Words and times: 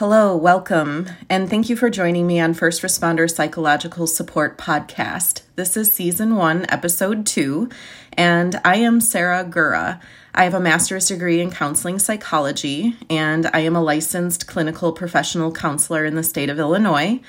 Hello, 0.00 0.34
welcome, 0.34 1.10
and 1.28 1.50
thank 1.50 1.68
you 1.68 1.76
for 1.76 1.90
joining 1.90 2.26
me 2.26 2.40
on 2.40 2.54
First 2.54 2.80
Responder 2.80 3.30
Psychological 3.30 4.06
Support 4.06 4.56
Podcast. 4.56 5.42
This 5.56 5.76
is 5.76 5.92
season 5.92 6.36
one, 6.36 6.64
episode 6.70 7.26
two, 7.26 7.68
and 8.14 8.58
I 8.64 8.76
am 8.76 9.02
Sarah 9.02 9.44
Gura. 9.44 10.00
I 10.34 10.44
have 10.44 10.54
a 10.54 10.58
master's 10.58 11.08
degree 11.08 11.42
in 11.42 11.50
counseling 11.50 11.98
psychology, 11.98 12.96
and 13.10 13.50
I 13.52 13.58
am 13.58 13.76
a 13.76 13.82
licensed 13.82 14.46
clinical 14.46 14.92
professional 14.92 15.52
counselor 15.52 16.06
in 16.06 16.14
the 16.14 16.22
state 16.22 16.48
of 16.48 16.58
Illinois. 16.58 17.20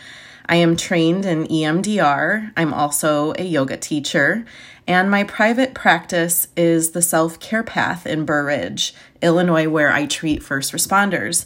I 0.46 0.56
am 0.56 0.78
trained 0.78 1.26
in 1.26 1.48
EMDR. 1.48 2.54
I'm 2.56 2.74
also 2.74 3.34
a 3.38 3.44
yoga 3.44 3.76
teacher, 3.76 4.46
and 4.88 5.12
my 5.12 5.26
private 5.26 5.74
practice 5.74 6.48
is 6.56 6.92
the 6.92 7.02
Self 7.02 7.38
Care 7.42 7.64
Path 7.64 8.08
in 8.08 8.24
Burr 8.24 8.46
Ridge, 8.46 8.94
Illinois, 9.22 9.68
where 9.68 9.92
I 9.92 10.06
treat 10.06 10.42
first 10.42 10.72
responders. 10.72 11.46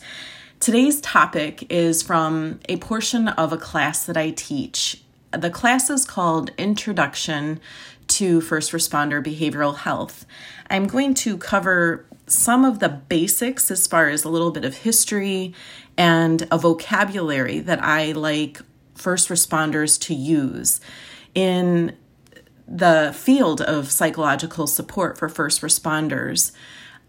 Today's 0.65 0.99
topic 1.01 1.71
is 1.71 2.01
from 2.01 2.59
a 2.67 2.77
portion 2.77 3.27
of 3.27 3.53
a 3.53 3.57
class 3.57 4.03
that 4.07 4.17
I 4.17 4.31
teach. 4.31 4.99
The 5.29 5.51
class 5.51 5.91
is 5.91 6.05
called 6.05 6.49
Introduction 6.57 7.59
to 8.07 8.41
First 8.41 8.71
Responder 8.71 9.23
Behavioral 9.23 9.77
Health. 9.77 10.25
I'm 10.67 10.87
going 10.87 11.13
to 11.13 11.37
cover 11.37 12.07
some 12.25 12.65
of 12.65 12.79
the 12.79 12.89
basics 12.89 13.69
as 13.69 13.85
far 13.85 14.09
as 14.09 14.23
a 14.23 14.29
little 14.29 14.49
bit 14.49 14.65
of 14.65 14.77
history 14.77 15.53
and 15.99 16.47
a 16.49 16.57
vocabulary 16.57 17.59
that 17.59 17.83
I 17.83 18.13
like 18.13 18.59
first 18.95 19.29
responders 19.29 20.01
to 20.01 20.15
use 20.15 20.81
in 21.35 21.95
the 22.67 23.13
field 23.15 23.61
of 23.61 23.91
psychological 23.91 24.65
support 24.65 25.15
for 25.15 25.29
first 25.29 25.61
responders. 25.61 26.53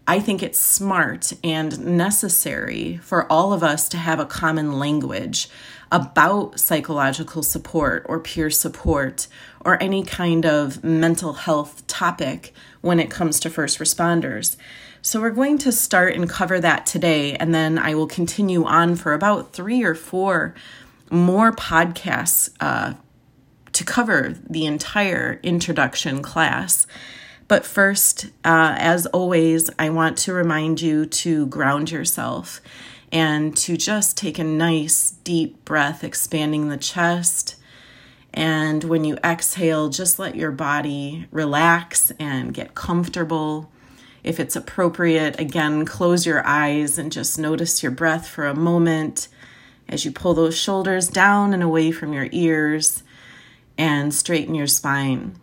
I 0.09 0.21
think 0.21 0.41
it's 0.41 0.57
smart 0.57 1.33
and 1.43 1.97
necessary 1.97 2.97
for 3.03 3.29
all 3.29 3.51
of 3.51 3.61
us 3.61 3.89
to 3.89 3.97
have 3.97 4.21
a 4.21 4.25
common 4.25 4.79
language 4.79 5.49
about 5.91 6.57
psychological 6.59 7.43
support 7.43 8.05
or 8.07 8.19
peer 8.21 8.49
support 8.49 9.27
or 9.65 9.81
any 9.83 10.03
kind 10.03 10.45
of 10.45 10.81
mental 10.81 11.33
health 11.33 11.85
topic 11.87 12.53
when 12.79 13.01
it 13.01 13.11
comes 13.11 13.37
to 13.41 13.49
first 13.49 13.79
responders. 13.79 14.55
So, 15.01 15.19
we're 15.19 15.29
going 15.29 15.57
to 15.59 15.71
start 15.73 16.15
and 16.15 16.29
cover 16.29 16.59
that 16.59 16.85
today, 16.85 17.35
and 17.35 17.53
then 17.53 17.77
I 17.77 17.93
will 17.93 18.07
continue 18.07 18.63
on 18.63 18.95
for 18.95 19.13
about 19.13 19.53
three 19.53 19.83
or 19.83 19.93
four 19.93 20.55
more 21.11 21.51
podcasts 21.51 22.49
uh, 22.59 22.93
to 23.73 23.83
cover 23.83 24.35
the 24.49 24.65
entire 24.65 25.39
introduction 25.43 26.21
class. 26.21 26.87
But 27.47 27.65
first, 27.65 28.25
uh, 28.43 28.75
as 28.77 29.05
always, 29.07 29.69
I 29.79 29.89
want 29.89 30.17
to 30.19 30.33
remind 30.33 30.81
you 30.81 31.05
to 31.05 31.47
ground 31.47 31.91
yourself 31.91 32.59
and 33.09 33.55
to 33.57 33.77
just 33.77 34.17
take 34.17 34.37
a 34.37 34.43
nice 34.43 35.11
deep 35.11 35.63
breath, 35.63 36.03
expanding 36.03 36.67
the 36.67 36.77
chest. 36.77 37.55
And 38.33 38.83
when 38.83 39.05
you 39.05 39.17
exhale, 39.23 39.87
just 39.89 40.19
let 40.19 40.35
your 40.35 40.51
body 40.51 41.27
relax 41.31 42.11
and 42.19 42.53
get 42.53 42.75
comfortable. 42.75 43.71
If 44.23 44.41
it's 44.41 44.57
appropriate, 44.57 45.39
again, 45.39 45.85
close 45.85 46.25
your 46.25 46.45
eyes 46.45 46.97
and 46.97 47.13
just 47.13 47.39
notice 47.39 47.81
your 47.81 47.93
breath 47.93 48.27
for 48.27 48.45
a 48.45 48.53
moment 48.53 49.29
as 49.87 50.03
you 50.03 50.11
pull 50.11 50.33
those 50.33 50.57
shoulders 50.57 51.07
down 51.07 51.53
and 51.53 51.63
away 51.63 51.91
from 51.91 52.11
your 52.11 52.27
ears 52.33 53.03
and 53.77 54.13
straighten 54.13 54.53
your 54.53 54.67
spine 54.67 55.39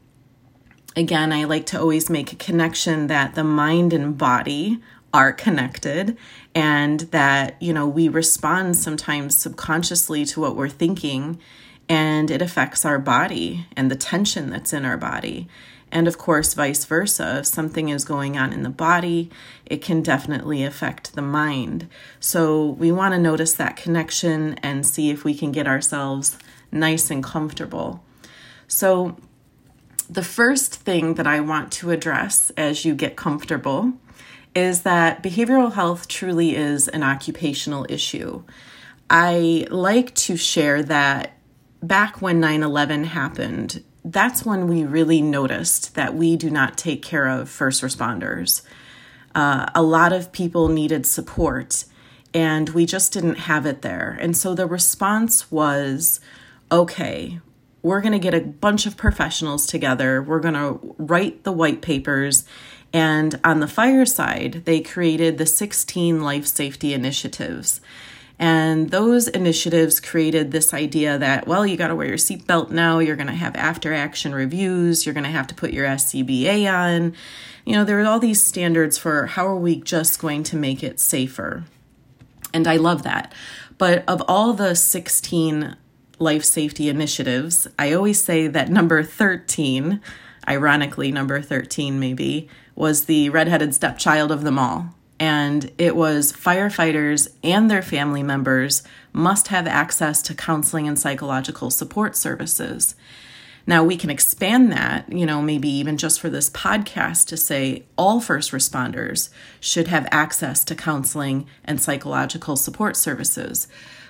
again, 0.97 1.33
I 1.33 1.45
like 1.45 1.67
to 1.67 1.81
always 1.81 2.09
make 2.09 2.33
a 2.33 2.37
connection 2.37 3.09
that 3.09 3.35
the 3.35 3.45
mind 3.45 3.93
and 3.93 4.17
body 4.17 4.81
are 5.13 5.33
connected 5.33 6.17
and 6.55 7.01
that, 7.01 7.61
you 7.61 7.73
know, 7.73 7.87
we 7.87 8.09
respond 8.09 8.77
sometimes 8.77 9.37
subconsciously 9.37 10.25
to 10.27 10.41
what 10.41 10.57
we're 10.57 10.69
thinking 10.69 11.39
and 11.89 12.31
it 12.31 12.43
affects 12.43 12.85
our 12.85 12.99
body 12.99 13.67
and 13.77 13.91
the 13.91 13.97
tension 13.97 14.51
that's 14.51 14.73
in 14.73 14.85
our 14.85 14.97
body. 14.97 15.49
And 15.93 16.09
of 16.09 16.19
course, 16.19 16.55
vice 16.55 16.85
versa. 16.85 17.39
If 17.39 17.47
something 17.47 17.89
is 17.89 18.05
going 18.05 18.37
on 18.37 18.53
in 18.53 18.65
the 18.65 18.71
body, 18.71 19.31
it 19.65 19.83
can 19.83 20.03
definitely 20.03 20.65
affect 20.65 21.15
the 21.15 21.23
mind. 21.23 21.89
So 22.19 22.71
we 22.71 22.91
want 22.91 23.15
to 23.15 23.21
notice 23.21 23.55
that 23.55 23.77
connection 23.77 24.55
and 24.55 24.85
see 24.85 25.11
if 25.11 25.23
we 25.23 25.35
can 25.35 25.53
get 25.53 25.69
ourselves 25.69 26.37
nice 26.73 27.11
and 27.11 27.23
comfortable. 27.23 28.03
So, 28.67 29.17
the 30.05 30.23
first 30.23 30.75
thing 30.75 31.15
that 31.15 31.27
I 31.27 31.41
want 31.41 31.73
to 31.73 31.91
address 31.91 32.51
as 32.57 32.85
you 32.85 32.95
get 32.95 33.17
comfortable 33.17 33.93
is 34.55 34.83
that 34.83 35.23
behavioral 35.23 35.73
health 35.73 36.09
truly 36.09 36.55
is 36.55 36.89
an 36.89 37.03
occupational 37.03 37.87
issue. 37.89 38.43
I 39.11 39.67
like 39.71 40.15
to 40.17 40.37
share 40.37 40.83
that 40.85 41.37
back 41.83 42.23
when 42.23 42.41
9 42.41 42.63
11 42.63 43.05
happened, 43.05 43.83
that's 44.05 44.45
when 44.45 44.69
we 44.69 44.85
really 44.85 45.23
noticed 45.23 45.95
that 45.95 46.15
we 46.15 46.37
do 46.37 46.51
not 46.51 46.77
take 46.77 47.03
care 47.03 47.27
of 47.27 47.49
first 47.49 47.83
responders. 47.83 48.63
Uh, 49.35 49.67
a 49.75 49.83
lot 49.83 50.13
of 50.13 50.33
people 50.33 50.69
needed 50.69 51.07
support, 51.07 51.85
and 52.33 52.69
we 52.71 52.87
just 52.87 53.13
didn't 53.13 53.39
have 53.39 53.67
it 53.67 53.83
there. 53.83 54.17
And 54.21 54.37
so 54.37 54.55
the 54.55 54.67
response 54.67 55.51
was 55.51 56.21
okay, 56.71 57.41
we're 57.85 58.01
going 58.01 58.13
to 58.13 58.19
get 58.19 58.35
a 58.35 58.41
bunch 58.41 58.87
of 58.87 58.97
professionals 58.97 59.67
together. 59.67 60.23
We're 60.23 60.41
going 60.41 60.55
to 60.55 60.95
write 60.99 61.45
the 61.45 61.53
white 61.53 61.83
papers. 61.83 62.45
And 62.95 63.39
on 63.45 63.61
the 63.61 63.69
fire 63.69 64.07
side, 64.07 64.63
they 64.65 64.81
created 64.81 65.37
the 65.37 65.45
16 65.45 66.23
life 66.23 66.47
safety 66.47 66.95
initiatives. 66.95 67.83
And 68.39 68.91
those 68.91 69.29
initiatives 69.29 70.01
created 70.01 70.51
this 70.51 70.73
idea 70.73 71.19
that, 71.19 71.47
well, 71.47 71.67
you 71.67 71.77
got 71.77 71.89
to 71.89 71.95
wear 71.95 72.09
your 72.09 72.17
seatbelt 72.17 72.71
now. 72.71 73.01
You're 73.01 73.17
going 73.17 73.27
to 73.27 73.35
have 73.35 73.55
after 73.55 73.93
action 73.93 74.35
reviews. 74.35 75.05
You're 75.05 75.15
going 75.15 75.25
to 75.25 75.31
have 75.31 75.47
to 75.49 75.55
put 75.55 75.75
your 75.75 75.87
SCBA 75.87 76.73
on. 76.73 77.15
You 77.67 77.75
know, 77.75 77.85
there 77.85 78.01
are 78.01 78.07
all 78.07 78.19
these 78.19 78.43
standards 78.43 78.97
for 78.97 79.27
how 79.27 79.47
are 79.47 79.57
we 79.57 79.77
just 79.77 80.19
going 80.19 80.43
to 80.45 80.57
make 80.57 80.83
it 80.83 80.99
safer. 81.01 81.65
And 82.55 82.67
I 82.67 82.77
love 82.77 83.03
that. 83.03 83.33
But 83.77 84.05
of 84.09 84.23
all 84.27 84.55
the 84.55 84.75
16 84.75 85.77
life 86.19 86.45
safety 86.45 86.89
initiatives. 86.89 87.67
I 87.79 87.93
always 87.93 88.23
say 88.23 88.47
that 88.47 88.71
number 88.71 89.03
13, 89.03 90.01
ironically, 90.49 91.11
number 91.11 91.41
13 91.41 91.99
maybe, 91.99 92.49
was 92.75 93.05
the 93.05 93.31
redheaded 93.31 93.75
stepchild 93.75 94.31
of 94.31 94.43
them 94.43 94.59
all. 94.59 94.95
And 95.19 95.71
it 95.79 95.95
was 95.95 96.33
firefighters 96.33 97.29
and 97.43 97.71
their 97.71 97.83
family 97.83 98.23
members 98.23 98.83
must 99.13 99.49
have 99.49 99.67
access 99.67 100.21
to 100.23 100.35
counseling 100.35 100.89
and 100.89 100.99
psychological 100.99 101.71
support 101.71 102.17
services. 102.17 102.97
Now, 103.67 103.83
we 103.83 103.97
can 103.97 104.11
expand 104.11 104.71
that, 104.73 105.11
you 105.11 105.25
know, 105.25 105.41
maybe 105.41 105.69
even 105.69 105.97
just 105.97 106.21
for 106.21 106.29
this 106.29 106.51
podcast 106.51 107.29
to 107.29 107.37
say 107.37 107.85
all 107.97 108.21
first 108.21 108.53
responders 108.53 109.31
should 109.59 109.89
have 109.89 110.07
access 110.11 110.65
to 110.65 110.75
counseling 110.75 111.47
and 111.65 111.81
psychological 111.81 112.57
support 112.57 112.95
services. 112.97 113.67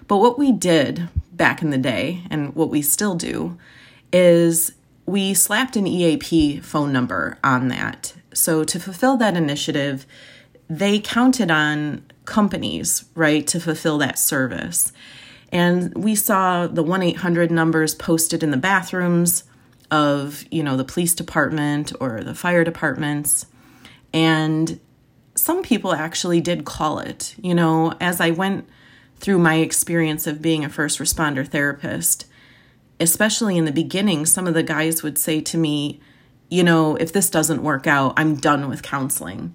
But 0.06 0.18
what 0.18 0.38
we 0.38 0.52
did 0.52 1.08
back 1.32 1.62
in 1.62 1.70
the 1.70 1.78
day, 1.78 2.22
and 2.30 2.54
what 2.54 2.70
we 2.70 2.82
still 2.82 3.14
do, 3.14 3.58
is 4.12 4.72
we 5.06 5.34
slapped 5.34 5.76
an 5.76 5.86
EAP 5.86 6.60
phone 6.60 6.92
number 6.92 7.38
on 7.42 7.68
that. 7.68 8.14
So 8.32 8.64
to 8.64 8.80
fulfill 8.80 9.16
that 9.18 9.36
initiative, 9.36 10.06
they 10.68 10.98
counted 10.98 11.50
on 11.50 12.04
companies, 12.24 13.04
right, 13.14 13.46
to 13.48 13.60
fulfill 13.60 13.98
that 13.98 14.18
service. 14.18 14.92
And 15.52 15.94
we 15.94 16.14
saw 16.14 16.66
the 16.66 16.82
1 16.82 17.02
800 17.02 17.50
numbers 17.50 17.94
posted 17.94 18.42
in 18.42 18.50
the 18.50 18.56
bathrooms 18.56 19.44
of, 19.90 20.44
you 20.50 20.62
know, 20.62 20.76
the 20.76 20.84
police 20.84 21.14
department 21.14 21.92
or 22.00 22.22
the 22.22 22.34
fire 22.34 22.64
departments. 22.64 23.46
And 24.12 24.80
some 25.34 25.62
people 25.62 25.92
actually 25.92 26.40
did 26.40 26.64
call 26.64 26.98
it. 26.98 27.34
You 27.38 27.54
know, 27.54 27.94
as 28.00 28.20
I 28.20 28.30
went 28.30 28.66
through 29.24 29.38
my 29.38 29.54
experience 29.54 30.26
of 30.26 30.42
being 30.42 30.66
a 30.66 30.68
first 30.68 30.98
responder 30.98 31.48
therapist, 31.48 32.26
especially 33.00 33.56
in 33.56 33.64
the 33.64 33.72
beginning, 33.72 34.26
some 34.26 34.46
of 34.46 34.52
the 34.52 34.62
guys 34.62 35.02
would 35.02 35.16
say 35.16 35.40
to 35.40 35.56
me, 35.56 35.98
you 36.50 36.62
know, 36.62 36.94
if 36.96 37.10
this 37.10 37.30
doesn't 37.30 37.62
work 37.62 37.86
out, 37.86 38.12
I'm 38.18 38.36
done 38.36 38.68
with 38.68 38.82
counseling. 38.82 39.54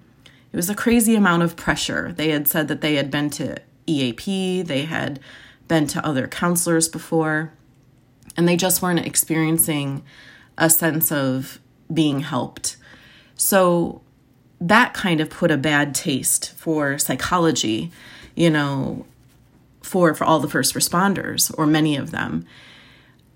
It 0.51 0.55
was 0.55 0.71
a 0.71 0.75
crazy 0.75 1.15
amount 1.15 1.43
of 1.43 1.55
pressure. 1.55 2.11
They 2.11 2.29
had 2.29 2.47
said 2.47 2.67
that 2.67 2.81
they 2.81 2.95
had 2.95 3.11
been 3.11 3.29
to 3.29 3.57
EAP, 3.85 4.63
they 4.63 4.85
had 4.85 5.19
been 5.67 5.85
to 5.85 6.03
other 6.03 6.27
counselors 6.27 6.89
before, 6.89 7.53
and 8.35 8.47
they 8.47 8.57
just 8.57 8.81
weren't 8.81 9.05
experiencing 9.05 10.01
a 10.57 10.71
sense 10.71 11.11
of 11.11 11.59
being 11.93 12.21
helped. 12.21 12.75
So 13.35 14.01
that 14.59 14.95
kind 14.95 15.21
of 15.21 15.29
put 15.29 15.51
a 15.51 15.57
bad 15.57 15.93
taste 15.93 16.53
for 16.53 16.97
psychology. 16.97 17.91
You 18.35 18.49
know, 18.49 19.05
for 19.81 20.13
for 20.13 20.23
all 20.23 20.39
the 20.39 20.49
first 20.49 20.75
responders 20.75 21.53
or 21.57 21.65
many 21.65 21.95
of 21.95 22.11
them. 22.11 22.45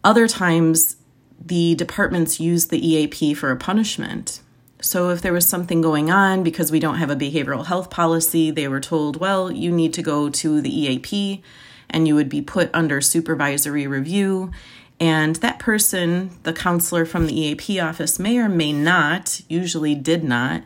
Other 0.04 0.28
times 0.28 0.98
the 1.44 1.76
departments 1.76 2.40
use 2.40 2.68
the 2.68 2.86
EAP 2.86 3.34
for 3.34 3.52
a 3.52 3.58
punishment. 3.58 4.42
So, 4.82 5.12
if 5.12 5.22
there 5.22 5.32
was 5.32 5.48
something 5.48 5.82
going 5.82 6.12
on 6.12 6.44
because 6.44 6.70
we 6.70 6.80
don't 6.80 6.98
have 6.98 7.10
a 7.10 7.16
behavioral 7.16 7.68
health 7.68 7.90
policy, 7.90 8.52
they 8.52 8.68
were 8.68 8.82
told, 8.82 9.16
well, 9.18 9.50
you 9.50 9.72
need 9.72 9.94
to 9.94 10.02
go 10.02 10.30
to 10.30 10.60
the 10.60 10.78
EAP 10.78 11.42
and 11.90 12.06
you 12.06 12.16
would 12.16 12.28
be 12.28 12.42
put 12.42 12.70
under 12.74 13.00
supervisory 13.00 13.88
review. 13.88 14.52
And 15.00 15.38
that 15.38 15.60
person, 15.60 16.32
the 16.44 16.52
counselor 16.52 17.06
from 17.06 17.28
the 17.28 17.40
EAP 17.40 17.80
office, 17.80 18.20
may 18.20 18.38
or 18.38 18.50
may 18.50 18.74
not, 18.74 19.42
usually 19.48 19.96
did 19.96 20.24
not, 20.24 20.64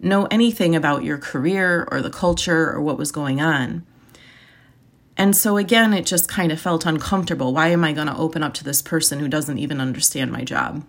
know 0.00 0.26
anything 0.26 0.74
about 0.74 1.04
your 1.04 1.18
career 1.18 1.86
or 1.90 2.02
the 2.02 2.10
culture 2.10 2.72
or 2.72 2.80
what 2.80 2.98
was 2.98 3.12
going 3.12 3.40
on. 3.40 3.86
And 5.16 5.34
so, 5.34 5.56
again, 5.56 5.94
it 5.94 6.04
just 6.04 6.28
kind 6.28 6.52
of 6.52 6.60
felt 6.60 6.84
uncomfortable. 6.84 7.54
Why 7.54 7.68
am 7.68 7.84
I 7.84 7.92
going 7.92 8.06
to 8.06 8.16
open 8.16 8.42
up 8.42 8.52
to 8.54 8.64
this 8.64 8.82
person 8.82 9.18
who 9.18 9.28
doesn't 9.28 9.58
even 9.58 9.80
understand 9.80 10.30
my 10.30 10.44
job? 10.44 10.84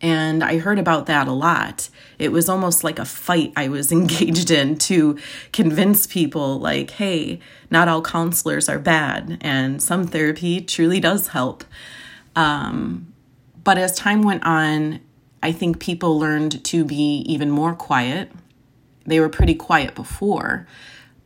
And 0.00 0.44
I 0.44 0.58
heard 0.58 0.78
about 0.78 1.06
that 1.06 1.26
a 1.26 1.32
lot. 1.32 1.88
It 2.18 2.30
was 2.30 2.48
almost 2.48 2.84
like 2.84 2.98
a 2.98 3.04
fight 3.04 3.52
I 3.56 3.68
was 3.68 3.90
engaged 3.92 4.50
in 4.50 4.76
to 4.78 5.18
convince 5.52 6.06
people, 6.06 6.60
like, 6.60 6.92
hey, 6.92 7.40
not 7.70 7.88
all 7.88 8.02
counselors 8.02 8.68
are 8.68 8.78
bad, 8.78 9.38
and 9.40 9.82
some 9.82 10.06
therapy 10.06 10.60
truly 10.60 11.00
does 11.00 11.28
help. 11.28 11.64
Um, 12.36 13.12
but 13.64 13.78
as 13.78 13.96
time 13.96 14.22
went 14.22 14.44
on, 14.44 15.00
I 15.42 15.52
think 15.52 15.80
people 15.80 16.18
learned 16.18 16.64
to 16.64 16.84
be 16.84 17.24
even 17.26 17.50
more 17.50 17.74
quiet. 17.74 18.30
They 19.06 19.20
were 19.20 19.28
pretty 19.28 19.54
quiet 19.54 19.94
before, 19.94 20.66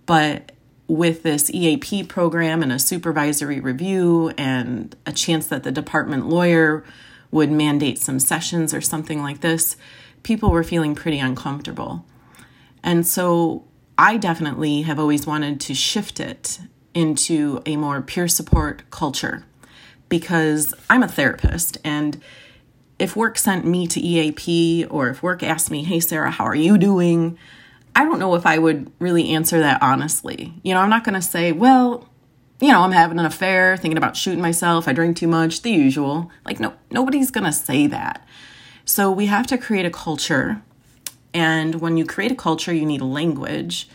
but 0.06 0.52
with 0.88 1.22
this 1.22 1.50
EAP 1.50 2.04
program 2.04 2.62
and 2.62 2.72
a 2.72 2.78
supervisory 2.78 3.60
review 3.60 4.32
and 4.36 4.94
a 5.06 5.12
chance 5.12 5.46
that 5.46 5.62
the 5.62 5.72
department 5.72 6.28
lawyer 6.28 6.84
would 7.30 7.50
mandate 7.50 7.98
some 7.98 8.18
sessions 8.18 8.74
or 8.74 8.80
something 8.80 9.22
like 9.22 9.40
this, 9.40 9.76
people 10.22 10.50
were 10.50 10.64
feeling 10.64 10.94
pretty 10.94 11.18
uncomfortable. 11.18 12.04
And 12.82 13.06
so 13.06 13.64
I 13.96 14.16
definitely 14.16 14.82
have 14.82 14.98
always 14.98 15.26
wanted 15.26 15.60
to 15.60 15.74
shift 15.74 16.20
it 16.20 16.60
into 16.94 17.62
a 17.64 17.76
more 17.76 18.02
peer 18.02 18.28
support 18.28 18.82
culture 18.90 19.44
because 20.08 20.74
I'm 20.90 21.02
a 21.02 21.08
therapist 21.08 21.78
and 21.84 22.20
if 22.98 23.16
work 23.16 23.38
sent 23.38 23.64
me 23.64 23.86
to 23.88 24.00
EAP 24.00 24.86
or 24.90 25.08
if 25.08 25.22
work 25.22 25.42
asked 25.42 25.70
me, 25.70 25.82
"Hey 25.82 25.98
Sarah, 26.00 26.30
how 26.30 26.44
are 26.44 26.54
you 26.54 26.78
doing?" 26.78 27.38
I 27.94 28.04
don't 28.04 28.18
know 28.18 28.34
if 28.34 28.46
I 28.46 28.58
would 28.58 28.90
really 28.98 29.30
answer 29.30 29.60
that 29.60 29.82
honestly. 29.82 30.54
You 30.62 30.74
know, 30.74 30.80
I'm 30.80 30.90
not 30.90 31.04
going 31.04 31.14
to 31.14 31.22
say, 31.22 31.52
"Well, 31.52 32.08
you 32.62 32.68
know, 32.68 32.82
I'm 32.82 32.92
having 32.92 33.18
an 33.18 33.24
affair, 33.24 33.76
thinking 33.76 33.98
about 33.98 34.16
shooting 34.16 34.40
myself, 34.40 34.86
I 34.86 34.92
drink 34.92 35.16
too 35.16 35.26
much, 35.26 35.62
the 35.62 35.72
usual. 35.72 36.30
Like, 36.44 36.60
no, 36.60 36.74
nobody's 36.92 37.32
gonna 37.32 37.52
say 37.52 37.88
that. 37.88 38.24
So 38.84 39.10
we 39.10 39.26
have 39.26 39.48
to 39.48 39.58
create 39.58 39.84
a 39.84 39.90
culture. 39.90 40.62
And 41.34 41.80
when 41.80 41.96
you 41.96 42.04
create 42.04 42.30
a 42.30 42.36
culture, 42.36 42.72
you 42.72 42.86
need 42.86 43.00
a 43.00 43.04
language 43.04 43.88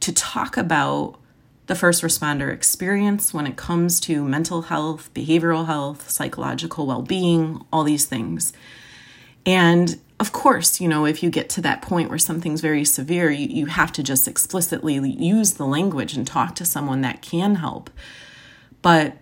to 0.00 0.14
talk 0.14 0.56
about 0.56 1.20
the 1.66 1.74
first 1.74 2.02
responder 2.02 2.50
experience 2.50 3.34
when 3.34 3.46
it 3.46 3.56
comes 3.56 4.00
to 4.00 4.24
mental 4.24 4.62
health, 4.62 5.12
behavioral 5.12 5.66
health, 5.66 6.08
psychological 6.08 6.86
well 6.86 7.02
being, 7.02 7.62
all 7.70 7.84
these 7.84 8.06
things. 8.06 8.54
And 9.44 10.00
of 10.18 10.32
course, 10.32 10.80
you 10.80 10.88
know, 10.88 11.04
if 11.04 11.22
you 11.22 11.30
get 11.30 11.48
to 11.50 11.60
that 11.62 11.82
point 11.82 12.08
where 12.08 12.18
something's 12.18 12.60
very 12.60 12.84
severe, 12.84 13.30
you, 13.30 13.48
you 13.48 13.66
have 13.66 13.92
to 13.92 14.02
just 14.02 14.26
explicitly 14.26 14.94
use 14.94 15.54
the 15.54 15.66
language 15.66 16.14
and 16.14 16.26
talk 16.26 16.54
to 16.56 16.64
someone 16.64 17.02
that 17.02 17.20
can 17.20 17.56
help. 17.56 17.90
But 18.80 19.16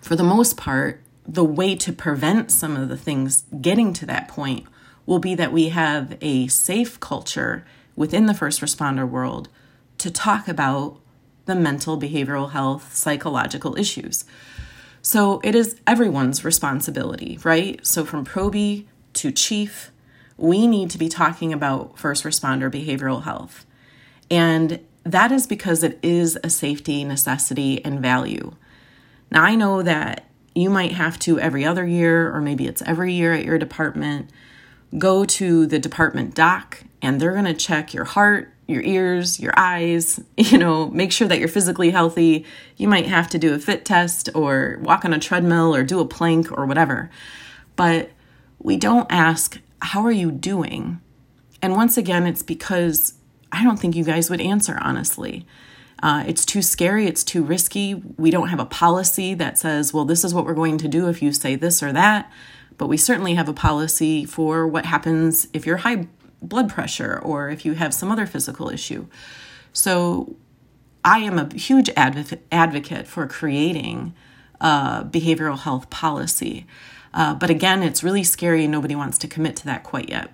for 0.00 0.16
the 0.16 0.22
most 0.22 0.56
part, 0.56 1.02
the 1.26 1.44
way 1.44 1.74
to 1.76 1.92
prevent 1.92 2.50
some 2.50 2.76
of 2.76 2.88
the 2.88 2.96
things 2.96 3.44
getting 3.60 3.92
to 3.94 4.06
that 4.06 4.28
point 4.28 4.66
will 5.06 5.18
be 5.18 5.34
that 5.34 5.52
we 5.52 5.70
have 5.70 6.16
a 6.20 6.46
safe 6.48 7.00
culture 7.00 7.64
within 7.96 8.26
the 8.26 8.34
first 8.34 8.60
responder 8.60 9.08
world 9.08 9.48
to 9.98 10.10
talk 10.10 10.48
about 10.48 10.98
the 11.44 11.54
mental, 11.54 12.00
behavioral 12.00 12.52
health, 12.52 12.94
psychological 12.94 13.76
issues. 13.78 14.24
So 15.02 15.40
it 15.44 15.54
is 15.54 15.78
everyone's 15.86 16.44
responsibility, 16.44 17.38
right? 17.44 17.84
So 17.86 18.06
from 18.06 18.24
probie 18.24 18.86
to 19.14 19.30
chief 19.30 19.90
we 20.36 20.66
need 20.66 20.90
to 20.90 20.98
be 20.98 21.08
talking 21.08 21.52
about 21.52 21.98
first 21.98 22.24
responder 22.24 22.70
behavioral 22.70 23.24
health. 23.24 23.66
And 24.30 24.80
that 25.04 25.30
is 25.30 25.46
because 25.46 25.82
it 25.82 25.98
is 26.02 26.38
a 26.42 26.50
safety 26.50 27.04
necessity 27.04 27.84
and 27.84 28.00
value. 28.00 28.54
Now, 29.30 29.42
I 29.42 29.54
know 29.54 29.82
that 29.82 30.28
you 30.54 30.70
might 30.70 30.92
have 30.92 31.18
to 31.20 31.38
every 31.38 31.64
other 31.64 31.86
year, 31.86 32.34
or 32.34 32.40
maybe 32.40 32.66
it's 32.66 32.82
every 32.82 33.12
year 33.12 33.32
at 33.32 33.44
your 33.44 33.58
department, 33.58 34.30
go 34.98 35.24
to 35.24 35.66
the 35.66 35.78
department 35.78 36.34
doc 36.34 36.84
and 37.02 37.20
they're 37.20 37.32
going 37.32 37.44
to 37.44 37.54
check 37.54 37.92
your 37.92 38.04
heart, 38.04 38.52
your 38.66 38.82
ears, 38.82 39.40
your 39.40 39.52
eyes, 39.56 40.20
you 40.36 40.56
know, 40.56 40.88
make 40.90 41.12
sure 41.12 41.28
that 41.28 41.38
you're 41.38 41.48
physically 41.48 41.90
healthy. 41.90 42.46
You 42.76 42.88
might 42.88 43.06
have 43.06 43.28
to 43.30 43.38
do 43.38 43.54
a 43.54 43.58
fit 43.58 43.84
test 43.84 44.30
or 44.34 44.78
walk 44.82 45.04
on 45.04 45.12
a 45.12 45.18
treadmill 45.18 45.74
or 45.74 45.82
do 45.82 46.00
a 46.00 46.06
plank 46.06 46.56
or 46.56 46.66
whatever. 46.66 47.10
But 47.76 48.10
we 48.58 48.76
don't 48.76 49.10
ask 49.10 49.60
how 49.84 50.02
are 50.04 50.12
you 50.12 50.30
doing? 50.30 51.00
And 51.60 51.76
once 51.76 51.96
again, 51.96 52.26
it's 52.26 52.42
because 52.42 53.14
I 53.52 53.62
don't 53.62 53.78
think 53.78 53.94
you 53.94 54.04
guys 54.04 54.30
would 54.30 54.40
answer 54.40 54.78
honestly. 54.80 55.46
Uh, 56.02 56.24
it's 56.26 56.44
too 56.44 56.62
scary, 56.62 57.06
it's 57.06 57.22
too 57.22 57.42
risky. 57.42 57.94
We 57.94 58.30
don't 58.30 58.48
have 58.48 58.60
a 58.60 58.66
policy 58.66 59.34
that 59.34 59.58
says, 59.58 59.92
well, 59.92 60.04
this 60.04 60.24
is 60.24 60.34
what 60.34 60.44
we're 60.44 60.54
going 60.54 60.78
to 60.78 60.88
do 60.88 61.08
if 61.08 61.22
you 61.22 61.32
say 61.32 61.54
this 61.54 61.82
or 61.82 61.92
that. 61.92 62.30
But 62.76 62.88
we 62.88 62.96
certainly 62.96 63.34
have 63.34 63.48
a 63.48 63.52
policy 63.52 64.24
for 64.24 64.66
what 64.66 64.86
happens 64.86 65.48
if 65.52 65.66
you're 65.66 65.78
high 65.78 66.08
blood 66.42 66.68
pressure 66.68 67.18
or 67.22 67.48
if 67.48 67.64
you 67.64 67.74
have 67.74 67.94
some 67.94 68.10
other 68.10 68.26
physical 68.26 68.70
issue. 68.70 69.06
So 69.72 70.36
I 71.04 71.18
am 71.18 71.38
a 71.38 71.54
huge 71.54 71.90
advocate 71.96 73.06
for 73.06 73.26
creating 73.26 74.14
a 74.60 75.06
behavioral 75.08 75.58
health 75.58 75.90
policy. 75.90 76.66
Uh, 77.14 77.32
but 77.32 77.48
again, 77.48 77.82
it's 77.82 78.02
really 78.02 78.24
scary 78.24 78.64
and 78.64 78.72
nobody 78.72 78.96
wants 78.96 79.16
to 79.18 79.28
commit 79.28 79.54
to 79.56 79.64
that 79.64 79.84
quite 79.84 80.10
yet. 80.10 80.30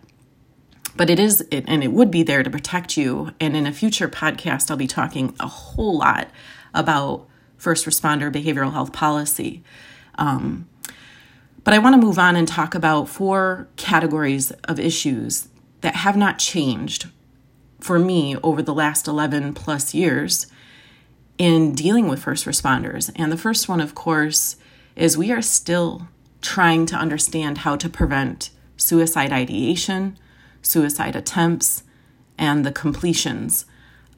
But 0.96 1.10
it 1.10 1.20
is, 1.20 1.42
it, 1.50 1.64
and 1.68 1.84
it 1.84 1.92
would 1.92 2.10
be 2.10 2.22
there 2.22 2.42
to 2.42 2.50
protect 2.50 2.96
you. 2.96 3.32
And 3.38 3.54
in 3.54 3.66
a 3.66 3.72
future 3.72 4.08
podcast, 4.08 4.70
I'll 4.70 4.76
be 4.76 4.86
talking 4.86 5.36
a 5.38 5.46
whole 5.46 5.98
lot 5.98 6.30
about 6.74 7.28
first 7.58 7.86
responder 7.86 8.32
behavioral 8.32 8.72
health 8.72 8.92
policy. 8.92 9.62
Um, 10.16 10.68
but 11.62 11.74
I 11.74 11.78
want 11.78 11.94
to 11.94 12.04
move 12.04 12.18
on 12.18 12.34
and 12.34 12.48
talk 12.48 12.74
about 12.74 13.08
four 13.08 13.68
categories 13.76 14.50
of 14.64 14.80
issues 14.80 15.48
that 15.82 15.96
have 15.96 16.16
not 16.16 16.38
changed 16.38 17.08
for 17.78 17.98
me 17.98 18.36
over 18.42 18.62
the 18.62 18.74
last 18.74 19.06
11 19.06 19.52
plus 19.52 19.94
years 19.94 20.46
in 21.36 21.74
dealing 21.74 22.08
with 22.08 22.22
first 22.22 22.46
responders. 22.46 23.10
And 23.16 23.30
the 23.30 23.37
first 23.37 23.68
one, 23.68 23.80
of 23.80 23.94
course, 23.94 24.56
is 24.96 25.16
we 25.16 25.30
are 25.30 25.42
still 25.42 26.08
trying 26.40 26.87
to 26.87 26.97
understand 26.97 27.59
how 27.59 27.76
to 27.76 27.88
prevent 27.88 28.50
suicide 28.76 29.32
ideation, 29.32 30.18
suicide 30.62 31.16
attempts, 31.16 31.82
and 32.38 32.64
the 32.64 32.73
completions 32.73 33.66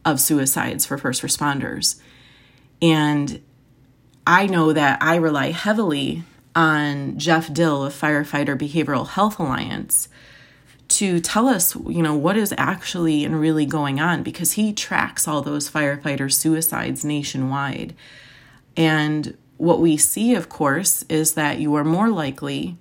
of 0.04 0.20
suicides 0.20 0.86
for 0.86 0.98
first 0.98 1.22
responders. 1.22 2.00
And 2.80 3.42
I 4.26 4.46
know 4.46 4.72
that 4.72 5.02
I 5.02 5.16
rely 5.16 5.50
heavily 5.50 6.24
on 6.54 7.18
Jeff 7.18 7.52
Dill 7.52 7.84
of 7.84 7.94
Firefighter 7.94 8.56
Behavioral 8.56 9.08
Health 9.08 9.38
Alliance 9.38 10.08
to 10.88 11.20
tell 11.20 11.48
us, 11.48 11.74
you 11.88 12.02
know, 12.02 12.14
what 12.14 12.36
is 12.36 12.52
actually 12.58 13.24
and 13.24 13.40
really 13.40 13.64
going 13.64 13.98
on 13.98 14.22
because 14.22 14.52
he 14.52 14.72
tracks 14.72 15.26
all 15.26 15.40
those 15.40 15.70
firefighter 15.70 16.30
suicides 16.32 17.04
nationwide. 17.04 17.94
And 18.76 19.36
what 19.62 19.78
we 19.78 19.96
see, 19.96 20.34
of 20.34 20.48
course, 20.48 21.04
is 21.08 21.34
that 21.34 21.60
you 21.60 21.72
are 21.76 21.84
more 21.84 22.08
likely 22.08 22.76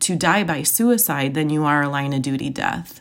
to 0.00 0.14
die 0.14 0.44
by 0.44 0.62
suicide 0.62 1.32
than 1.32 1.48
you 1.48 1.64
are 1.64 1.82
a 1.82 1.88
line 1.88 2.12
of 2.12 2.20
duty 2.20 2.50
death. 2.50 3.00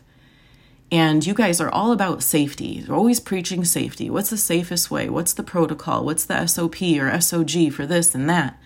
And 0.90 1.26
you 1.28 1.34
guys 1.34 1.60
are 1.60 1.70
all 1.70 1.92
about 1.92 2.24
safety. 2.24 2.86
You're 2.88 2.96
always 2.96 3.20
preaching 3.20 3.66
safety. 3.66 4.10
What's 4.10 4.30
the 4.30 4.38
safest 4.38 4.90
way? 4.90 5.10
What's 5.10 5.34
the 5.34 5.44
protocol? 5.44 6.06
What's 6.06 6.24
the 6.24 6.48
SOP 6.48 6.82
or 6.82 7.12
SOG 7.20 7.74
for 7.74 7.86
this 7.86 8.16
and 8.16 8.30
that? 8.30 8.58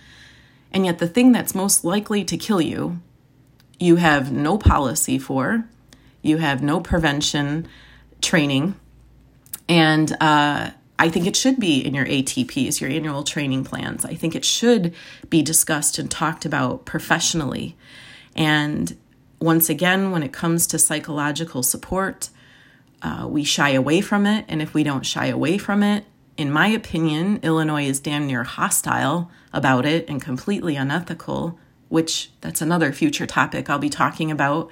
And 0.71 0.85
yet, 0.85 0.99
the 0.99 1.07
thing 1.07 1.31
that's 1.31 1.55
most 1.55 1.83
likely 1.83 2.23
to 2.25 2.37
kill 2.37 2.61
you, 2.61 3.01
you 3.79 3.95
have 3.95 4.31
no 4.31 4.59
policy 4.59 5.17
for, 5.17 5.65
you 6.21 6.37
have 6.37 6.61
no 6.61 6.79
prevention 6.79 7.67
training, 8.21 8.75
and 9.67 10.15
uh, 10.21 10.71
I 10.99 11.09
think 11.09 11.27
it 11.27 11.35
should 11.35 11.59
be 11.59 11.79
in 11.79 11.93
your 11.93 12.05
ATPs, 12.05 12.81
your 12.81 12.89
annual 12.89 13.23
training 13.23 13.63
plans. 13.63 14.03
I 14.03 14.15
think 14.15 14.35
it 14.35 14.43
should 14.43 14.93
be 15.29 15.41
discussed 15.41 15.99
and 15.99 16.09
talked 16.09 16.45
about 16.45 16.85
professionally. 16.85 17.75
And 18.35 18.97
once 19.39 19.69
again, 19.69 20.11
when 20.11 20.23
it 20.23 20.33
comes 20.33 20.65
to 20.67 20.79
psychological 20.79 21.61
support, 21.61 22.29
uh, 23.01 23.27
we 23.29 23.43
shy 23.43 23.69
away 23.69 24.01
from 24.01 24.25
it. 24.25 24.45
And 24.47 24.61
if 24.61 24.73
we 24.73 24.83
don't 24.83 25.05
shy 25.05 25.27
away 25.27 25.57
from 25.59 25.83
it, 25.83 26.05
in 26.35 26.51
my 26.51 26.67
opinion, 26.67 27.39
Illinois 27.43 27.85
is 27.85 27.99
damn 27.99 28.27
near 28.27 28.43
hostile 28.43 29.29
about 29.53 29.85
it 29.85 30.07
and 30.09 30.21
completely 30.21 30.75
unethical, 30.75 31.59
which 31.89 32.31
that's 32.41 32.61
another 32.61 32.91
future 32.91 33.25
topic 33.25 33.69
I'll 33.69 33.79
be 33.79 33.89
talking 33.89 34.31
about. 34.31 34.69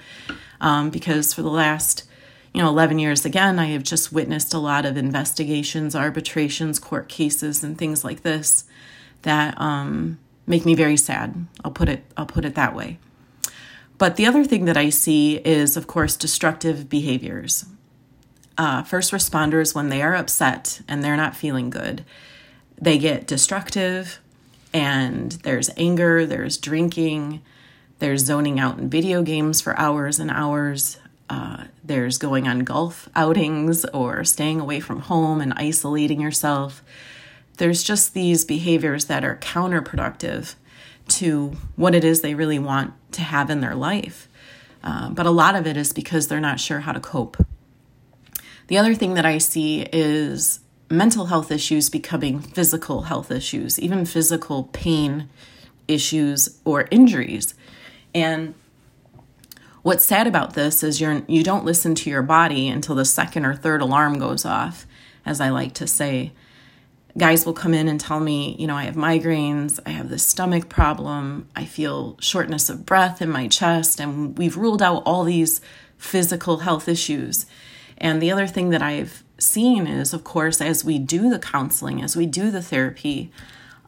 um, 0.61 0.89
because 0.89 1.33
for 1.33 1.41
the 1.41 1.49
last 1.49 2.03
you 2.55 2.61
know 2.61 2.69
11 2.69 2.99
years 2.99 3.25
again 3.25 3.59
i 3.59 3.65
have 3.65 3.83
just 3.83 4.13
witnessed 4.13 4.53
a 4.53 4.57
lot 4.57 4.85
of 4.85 4.95
investigations 4.95 5.93
arbitrations 5.93 6.79
court 6.79 7.09
cases 7.09 7.63
and 7.63 7.77
things 7.77 8.05
like 8.05 8.21
this 8.21 8.63
that 9.23 9.59
um, 9.59 10.19
make 10.47 10.65
me 10.65 10.75
very 10.75 10.95
sad. 10.95 11.47
I'll 11.63 11.71
put 11.71 11.89
it 11.89 12.03
i'll 12.15 12.25
put 12.25 12.45
it 12.45 12.55
that 12.55 12.75
way. 12.75 12.99
But 13.97 14.15
the 14.15 14.25
other 14.25 14.45
thing 14.45 14.65
that 14.65 14.77
i 14.77 14.89
see 14.89 15.37
is 15.37 15.75
of 15.75 15.87
course 15.87 16.15
destructive 16.15 16.89
behaviors. 16.89 17.65
Uh, 18.57 18.83
first 18.83 19.11
responders 19.11 19.75
when 19.75 19.89
they 19.89 20.01
are 20.01 20.15
upset 20.15 20.81
and 20.87 21.03
they're 21.03 21.17
not 21.17 21.35
feeling 21.35 21.69
good 21.69 22.05
they 22.79 22.97
get 22.97 23.27
destructive 23.27 24.19
and 24.73 25.33
there's 25.43 25.69
anger 25.75 26.25
there's 26.25 26.57
drinking 26.57 27.41
there's 27.99 28.25
zoning 28.25 28.59
out 28.59 28.77
in 28.77 28.89
video 28.89 29.23
games 29.23 29.61
for 29.61 29.77
hours 29.79 30.19
and 30.19 30.29
hours. 30.29 30.97
Uh, 31.29 31.65
there's 31.83 32.17
going 32.17 32.47
on 32.47 32.59
golf 32.59 33.09
outings 33.15 33.85
or 33.85 34.23
staying 34.23 34.59
away 34.59 34.79
from 34.79 35.01
home 35.01 35.41
and 35.41 35.53
isolating 35.55 36.21
yourself. 36.21 36.83
There's 37.57 37.83
just 37.83 38.13
these 38.13 38.45
behaviors 38.45 39.05
that 39.05 39.23
are 39.23 39.37
counterproductive 39.37 40.55
to 41.07 41.55
what 41.75 41.95
it 41.95 42.03
is 42.03 42.21
they 42.21 42.35
really 42.35 42.59
want 42.59 42.93
to 43.13 43.21
have 43.21 43.49
in 43.49 43.61
their 43.61 43.75
life. 43.75 44.27
Uh, 44.83 45.09
but 45.09 45.25
a 45.25 45.31
lot 45.31 45.55
of 45.55 45.65
it 45.65 45.77
is 45.77 45.93
because 45.93 46.27
they're 46.27 46.39
not 46.39 46.59
sure 46.59 46.81
how 46.81 46.91
to 46.91 46.99
cope. 46.99 47.43
The 48.67 48.77
other 48.77 48.93
thing 48.95 49.13
that 49.15 49.25
I 49.25 49.37
see 49.37 49.87
is 49.91 50.59
mental 50.89 51.25
health 51.25 51.51
issues 51.51 51.89
becoming 51.89 52.39
physical 52.39 53.03
health 53.03 53.31
issues, 53.31 53.79
even 53.79 54.05
physical 54.05 54.65
pain 54.65 55.29
issues 55.87 56.59
or 56.65 56.87
injuries. 56.91 57.55
And 58.13 58.53
what's 59.85 60.03
sad 60.03 60.25
about 60.25 60.55
this 60.55 60.81
is 60.81 60.99
you're 60.99 61.21
you 61.27 61.43
don't 61.43 61.63
listen 61.63 61.93
to 61.93 62.09
your 62.09 62.23
body 62.23 62.67
until 62.67 62.95
the 62.95 63.05
second 63.05 63.45
or 63.45 63.53
third 63.53 63.83
alarm 63.83 64.17
goes 64.17 64.43
off, 64.43 64.87
as 65.23 65.39
I 65.39 65.49
like 65.49 65.75
to 65.75 65.85
say. 65.85 66.31
Guys 67.15 67.45
will 67.45 67.53
come 67.53 67.75
in 67.75 67.87
and 67.87 67.99
tell 67.99 68.19
me, 68.19 68.55
you 68.57 68.65
know, 68.65 68.75
I 68.75 68.85
have 68.85 68.95
migraines, 68.95 69.79
I 69.85 69.91
have 69.91 70.09
this 70.09 70.25
stomach 70.25 70.69
problem, 70.69 71.47
I 71.55 71.65
feel 71.65 72.17
shortness 72.19 72.67
of 72.67 72.83
breath 72.83 73.21
in 73.21 73.29
my 73.29 73.47
chest, 73.47 73.99
and 73.99 74.35
we've 74.35 74.57
ruled 74.57 74.81
out 74.81 75.03
all 75.05 75.23
these 75.23 75.61
physical 75.99 76.57
health 76.57 76.87
issues. 76.87 77.45
And 77.99 78.19
the 78.19 78.31
other 78.31 78.47
thing 78.47 78.71
that 78.71 78.81
I've 78.81 79.23
seen 79.37 79.85
is, 79.85 80.15
of 80.15 80.23
course, 80.23 80.61
as 80.61 80.83
we 80.83 80.97
do 80.97 81.29
the 81.29 81.37
counseling, 81.37 82.01
as 82.01 82.15
we 82.15 82.25
do 82.25 82.49
the 82.49 82.63
therapy, 82.63 83.31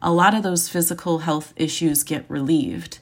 a 0.00 0.12
lot 0.12 0.32
of 0.32 0.44
those 0.44 0.68
physical 0.68 1.18
health 1.18 1.52
issues 1.56 2.04
get 2.04 2.24
relieved. 2.28 3.00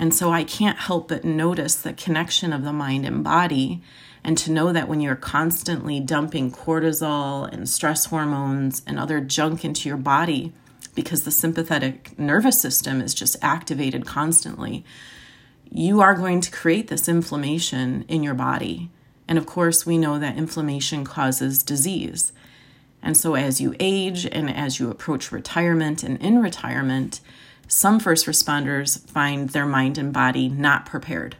And 0.00 0.14
so 0.14 0.32
I 0.32 0.44
can't 0.44 0.78
help 0.78 1.08
but 1.08 1.26
notice 1.26 1.74
the 1.74 1.92
connection 1.92 2.54
of 2.54 2.64
the 2.64 2.72
mind 2.72 3.04
and 3.04 3.22
body. 3.22 3.82
And 4.24 4.38
to 4.38 4.50
know 4.50 4.72
that 4.72 4.88
when 4.88 5.02
you're 5.02 5.14
constantly 5.14 6.00
dumping 6.00 6.50
cortisol 6.50 7.46
and 7.52 7.68
stress 7.68 8.06
hormones 8.06 8.80
and 8.86 8.98
other 8.98 9.20
junk 9.20 9.62
into 9.62 9.90
your 9.90 9.98
body, 9.98 10.54
because 10.94 11.24
the 11.24 11.30
sympathetic 11.30 12.18
nervous 12.18 12.58
system 12.58 13.02
is 13.02 13.12
just 13.12 13.36
activated 13.42 14.06
constantly, 14.06 14.86
you 15.70 16.00
are 16.00 16.14
going 16.14 16.40
to 16.40 16.50
create 16.50 16.88
this 16.88 17.06
inflammation 17.06 18.06
in 18.08 18.22
your 18.22 18.34
body. 18.34 18.88
And 19.28 19.36
of 19.36 19.44
course, 19.44 19.84
we 19.84 19.98
know 19.98 20.18
that 20.18 20.38
inflammation 20.38 21.04
causes 21.04 21.62
disease. 21.62 22.32
And 23.02 23.18
so, 23.18 23.34
as 23.34 23.60
you 23.60 23.74
age 23.78 24.24
and 24.24 24.48
as 24.48 24.80
you 24.80 24.90
approach 24.90 25.30
retirement 25.30 26.02
and 26.02 26.18
in 26.22 26.40
retirement, 26.40 27.20
some 27.70 28.00
first 28.00 28.26
responders 28.26 29.08
find 29.08 29.50
their 29.50 29.64
mind 29.64 29.96
and 29.96 30.12
body 30.12 30.48
not 30.48 30.86
prepared 30.86 31.36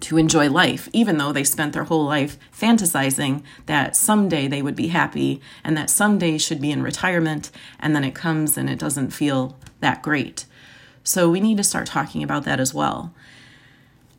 to 0.00 0.16
enjoy 0.16 0.48
life, 0.48 0.88
even 0.92 1.18
though 1.18 1.32
they 1.32 1.44
spent 1.44 1.72
their 1.72 1.84
whole 1.84 2.04
life 2.04 2.38
fantasizing 2.58 3.42
that 3.66 3.96
someday 3.96 4.48
they 4.48 4.62
would 4.62 4.76
be 4.76 4.88
happy 4.88 5.40
and 5.62 5.76
that 5.76 5.90
someday 5.90 6.38
should 6.38 6.60
be 6.60 6.70
in 6.70 6.82
retirement, 6.82 7.50
and 7.78 7.94
then 7.94 8.04
it 8.04 8.14
comes 8.14 8.56
and 8.56 8.70
it 8.70 8.78
doesn't 8.78 9.10
feel 9.10 9.58
that 9.80 10.02
great. 10.02 10.46
So 11.04 11.30
we 11.30 11.40
need 11.40 11.56
to 11.58 11.64
start 11.64 11.86
talking 11.86 12.22
about 12.22 12.44
that 12.44 12.60
as 12.60 12.72
well. 12.72 13.14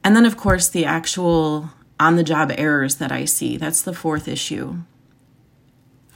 And 0.04 0.16
then, 0.16 0.26
of 0.26 0.38
course, 0.38 0.70
the 0.70 0.86
actual 0.86 1.72
on 2.00 2.16
the 2.16 2.24
job 2.24 2.52
errors 2.56 2.98
that 2.98 3.12
I 3.12 3.26
see. 3.26 3.58
That's 3.58 3.82
the 3.82 3.94
fourth 3.94 4.28
issue. 4.28 4.78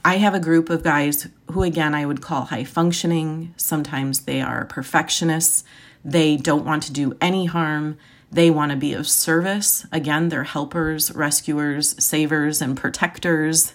I 0.04 0.16
have 0.16 0.34
a 0.34 0.40
group 0.40 0.68
of 0.68 0.82
guys 0.82 1.28
who, 1.52 1.62
again, 1.62 1.94
I 1.94 2.06
would 2.06 2.20
call 2.20 2.46
high 2.46 2.64
functioning. 2.64 3.54
Sometimes 3.56 4.20
they 4.20 4.40
are 4.40 4.64
perfectionists. 4.64 5.64
They 6.04 6.36
don't 6.36 6.64
want 6.64 6.82
to 6.84 6.92
do 6.92 7.16
any 7.20 7.46
harm. 7.46 7.98
They 8.30 8.50
want 8.50 8.72
to 8.72 8.76
be 8.76 8.94
of 8.94 9.06
service. 9.06 9.86
Again, 9.92 10.28
they're 10.28 10.44
helpers, 10.44 11.12
rescuers, 11.12 12.02
savers, 12.02 12.60
and 12.60 12.76
protectors. 12.76 13.74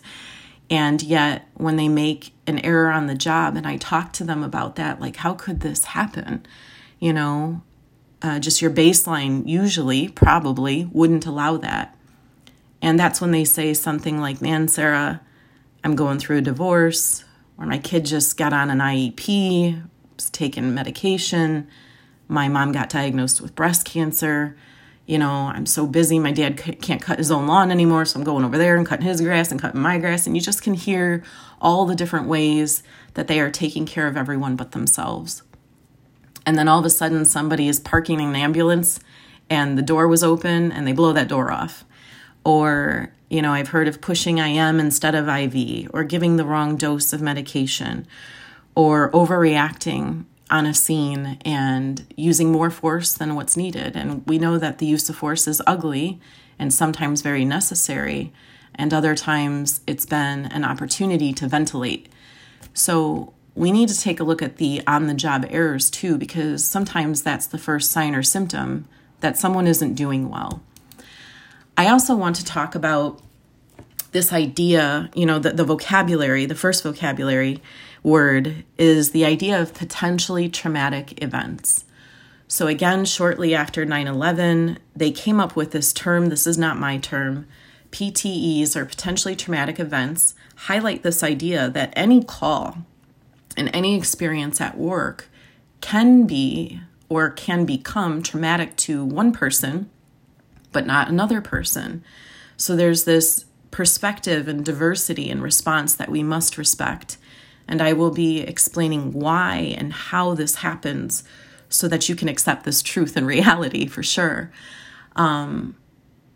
And 0.69 1.01
yet, 1.01 1.47
when 1.53 1.77
they 1.77 1.87
make 1.87 2.33
an 2.45 2.59
error 2.59 2.91
on 2.91 3.07
the 3.07 3.15
job, 3.15 3.55
and 3.55 3.65
I 3.65 3.77
talk 3.77 4.11
to 4.13 4.25
them 4.25 4.43
about 4.43 4.75
that, 4.75 4.99
like, 4.99 5.17
how 5.17 5.33
could 5.33 5.61
this 5.61 5.85
happen? 5.85 6.45
You 6.99 7.13
know, 7.13 7.61
uh, 8.21 8.39
just 8.39 8.61
your 8.61 8.71
baseline 8.71 9.47
usually, 9.47 10.09
probably 10.09 10.89
wouldn't 10.91 11.25
allow 11.25 11.55
that. 11.57 11.95
And 12.81 12.99
that's 12.99 13.21
when 13.21 13.31
they 13.31 13.45
say 13.45 13.73
something 13.73 14.19
like, 14.19 14.41
Man, 14.41 14.67
Sarah, 14.67 15.21
I'm 15.83 15.95
going 15.95 16.19
through 16.19 16.37
a 16.37 16.41
divorce, 16.41 17.23
or 17.57 17.65
my 17.65 17.77
kid 17.77 18.05
just 18.05 18.37
got 18.37 18.53
on 18.53 18.69
an 18.69 18.79
IEP, 18.79 19.83
was 20.15 20.29
taking 20.29 20.73
medication. 20.73 21.67
My 22.27 22.47
mom 22.47 22.71
got 22.71 22.89
diagnosed 22.89 23.41
with 23.41 23.55
breast 23.55 23.85
cancer. 23.85 24.57
You 25.05 25.17
know, 25.17 25.51
I'm 25.53 25.65
so 25.65 25.87
busy. 25.87 26.19
My 26.19 26.33
dad 26.33 26.57
can't 26.57 27.01
cut 27.01 27.17
his 27.17 27.31
own 27.31 27.47
lawn 27.47 27.71
anymore, 27.71 28.03
so 28.03 28.19
I'm 28.19 28.25
going 28.25 28.43
over 28.43 28.57
there 28.57 28.75
and 28.75 28.85
cutting 28.85 29.05
his 29.05 29.21
grass 29.21 29.51
and 29.51 29.61
cutting 29.61 29.79
my 29.79 29.97
grass. 29.97 30.27
And 30.27 30.35
you 30.35 30.41
just 30.41 30.61
can 30.61 30.73
hear 30.73 31.23
all 31.61 31.85
the 31.85 31.95
different 31.95 32.27
ways 32.27 32.83
that 33.13 33.27
they 33.27 33.39
are 33.39 33.49
taking 33.49 33.85
care 33.85 34.07
of 34.07 34.17
everyone 34.17 34.57
but 34.57 34.73
themselves. 34.73 35.43
And 36.45 36.57
then 36.57 36.67
all 36.67 36.79
of 36.79 36.85
a 36.85 36.89
sudden, 36.89 37.23
somebody 37.25 37.67
is 37.67 37.79
parking 37.79 38.19
an 38.19 38.35
ambulance 38.35 38.99
and 39.49 39.77
the 39.77 39.81
door 39.81 40.07
was 40.07 40.23
open 40.23 40.71
and 40.71 40.85
they 40.85 40.93
blow 40.93 41.13
that 41.13 41.27
door 41.27 41.51
off. 41.51 41.85
Or 42.43 43.13
you 43.29 43.41
know, 43.41 43.53
I've 43.53 43.69
heard 43.69 43.87
of 43.87 44.01
pushing 44.01 44.37
IM 44.37 44.79
instead 44.79 45.15
of 45.15 45.27
IV, 45.27 45.89
or 45.93 46.03
giving 46.03 46.37
the 46.37 46.45
wrong 46.45 46.77
dose 46.77 47.13
of 47.13 47.21
medication, 47.21 48.07
or 48.75 49.11
overreacting 49.11 50.25
on 50.49 50.65
a 50.65 50.73
scene 50.73 51.37
and 51.43 52.05
using 52.15 52.51
more 52.51 52.69
force 52.69 53.13
than 53.13 53.35
what's 53.35 53.57
needed. 53.57 53.95
And 53.95 54.25
we 54.25 54.39
know 54.39 54.57
that 54.57 54.77
the 54.77 54.85
use 54.85 55.09
of 55.09 55.17
force 55.17 55.47
is 55.47 55.61
ugly 55.67 56.21
and 56.57 56.73
sometimes 56.73 57.21
very 57.21 57.43
necessary, 57.43 58.31
and 58.73 58.93
other 58.93 59.15
times 59.15 59.81
it's 59.87 60.05
been 60.05 60.45
an 60.45 60.63
opportunity 60.63 61.33
to 61.33 61.47
ventilate. 61.47 62.07
So 62.73 63.33
we 63.55 63.71
need 63.71 63.89
to 63.89 63.99
take 63.99 64.19
a 64.19 64.23
look 64.23 64.41
at 64.41 64.57
the 64.57 64.81
on 64.87 65.07
the 65.07 65.13
job 65.13 65.45
errors 65.49 65.89
too, 65.89 66.17
because 66.17 66.63
sometimes 66.63 67.23
that's 67.23 67.47
the 67.47 67.57
first 67.57 67.91
sign 67.91 68.15
or 68.15 68.23
symptom 68.23 68.87
that 69.19 69.37
someone 69.37 69.67
isn't 69.67 69.95
doing 69.95 70.29
well. 70.29 70.61
I 71.77 71.89
also 71.89 72.15
want 72.15 72.35
to 72.37 72.45
talk 72.45 72.73
about 72.73 73.21
this 74.11 74.33
idea, 74.33 75.11
you 75.13 75.27
know, 75.27 75.37
the, 75.37 75.51
the 75.51 75.63
vocabulary, 75.63 76.47
the 76.47 76.55
first 76.55 76.81
vocabulary 76.81 77.61
word 78.01 78.65
is 78.79 79.11
the 79.11 79.25
idea 79.25 79.61
of 79.61 79.75
potentially 79.75 80.49
traumatic 80.49 81.21
events. 81.21 81.85
So, 82.47 82.65
again, 82.65 83.05
shortly 83.05 83.53
after 83.53 83.85
9 83.85 84.07
11, 84.07 84.79
they 84.95 85.11
came 85.11 85.39
up 85.39 85.55
with 85.55 85.71
this 85.71 85.93
term. 85.93 86.29
This 86.29 86.47
is 86.47 86.57
not 86.57 86.79
my 86.79 86.97
term. 86.97 87.45
PTEs, 87.91 88.75
or 88.75 88.85
potentially 88.85 89.35
traumatic 89.35 89.79
events, 89.79 90.33
highlight 90.55 91.03
this 91.03 91.23
idea 91.23 91.69
that 91.69 91.93
any 91.95 92.23
call 92.23 92.79
and 93.55 93.69
any 93.73 93.95
experience 93.95 94.59
at 94.59 94.77
work 94.77 95.29
can 95.81 96.25
be 96.25 96.81
or 97.09 97.29
can 97.29 97.65
become 97.65 98.23
traumatic 98.23 98.75
to 98.77 99.05
one 99.05 99.31
person 99.31 99.89
but 100.71 100.85
not 100.85 101.09
another 101.09 101.41
person. 101.41 102.03
So 102.57 102.75
there's 102.75 103.03
this 103.03 103.45
perspective 103.71 104.47
and 104.47 104.65
diversity 104.65 105.29
and 105.29 105.41
response 105.41 105.95
that 105.95 106.09
we 106.09 106.23
must 106.23 106.57
respect. 106.57 107.17
And 107.67 107.81
I 107.81 107.93
will 107.93 108.11
be 108.11 108.41
explaining 108.41 109.13
why 109.13 109.75
and 109.77 109.91
how 109.91 110.33
this 110.33 110.55
happens 110.55 111.23
so 111.69 111.87
that 111.87 112.07
you 112.07 112.15
can 112.15 112.29
accept 112.29 112.63
this 112.63 112.81
truth 112.81 113.17
and 113.17 113.27
reality 113.27 113.87
for 113.87 114.03
sure. 114.03 114.51
Um, 115.15 115.75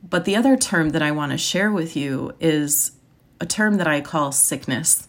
but 0.07 0.25
the 0.25 0.35
other 0.35 0.57
term 0.57 0.89
that 0.89 1.01
I 1.01 1.11
want 1.11 1.31
to 1.31 1.37
share 1.37 1.71
with 1.71 1.95
you 1.95 2.33
is 2.39 2.91
a 3.39 3.45
term 3.45 3.77
that 3.77 3.87
I 3.87 4.01
call 4.01 4.31
sickness. 4.31 5.07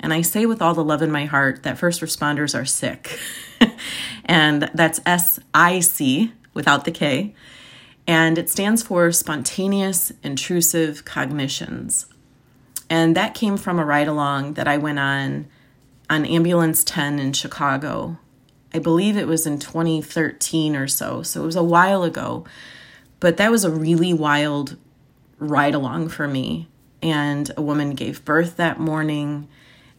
And 0.00 0.12
I 0.12 0.22
say 0.22 0.44
with 0.44 0.60
all 0.60 0.74
the 0.74 0.84
love 0.84 1.02
in 1.02 1.10
my 1.10 1.24
heart 1.24 1.62
that 1.62 1.78
first 1.78 2.00
responders 2.00 2.58
are 2.58 2.64
sick. 2.64 3.18
and 4.24 4.70
that's 4.74 5.00
S 5.06 5.38
I 5.54 5.80
C 5.80 6.32
without 6.52 6.84
the 6.84 6.90
K 6.90 7.34
and 8.06 8.38
it 8.38 8.50
stands 8.50 8.82
for 8.82 9.10
Spontaneous 9.12 10.12
Intrusive 10.22 11.04
Cognitions. 11.04 12.06
And 12.90 13.16
that 13.16 13.34
came 13.34 13.56
from 13.56 13.78
a 13.78 13.84
ride 13.84 14.08
along 14.08 14.54
that 14.54 14.68
I 14.68 14.76
went 14.76 14.98
on 14.98 15.46
on 16.10 16.26
Ambulance 16.26 16.84
10 16.84 17.18
in 17.18 17.32
Chicago. 17.32 18.18
I 18.74 18.78
believe 18.78 19.16
it 19.16 19.26
was 19.26 19.46
in 19.46 19.58
2013 19.58 20.76
or 20.76 20.86
so, 20.86 21.22
so 21.22 21.42
it 21.42 21.46
was 21.46 21.56
a 21.56 21.62
while 21.62 22.02
ago. 22.02 22.44
But 23.20 23.36
that 23.38 23.50
was 23.50 23.64
a 23.64 23.70
really 23.70 24.12
wild 24.12 24.76
ride 25.38 25.74
along 25.74 26.10
for 26.10 26.28
me. 26.28 26.68
And 27.02 27.50
a 27.56 27.62
woman 27.62 27.94
gave 27.94 28.24
birth 28.24 28.56
that 28.56 28.78
morning. 28.78 29.48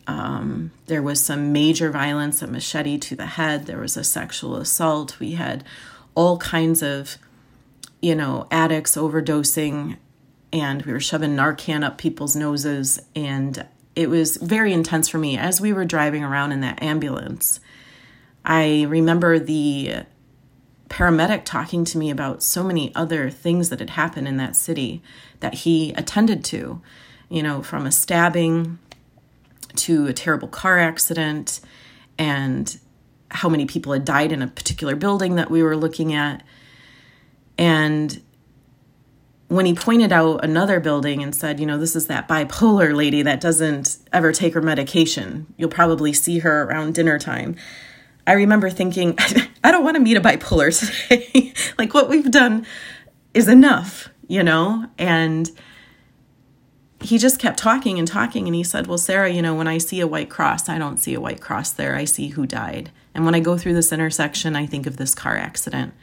Um, 0.08 0.72
there 0.86 1.02
was 1.02 1.24
some 1.24 1.52
major 1.52 1.90
violence, 1.90 2.42
a 2.42 2.48
machete 2.48 2.98
to 3.00 3.16
the 3.16 3.26
head. 3.26 3.66
There 3.66 3.80
was 3.80 3.98
a 3.98 4.04
sexual 4.04 4.58
assault. 4.58 5.20
We 5.20 5.32
had 5.32 5.64
all 6.14 6.38
kinds 6.38 6.84
of, 6.84 7.18
you 8.06 8.14
know, 8.14 8.46
addicts 8.52 8.96
overdosing, 8.96 9.98
and 10.54 10.84
we 10.84 10.94
were 10.94 11.00
shoving 11.00 11.36
Narcan 11.36 11.84
up 11.84 11.98
people's 11.98 12.36
noses. 12.36 13.02
And 13.16 13.66
it 13.96 14.12
was 14.12 14.38
very 14.38 14.74
intense 14.74 15.10
for 15.10 15.18
me 15.18 15.40
as 15.40 15.60
we 15.60 15.74
were 15.74 15.86
driving 15.86 16.24
around 16.24 16.52
in 16.52 16.62
that 16.62 16.84
ambulance. 16.84 17.60
I 18.46 18.86
remember 18.88 19.40
the 19.40 20.04
paramedic 20.88 21.46
talking 21.46 21.84
to 21.86 21.98
me 21.98 22.12
about 22.12 22.44
so 22.44 22.64
many 22.64 22.94
other 22.94 23.32
things 23.32 23.70
that 23.70 23.80
had 23.80 23.90
happened 23.90 24.28
in 24.28 24.38
that 24.38 24.56
city 24.56 25.02
that 25.40 25.56
he 25.56 25.92
attended 25.94 26.44
to, 26.44 26.84
you 27.28 27.42
know, 27.42 27.64
from 27.64 27.88
a 27.88 27.92
stabbing 27.92 28.78
to 29.78 30.06
a 30.06 30.14
terrible 30.14 30.48
car 30.48 30.78
accident 30.78 31.60
and 32.20 32.78
how 33.32 33.50
many 33.50 33.66
people 33.66 33.94
had 33.94 34.06
died 34.06 34.32
in 34.32 34.44
a 34.44 34.48
particular 34.48 34.96
building 34.96 35.38
that 35.38 35.50
we 35.50 35.64
were 35.64 35.76
looking 35.76 36.14
at. 36.14 36.44
And 37.58 38.22
when 39.48 39.66
he 39.66 39.74
pointed 39.74 40.12
out 40.12 40.44
another 40.44 40.80
building 40.80 41.22
and 41.22 41.34
said, 41.34 41.60
you 41.60 41.66
know, 41.66 41.78
this 41.78 41.96
is 41.96 42.08
that 42.08 42.28
bipolar 42.28 42.96
lady 42.96 43.22
that 43.22 43.40
doesn't 43.40 43.98
ever 44.12 44.32
take 44.32 44.54
her 44.54 44.62
medication, 44.62 45.46
you'll 45.58 45.70
probably 45.70 46.14
see 46.14 46.40
her 46.40 46.64
around 46.64 46.96
dinner 46.96 47.20
time. 47.20 47.56
I 48.28 48.34
remember 48.34 48.70
thinking, 48.70 49.16
I 49.64 49.72
don't 49.72 49.84
want 49.84 49.96
to 49.96 50.02
meet 50.02 50.18
a 50.18 50.22
bipolar 50.22 50.78
today. 50.78 51.54
like 51.78 51.94
what 51.94 52.10
we've 52.10 52.32
done 52.32 52.66
is 53.34 53.48
enough, 53.48 54.10
you 54.28 54.42
know? 54.42 54.88
And 54.98 55.52
he 57.02 57.20
just 57.20 57.40
kept 57.40 57.60
talking 57.60 58.00
and 58.00 58.08
talking 58.08 58.48
and 58.48 58.56
he 58.56 58.64
said, 58.64 58.88
"Well, 58.88 58.98
Sarah, 58.98 59.30
you 59.30 59.42
know, 59.42 59.54
when 59.54 59.68
I 59.68 59.78
see 59.78 60.00
a 60.00 60.08
white 60.08 60.30
cross, 60.30 60.68
I 60.68 60.80
don't 60.80 60.98
see 60.98 61.14
a 61.14 61.22
white 61.22 61.42
cross 61.42 61.72
there. 61.72 61.96
I 61.96 62.06
see 62.06 62.30
who 62.30 62.48
died. 62.48 62.90
And 63.14 63.26
when 63.26 63.36
I 63.36 63.40
go 63.40 63.58
through 63.58 63.76
this 63.76 63.94
intersection, 63.94 64.56
I 64.56 64.66
think 64.66 64.88
of 64.88 64.98
this 64.98 65.14
car 65.14 65.36
accident. 65.36 65.94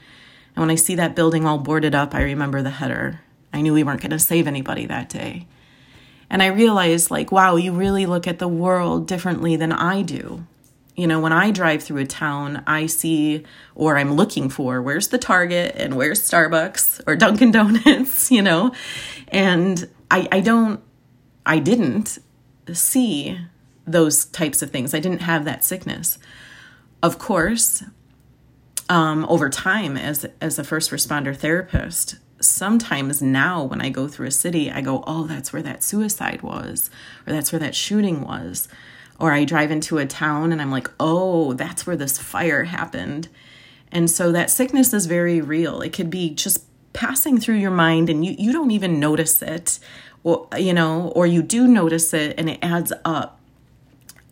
And 0.55 0.63
when 0.63 0.71
I 0.71 0.77
see 0.77 0.95
that 0.97 1.17
building 1.17 1.47
all 1.47 1.59
boarded 1.59 1.95
up, 1.95 2.15
I 2.15 2.23
remember 2.23 2.63
the 2.63 2.71
header. 2.71 3.21
I 3.53 3.61
knew 3.61 3.75
we 3.75 3.85
weren't 3.85 4.01
going 4.01 4.11
to 4.11 4.19
save 4.19 4.47
anybody 4.47 4.87
that 4.87 5.09
day." 5.09 5.47
And 6.33 6.43
I 6.43 6.47
realized 6.47 7.11
like, 7.11 7.31
wow, 7.31 7.57
you 7.57 7.73
really 7.73 8.07
look 8.07 8.27
at 8.27 8.39
the 8.39 8.49
world 8.49 9.07
differently 9.07 9.55
than 9.55 9.71
I 9.71 10.01
do. 10.01 10.47
You 10.97 11.07
know, 11.07 11.21
when 11.21 11.33
I 11.33 11.51
drive 11.51 11.83
through 11.83 12.01
a 12.01 12.07
town, 12.07 12.63
I 12.67 12.87
see 12.87 13.45
or 13.75 13.99
I'm 13.99 14.15
looking 14.15 14.49
for 14.49 14.81
where's 14.81 15.09
the 15.09 15.19
Target 15.19 15.75
and 15.77 15.95
where's 15.95 16.23
Starbucks 16.23 17.03
or 17.07 17.17
Dunkin' 17.17 17.51
Donuts, 17.51 18.31
you 18.31 18.41
know? 18.41 18.73
And 19.29 19.89
I, 20.11 20.27
I 20.33 20.41
don't 20.41 20.83
I 21.45 21.59
didn't 21.59 22.19
see 22.73 23.39
those 23.87 24.25
types 24.25 24.63
of 24.63 24.71
things. 24.71 24.95
I 24.95 25.01
didn't 25.01 25.23
have 25.23 25.45
that 25.45 25.65
sickness. 25.65 26.19
Of 27.03 27.19
course, 27.19 27.83
um, 28.89 29.25
over 29.29 29.49
time, 29.49 29.97
as 29.97 30.27
as 30.41 30.59
a 30.59 30.65
first 30.65 30.91
responder 30.91 31.37
therapist, 31.37 32.17
sometimes 32.41 33.23
now 33.23 33.63
when 33.65 33.81
I 33.81 33.91
go 33.91 34.09
through 34.09 34.27
a 34.29 34.33
city, 34.33 34.71
I 34.71 34.81
go, 34.81 35.03
"Oh, 35.07 35.27
that's 35.27 35.53
where 35.53 35.63
that 35.63 35.83
suicide 35.83 36.43
was, 36.43 36.91
or 37.27 37.33
that's 37.33 37.53
where 37.53 37.61
that 37.61 37.75
shooting 37.75 38.23
was," 38.23 38.69
or 39.19 39.33
I 39.33 39.45
drive 39.45 39.71
into 39.71 39.99
a 39.99 40.07
town 40.07 40.53
and 40.53 40.61
I'm 40.61 40.71
like, 40.71 40.91
"Oh, 41.01 41.53
that's 41.55 41.87
where 41.87 41.97
this 41.97 42.19
fire 42.19 42.65
happened," 42.65 43.29
and 43.91 44.11
so 44.11 44.33
that 44.33 44.51
sickness 44.51 44.93
is 44.93 45.07
very 45.07 45.41
real. 45.41 45.81
It 45.81 45.93
could 45.93 46.11
be 46.11 46.31
just 46.35 46.65
passing 46.93 47.39
through 47.39 47.57
your 47.57 47.71
mind 47.71 48.11
and 48.11 48.25
you, 48.25 48.35
you 48.39 48.53
don't 48.53 48.71
even 48.71 49.01
notice 49.01 49.41
it 49.43 49.79
or 50.25 50.47
you 50.59 50.75
know 50.75 51.13
or 51.17 51.27
you 51.27 51.43
do 51.43 51.67
notice 51.67 52.13
it 52.13 52.35
and 52.39 52.51
it 52.51 52.59
adds 52.63 52.93
up 53.05 53.41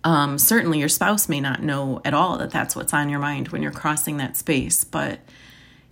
um, 0.02 0.38
certainly 0.38 0.78
your 0.78 0.88
spouse 0.88 1.28
may 1.28 1.40
not 1.40 1.62
know 1.62 2.00
at 2.04 2.14
all 2.14 2.38
that 2.38 2.50
that's 2.50 2.74
what's 2.74 2.94
on 2.94 3.08
your 3.08 3.18
mind 3.18 3.48
when 3.48 3.62
you're 3.62 3.70
crossing 3.70 4.16
that 4.16 4.36
space 4.36 4.84
but 4.84 5.20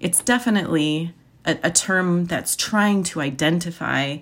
it's 0.00 0.22
definitely 0.22 1.14
a, 1.44 1.58
a 1.62 1.70
term 1.70 2.26
that's 2.26 2.56
trying 2.56 3.02
to 3.02 3.20
identify 3.20 4.18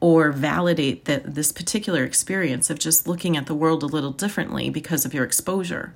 or 0.00 0.30
validate 0.30 1.06
that 1.06 1.34
this 1.34 1.52
particular 1.52 2.04
experience 2.04 2.70
of 2.70 2.78
just 2.78 3.08
looking 3.08 3.36
at 3.36 3.46
the 3.46 3.54
world 3.54 3.82
a 3.82 3.86
little 3.86 4.12
differently 4.12 4.70
because 4.70 5.04
of 5.04 5.14
your 5.14 5.24
exposure 5.24 5.94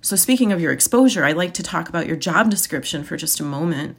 so 0.00 0.16
speaking 0.16 0.52
of 0.52 0.60
your 0.60 0.72
exposure 0.72 1.24
i 1.24 1.32
like 1.32 1.54
to 1.54 1.62
talk 1.62 1.88
about 1.88 2.06
your 2.06 2.16
job 2.16 2.50
description 2.50 3.04
for 3.04 3.16
just 3.16 3.40
a 3.40 3.44
moment 3.44 3.96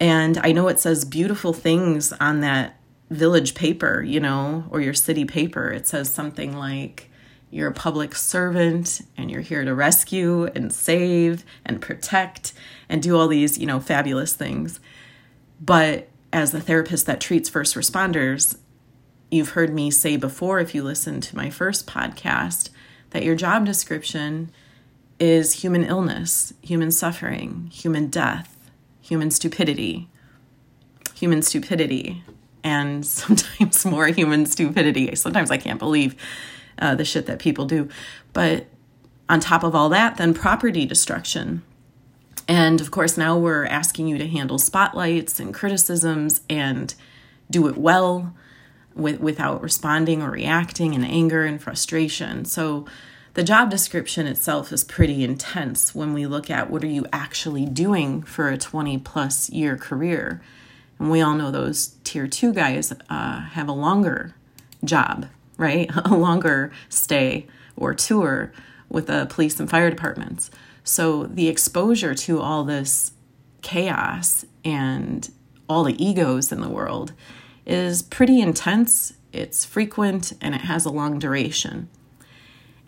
and 0.00 0.38
i 0.38 0.52
know 0.52 0.68
it 0.68 0.78
says 0.78 1.04
beautiful 1.04 1.52
things 1.52 2.12
on 2.14 2.40
that 2.40 2.78
village 3.12 3.54
paper, 3.54 4.02
you 4.02 4.18
know, 4.18 4.64
or 4.70 4.80
your 4.80 4.94
city 4.94 5.24
paper. 5.24 5.70
It 5.70 5.86
says 5.86 6.12
something 6.12 6.56
like, 6.56 7.10
you're 7.52 7.68
a 7.68 7.74
public 7.74 8.14
servant 8.14 9.02
and 9.14 9.30
you're 9.30 9.42
here 9.42 9.62
to 9.62 9.74
rescue 9.74 10.46
and 10.54 10.72
save 10.72 11.44
and 11.66 11.82
protect 11.82 12.54
and 12.88 13.02
do 13.02 13.14
all 13.14 13.28
these, 13.28 13.58
you 13.58 13.66
know, 13.66 13.78
fabulous 13.78 14.32
things. 14.32 14.80
But 15.60 16.08
as 16.32 16.52
the 16.52 16.62
therapist 16.62 17.04
that 17.04 17.20
treats 17.20 17.50
first 17.50 17.74
responders, 17.74 18.56
you've 19.30 19.50
heard 19.50 19.74
me 19.74 19.90
say 19.90 20.16
before, 20.16 20.60
if 20.60 20.74
you 20.74 20.82
listen 20.82 21.20
to 21.20 21.36
my 21.36 21.50
first 21.50 21.86
podcast, 21.86 22.70
that 23.10 23.22
your 23.22 23.36
job 23.36 23.66
description 23.66 24.50
is 25.20 25.62
human 25.62 25.84
illness, 25.84 26.54
human 26.62 26.90
suffering, 26.90 27.68
human 27.70 28.08
death, 28.08 28.70
human 29.02 29.30
stupidity. 29.30 30.08
Human 31.14 31.42
stupidity 31.42 32.24
and 32.64 33.04
sometimes 33.06 33.84
more 33.84 34.06
human 34.06 34.46
stupidity. 34.46 35.14
Sometimes 35.16 35.50
I 35.50 35.58
can't 35.58 35.78
believe 35.78 36.16
uh, 36.82 36.94
the 36.94 37.04
shit 37.04 37.26
that 37.26 37.38
people 37.38 37.64
do. 37.64 37.88
But 38.32 38.66
on 39.28 39.40
top 39.40 39.62
of 39.62 39.74
all 39.74 39.88
that, 39.90 40.16
then 40.16 40.34
property 40.34 40.84
destruction. 40.84 41.62
And 42.48 42.80
of 42.80 42.90
course, 42.90 43.16
now 43.16 43.38
we're 43.38 43.64
asking 43.64 44.08
you 44.08 44.18
to 44.18 44.26
handle 44.26 44.58
spotlights 44.58 45.40
and 45.40 45.54
criticisms 45.54 46.40
and 46.50 46.94
do 47.50 47.68
it 47.68 47.78
well 47.78 48.34
with, 48.94 49.20
without 49.20 49.62
responding 49.62 50.22
or 50.22 50.30
reacting 50.30 50.92
in 50.92 51.04
anger 51.04 51.44
and 51.44 51.62
frustration. 51.62 52.44
So, 52.44 52.86
the 53.34 53.42
job 53.42 53.70
description 53.70 54.26
itself 54.26 54.74
is 54.74 54.84
pretty 54.84 55.24
intense 55.24 55.94
when 55.94 56.12
we 56.12 56.26
look 56.26 56.50
at 56.50 56.68
what 56.68 56.84
are 56.84 56.88
you 56.88 57.06
actually 57.14 57.64
doing 57.64 58.22
for 58.22 58.50
a 58.50 58.58
20 58.58 58.98
plus 58.98 59.48
year 59.48 59.78
career 59.78 60.42
and 61.02 61.10
we 61.10 61.20
all 61.20 61.34
know 61.34 61.50
those 61.50 61.96
tier 62.04 62.28
two 62.28 62.52
guys 62.52 62.92
uh, 63.10 63.40
have 63.40 63.68
a 63.68 63.72
longer 63.72 64.36
job, 64.84 65.26
right? 65.62 65.90
a 66.04 66.14
longer 66.14 66.72
stay 66.88 67.46
or 67.76 67.94
tour 67.94 68.52
with 68.88 69.06
the 69.06 69.26
police 69.30 69.58
and 69.58 69.70
fire 69.70 69.88
departments. 69.88 70.50
So 70.84 71.24
the 71.24 71.48
exposure 71.48 72.14
to 72.14 72.40
all 72.40 72.64
this 72.64 73.12
chaos 73.62 74.44
and 74.64 75.30
all 75.68 75.84
the 75.84 76.04
egos 76.04 76.52
in 76.52 76.60
the 76.60 76.68
world 76.68 77.12
is 77.64 78.02
pretty 78.02 78.40
intense, 78.40 79.14
it's 79.32 79.64
frequent, 79.64 80.32
and 80.40 80.54
it 80.54 80.62
has 80.62 80.84
a 80.84 80.90
long 80.90 81.18
duration. 81.18 81.88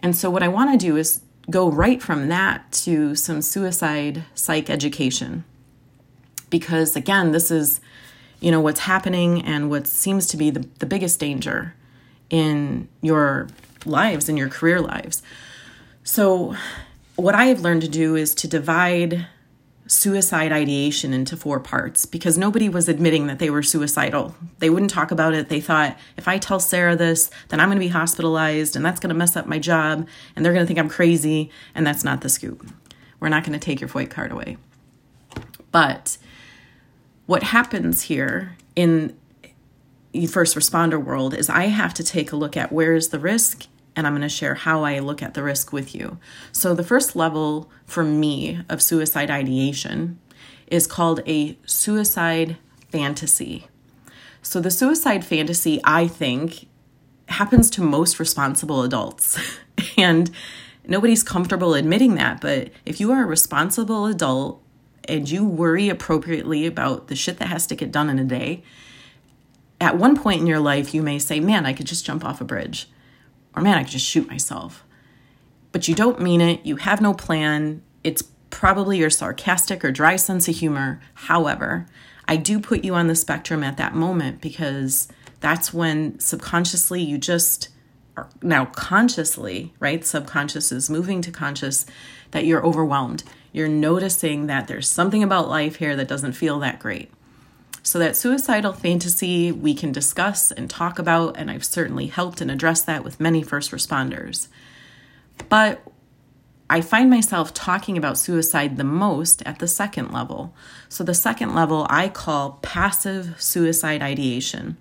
And 0.00 0.14
so, 0.14 0.28
what 0.28 0.42
I 0.42 0.48
want 0.48 0.72
to 0.72 0.86
do 0.86 0.96
is 0.96 1.22
go 1.48 1.70
right 1.70 2.02
from 2.02 2.28
that 2.28 2.70
to 2.72 3.14
some 3.14 3.40
suicide 3.40 4.24
psych 4.34 4.68
education. 4.68 5.44
Because 6.50 6.96
again, 6.96 7.32
this 7.32 7.50
is 7.50 7.80
you 8.40 8.50
know 8.50 8.60
what's 8.60 8.80
happening 8.80 9.42
and 9.42 9.70
what 9.70 9.86
seems 9.86 10.26
to 10.26 10.36
be 10.36 10.50
the, 10.50 10.68
the 10.80 10.86
biggest 10.86 11.20
danger 11.20 11.74
in 12.30 12.88
your 13.02 13.48
lives 13.84 14.28
in 14.28 14.36
your 14.36 14.48
career 14.48 14.80
lives 14.80 15.22
so 16.02 16.54
what 17.16 17.34
i 17.34 17.46
have 17.46 17.60
learned 17.60 17.82
to 17.82 17.88
do 17.88 18.16
is 18.16 18.34
to 18.34 18.48
divide 18.48 19.26
suicide 19.86 20.50
ideation 20.50 21.12
into 21.12 21.36
four 21.36 21.60
parts 21.60 22.06
because 22.06 22.38
nobody 22.38 22.68
was 22.68 22.88
admitting 22.88 23.26
that 23.26 23.38
they 23.38 23.50
were 23.50 23.62
suicidal. 23.62 24.34
They 24.58 24.70
wouldn't 24.70 24.90
talk 24.90 25.10
about 25.10 25.34
it. 25.34 25.48
They 25.48 25.60
thought, 25.60 25.98
if 26.16 26.26
I 26.26 26.38
tell 26.38 26.58
Sarah 26.58 26.96
this, 26.96 27.30
then 27.48 27.60
I'm 27.60 27.68
going 27.68 27.76
to 27.76 27.84
be 27.84 27.88
hospitalized 27.88 28.76
and 28.76 28.84
that's 28.84 28.98
going 28.98 29.10
to 29.10 29.14
mess 29.14 29.36
up 29.36 29.46
my 29.46 29.58
job 29.58 30.08
and 30.34 30.44
they're 30.44 30.52
going 30.52 30.64
to 30.64 30.66
think 30.66 30.78
I'm 30.78 30.88
crazy. 30.88 31.50
And 31.74 31.86
that's 31.86 32.04
not 32.04 32.22
the 32.22 32.28
scoop. 32.28 32.66
We're 33.20 33.28
not 33.28 33.44
going 33.44 33.58
to 33.58 33.64
take 33.64 33.80
your 33.80 33.88
FOID 33.88 34.10
card 34.10 34.32
away. 34.32 34.56
But 35.70 36.16
what 37.26 37.42
happens 37.42 38.02
here 38.02 38.56
in 38.76 39.16
first 40.28 40.56
responder 40.56 41.02
world 41.02 41.34
is 41.34 41.50
I 41.50 41.66
have 41.66 41.94
to 41.94 42.04
take 42.04 42.32
a 42.32 42.36
look 42.36 42.56
at 42.56 42.72
where 42.72 42.94
is 42.94 43.08
the 43.08 43.18
risk 43.18 43.66
and 43.96 44.06
I'm 44.06 44.12
going 44.12 44.22
to 44.22 44.28
share 44.28 44.54
how 44.54 44.84
I 44.84 44.98
look 44.98 45.22
at 45.22 45.34
the 45.34 45.42
risk 45.42 45.72
with 45.72 45.94
you. 45.94 46.18
So, 46.52 46.74
the 46.74 46.84
first 46.84 47.14
level 47.14 47.70
for 47.86 48.02
me 48.02 48.60
of 48.68 48.82
suicide 48.82 49.30
ideation 49.30 50.18
is 50.66 50.86
called 50.86 51.20
a 51.26 51.56
suicide 51.64 52.56
fantasy. 52.90 53.68
So, 54.42 54.60
the 54.60 54.70
suicide 54.70 55.24
fantasy, 55.24 55.80
I 55.84 56.08
think, 56.08 56.66
happens 57.28 57.70
to 57.70 57.82
most 57.82 58.18
responsible 58.18 58.82
adults. 58.82 59.38
and 59.96 60.30
nobody's 60.86 61.22
comfortable 61.22 61.74
admitting 61.74 62.14
that. 62.16 62.40
But 62.40 62.70
if 62.84 63.00
you 63.00 63.12
are 63.12 63.22
a 63.22 63.26
responsible 63.26 64.06
adult 64.06 64.62
and 65.08 65.30
you 65.30 65.44
worry 65.44 65.88
appropriately 65.88 66.66
about 66.66 67.08
the 67.08 67.16
shit 67.16 67.38
that 67.38 67.48
has 67.48 67.66
to 67.68 67.76
get 67.76 67.92
done 67.92 68.10
in 68.10 68.18
a 68.18 68.24
day, 68.24 68.62
at 69.80 69.98
one 69.98 70.16
point 70.16 70.40
in 70.40 70.46
your 70.46 70.60
life, 70.60 70.94
you 70.94 71.02
may 71.02 71.18
say, 71.18 71.40
Man, 71.40 71.66
I 71.66 71.72
could 71.72 71.86
just 71.86 72.06
jump 72.06 72.24
off 72.24 72.40
a 72.40 72.44
bridge, 72.44 72.88
or 73.54 73.62
Man, 73.62 73.76
I 73.76 73.82
could 73.82 73.92
just 73.92 74.06
shoot 74.06 74.28
myself. 74.28 74.84
But 75.72 75.88
you 75.88 75.94
don't 75.94 76.20
mean 76.20 76.40
it, 76.40 76.64
you 76.64 76.76
have 76.76 77.00
no 77.00 77.14
plan. 77.14 77.82
It's 78.04 78.22
probably 78.50 78.98
your 78.98 79.10
sarcastic 79.10 79.84
or 79.84 79.90
dry 79.90 80.16
sense 80.16 80.46
of 80.48 80.54
humor. 80.54 81.00
However, 81.14 81.86
I 82.28 82.36
do 82.36 82.60
put 82.60 82.84
you 82.84 82.94
on 82.94 83.08
the 83.08 83.16
spectrum 83.16 83.64
at 83.64 83.76
that 83.76 83.94
moment 83.94 84.40
because 84.40 85.08
that's 85.40 85.74
when 85.74 86.18
subconsciously 86.20 87.02
you 87.02 87.18
just 87.18 87.68
are 88.16 88.28
now 88.42 88.66
consciously, 88.66 89.74
right? 89.80 90.04
Subconscious 90.04 90.70
is 90.70 90.88
moving 90.88 91.20
to 91.22 91.32
conscious 91.32 91.84
that 92.30 92.46
you're 92.46 92.64
overwhelmed. 92.64 93.24
You're 93.52 93.68
noticing 93.68 94.46
that 94.46 94.68
there's 94.68 94.88
something 94.88 95.22
about 95.22 95.48
life 95.48 95.76
here 95.76 95.96
that 95.96 96.08
doesn't 96.08 96.32
feel 96.32 96.60
that 96.60 96.78
great. 96.78 97.10
So, 97.86 97.98
that 97.98 98.16
suicidal 98.16 98.72
fantasy 98.72 99.52
we 99.52 99.74
can 99.74 99.92
discuss 99.92 100.50
and 100.50 100.70
talk 100.70 100.98
about, 100.98 101.36
and 101.36 101.50
I've 101.50 101.66
certainly 101.66 102.06
helped 102.06 102.40
and 102.40 102.50
addressed 102.50 102.86
that 102.86 103.04
with 103.04 103.20
many 103.20 103.42
first 103.42 103.72
responders. 103.72 104.48
But 105.50 105.86
I 106.70 106.80
find 106.80 107.10
myself 107.10 107.52
talking 107.52 107.98
about 107.98 108.16
suicide 108.16 108.78
the 108.78 108.84
most 108.84 109.42
at 109.42 109.58
the 109.58 109.68
second 109.68 110.12
level. 110.12 110.54
So, 110.88 111.04
the 111.04 111.12
second 111.12 111.54
level 111.54 111.86
I 111.90 112.08
call 112.08 112.58
passive 112.62 113.40
suicide 113.40 114.02
ideation. 114.02 114.78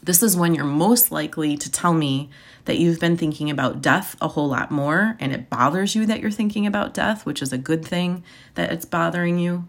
This 0.00 0.22
is 0.22 0.36
when 0.36 0.54
you're 0.54 0.64
most 0.64 1.10
likely 1.10 1.56
to 1.56 1.70
tell 1.70 1.92
me 1.92 2.30
that 2.66 2.78
you've 2.78 3.00
been 3.00 3.16
thinking 3.16 3.50
about 3.50 3.82
death 3.82 4.14
a 4.20 4.28
whole 4.28 4.48
lot 4.48 4.70
more 4.70 5.16
and 5.18 5.32
it 5.32 5.50
bothers 5.50 5.96
you 5.96 6.06
that 6.06 6.20
you're 6.20 6.30
thinking 6.30 6.68
about 6.68 6.94
death, 6.94 7.26
which 7.26 7.42
is 7.42 7.52
a 7.52 7.58
good 7.58 7.84
thing 7.84 8.22
that 8.54 8.70
it's 8.70 8.84
bothering 8.84 9.40
you. 9.40 9.66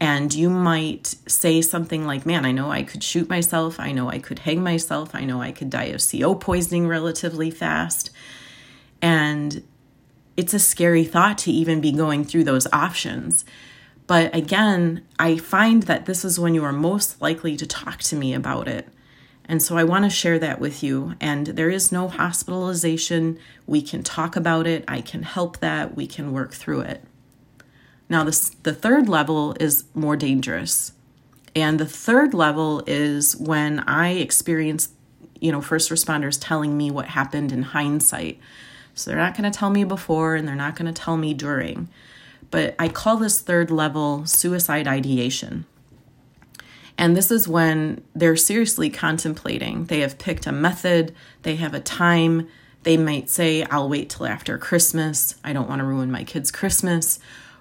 And 0.00 0.32
you 0.32 0.48
might 0.48 1.06
say 1.26 1.60
something 1.60 2.06
like, 2.06 2.24
Man, 2.24 2.46
I 2.46 2.52
know 2.52 2.70
I 2.70 2.82
could 2.82 3.02
shoot 3.02 3.28
myself. 3.28 3.80
I 3.80 3.92
know 3.92 4.08
I 4.08 4.18
could 4.18 4.40
hang 4.40 4.62
myself. 4.62 5.14
I 5.14 5.24
know 5.24 5.40
I 5.40 5.52
could 5.52 5.70
die 5.70 5.86
of 5.86 6.02
CO 6.08 6.34
poisoning 6.34 6.86
relatively 6.86 7.50
fast. 7.50 8.10
And 9.02 9.62
it's 10.36 10.54
a 10.54 10.58
scary 10.60 11.04
thought 11.04 11.38
to 11.38 11.50
even 11.50 11.80
be 11.80 11.90
going 11.90 12.24
through 12.24 12.44
those 12.44 12.66
options. 12.72 13.44
But 14.06 14.34
again, 14.34 15.04
I 15.18 15.36
find 15.36 15.82
that 15.84 16.06
this 16.06 16.24
is 16.24 16.40
when 16.40 16.54
you 16.54 16.64
are 16.64 16.72
most 16.72 17.20
likely 17.20 17.56
to 17.56 17.66
talk 17.66 17.98
to 18.04 18.16
me 18.16 18.32
about 18.34 18.68
it. 18.68 18.88
And 19.44 19.62
so 19.62 19.76
I 19.76 19.84
want 19.84 20.04
to 20.04 20.10
share 20.10 20.38
that 20.38 20.60
with 20.60 20.82
you. 20.82 21.14
And 21.20 21.48
there 21.48 21.70
is 21.70 21.90
no 21.90 22.08
hospitalization. 22.08 23.38
We 23.66 23.82
can 23.82 24.02
talk 24.02 24.36
about 24.36 24.66
it. 24.66 24.84
I 24.86 25.00
can 25.00 25.22
help 25.24 25.58
that. 25.58 25.96
We 25.96 26.06
can 26.06 26.32
work 26.32 26.52
through 26.52 26.80
it. 26.80 27.02
Now, 28.08 28.24
this, 28.24 28.50
the 28.62 28.72
third 28.72 29.08
level 29.08 29.54
is 29.60 29.84
more 29.94 30.16
dangerous. 30.16 30.92
And 31.54 31.78
the 31.78 31.86
third 31.86 32.34
level 32.34 32.82
is 32.86 33.36
when 33.36 33.80
I 33.80 34.10
experience, 34.10 34.90
you 35.40 35.52
know, 35.52 35.60
first 35.60 35.90
responders 35.90 36.38
telling 36.40 36.76
me 36.76 36.90
what 36.90 37.06
happened 37.06 37.52
in 37.52 37.62
hindsight. 37.62 38.38
So 38.94 39.10
they're 39.10 39.18
not 39.18 39.36
going 39.36 39.50
to 39.50 39.56
tell 39.56 39.70
me 39.70 39.84
before 39.84 40.34
and 40.34 40.46
they're 40.46 40.54
not 40.54 40.76
going 40.76 40.92
to 40.92 41.02
tell 41.02 41.16
me 41.16 41.34
during. 41.34 41.88
But 42.50 42.74
I 42.78 42.88
call 42.88 43.16
this 43.16 43.40
third 43.40 43.70
level 43.70 44.24
suicide 44.24 44.88
ideation. 44.88 45.66
And 46.96 47.16
this 47.16 47.30
is 47.30 47.46
when 47.46 48.02
they're 48.14 48.36
seriously 48.36 48.90
contemplating. 48.90 49.84
They 49.84 50.00
have 50.00 50.18
picked 50.18 50.46
a 50.46 50.52
method, 50.52 51.14
they 51.42 51.56
have 51.56 51.74
a 51.74 51.80
time. 51.80 52.48
They 52.84 52.96
might 52.96 53.28
say, 53.28 53.64
I'll 53.64 53.88
wait 53.88 54.08
till 54.08 54.26
after 54.26 54.56
Christmas. 54.56 55.34
I 55.44 55.52
don't 55.52 55.68
want 55.68 55.80
to 55.80 55.84
ruin 55.84 56.10
my 56.10 56.24
kids' 56.24 56.50
Christmas 56.50 57.18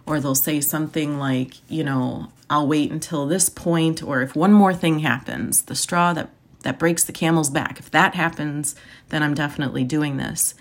or 0.08 0.20
they'll 0.20 0.34
say 0.34 0.62
something 0.62 1.20
like, 1.20 1.56
you 1.70 1.84
know, 1.84 2.32
I'll 2.50 2.68
wait 2.68 2.92
until 2.92 3.28
this 3.28 3.50
point, 3.50 4.02
or 4.02 4.22
if 4.22 4.36
one 4.36 4.54
more 4.54 4.74
thing 4.74 5.00
happens, 5.00 5.64
the 5.64 5.76
straw 5.76 6.14
that, 6.14 6.30
that 6.64 6.80
breaks 6.80 7.04
the 7.04 7.12
camel's 7.12 7.50
back, 7.50 7.78
if 7.78 7.92
that 7.92 8.16
happens, 8.16 8.74
then 9.10 9.22
I'm 9.22 9.34
definitely 9.34 9.84
doing 9.84 10.16
this. 10.16 10.56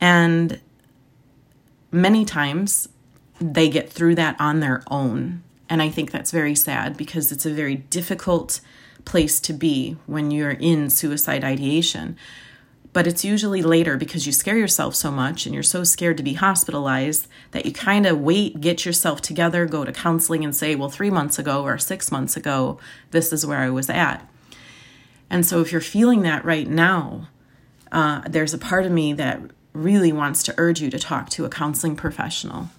And 0.00 0.60
many 1.92 2.24
times 2.24 2.88
they 3.40 3.68
get 3.68 3.90
through 3.90 4.16
that 4.16 4.36
on 4.40 4.58
their 4.58 4.82
own. 4.90 5.44
And 5.70 5.80
I 5.80 5.88
think 5.88 6.10
that's 6.10 6.32
very 6.32 6.56
sad 6.56 6.96
because 6.96 7.30
it's 7.30 7.46
a 7.46 7.52
very 7.52 7.76
difficult 7.76 8.60
place 9.04 9.38
to 9.40 9.52
be 9.52 9.96
when 10.06 10.32
you're 10.32 10.50
in 10.50 10.90
suicide 10.90 11.44
ideation 11.44 12.16
but 12.92 13.06
it's 13.06 13.24
usually 13.24 13.62
later 13.62 13.96
because 13.96 14.26
you 14.26 14.32
scare 14.32 14.56
yourself 14.56 14.94
so 14.94 15.10
much 15.10 15.44
and 15.44 15.54
you're 15.54 15.62
so 15.62 15.84
scared 15.84 16.16
to 16.16 16.22
be 16.22 16.34
hospitalized 16.34 17.26
that 17.50 17.66
you 17.66 17.72
kind 17.72 18.06
of 18.06 18.20
wait, 18.20 18.60
get 18.60 18.84
yourself 18.84 19.20
together, 19.20 19.66
go 19.66 19.84
to 19.84 19.92
counseling, 19.92 20.44
and 20.44 20.56
say, 20.56 20.74
well, 20.74 20.88
three 20.88 21.10
months 21.10 21.38
ago 21.38 21.62
or 21.64 21.78
six 21.78 22.10
months 22.10 22.36
ago, 22.36 22.78
this 23.10 23.32
is 23.32 23.44
where 23.44 23.58
I 23.58 23.70
was 23.70 23.90
at. 23.90 24.26
And 25.30 25.44
so 25.44 25.60
if 25.60 25.70
you're 25.70 25.80
feeling 25.80 26.22
that 26.22 26.44
right 26.44 26.66
now, 26.66 27.28
uh, 27.92 28.22
there's 28.28 28.54
a 28.54 28.58
part 28.58 28.86
of 28.86 28.92
me 28.92 29.12
that 29.14 29.40
really 29.72 30.12
wants 30.12 30.42
to 30.44 30.54
urge 30.56 30.80
you 30.80 30.90
to 30.90 30.98
talk 30.98 31.28
to 31.30 31.44
a 31.44 31.50
counseling 31.50 31.96
professional. 31.96 32.70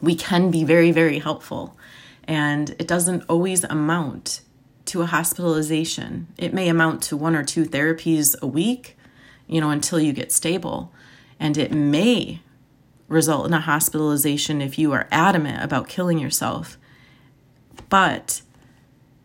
We 0.00 0.14
can 0.14 0.50
be 0.50 0.64
very, 0.64 0.90
very 0.90 1.18
helpful, 1.18 1.76
and 2.24 2.70
it 2.78 2.88
doesn't 2.88 3.24
always 3.28 3.64
amount 3.64 4.40
to 4.86 5.02
a 5.02 5.06
hospitalization. 5.06 6.28
It 6.38 6.54
may 6.54 6.68
amount 6.68 7.02
to 7.04 7.16
one 7.16 7.34
or 7.36 7.44
two 7.44 7.64
therapies 7.64 8.34
a 8.40 8.46
week 8.46 8.95
you 9.46 9.60
know, 9.60 9.70
until 9.70 10.00
you 10.00 10.12
get 10.12 10.32
stable. 10.32 10.92
And 11.38 11.56
it 11.56 11.72
may 11.72 12.40
result 13.08 13.46
in 13.46 13.52
a 13.52 13.60
hospitalization 13.60 14.60
if 14.60 14.78
you 14.78 14.92
are 14.92 15.08
adamant 15.10 15.62
about 15.62 15.88
killing 15.88 16.18
yourself. 16.18 16.78
But 17.88 18.42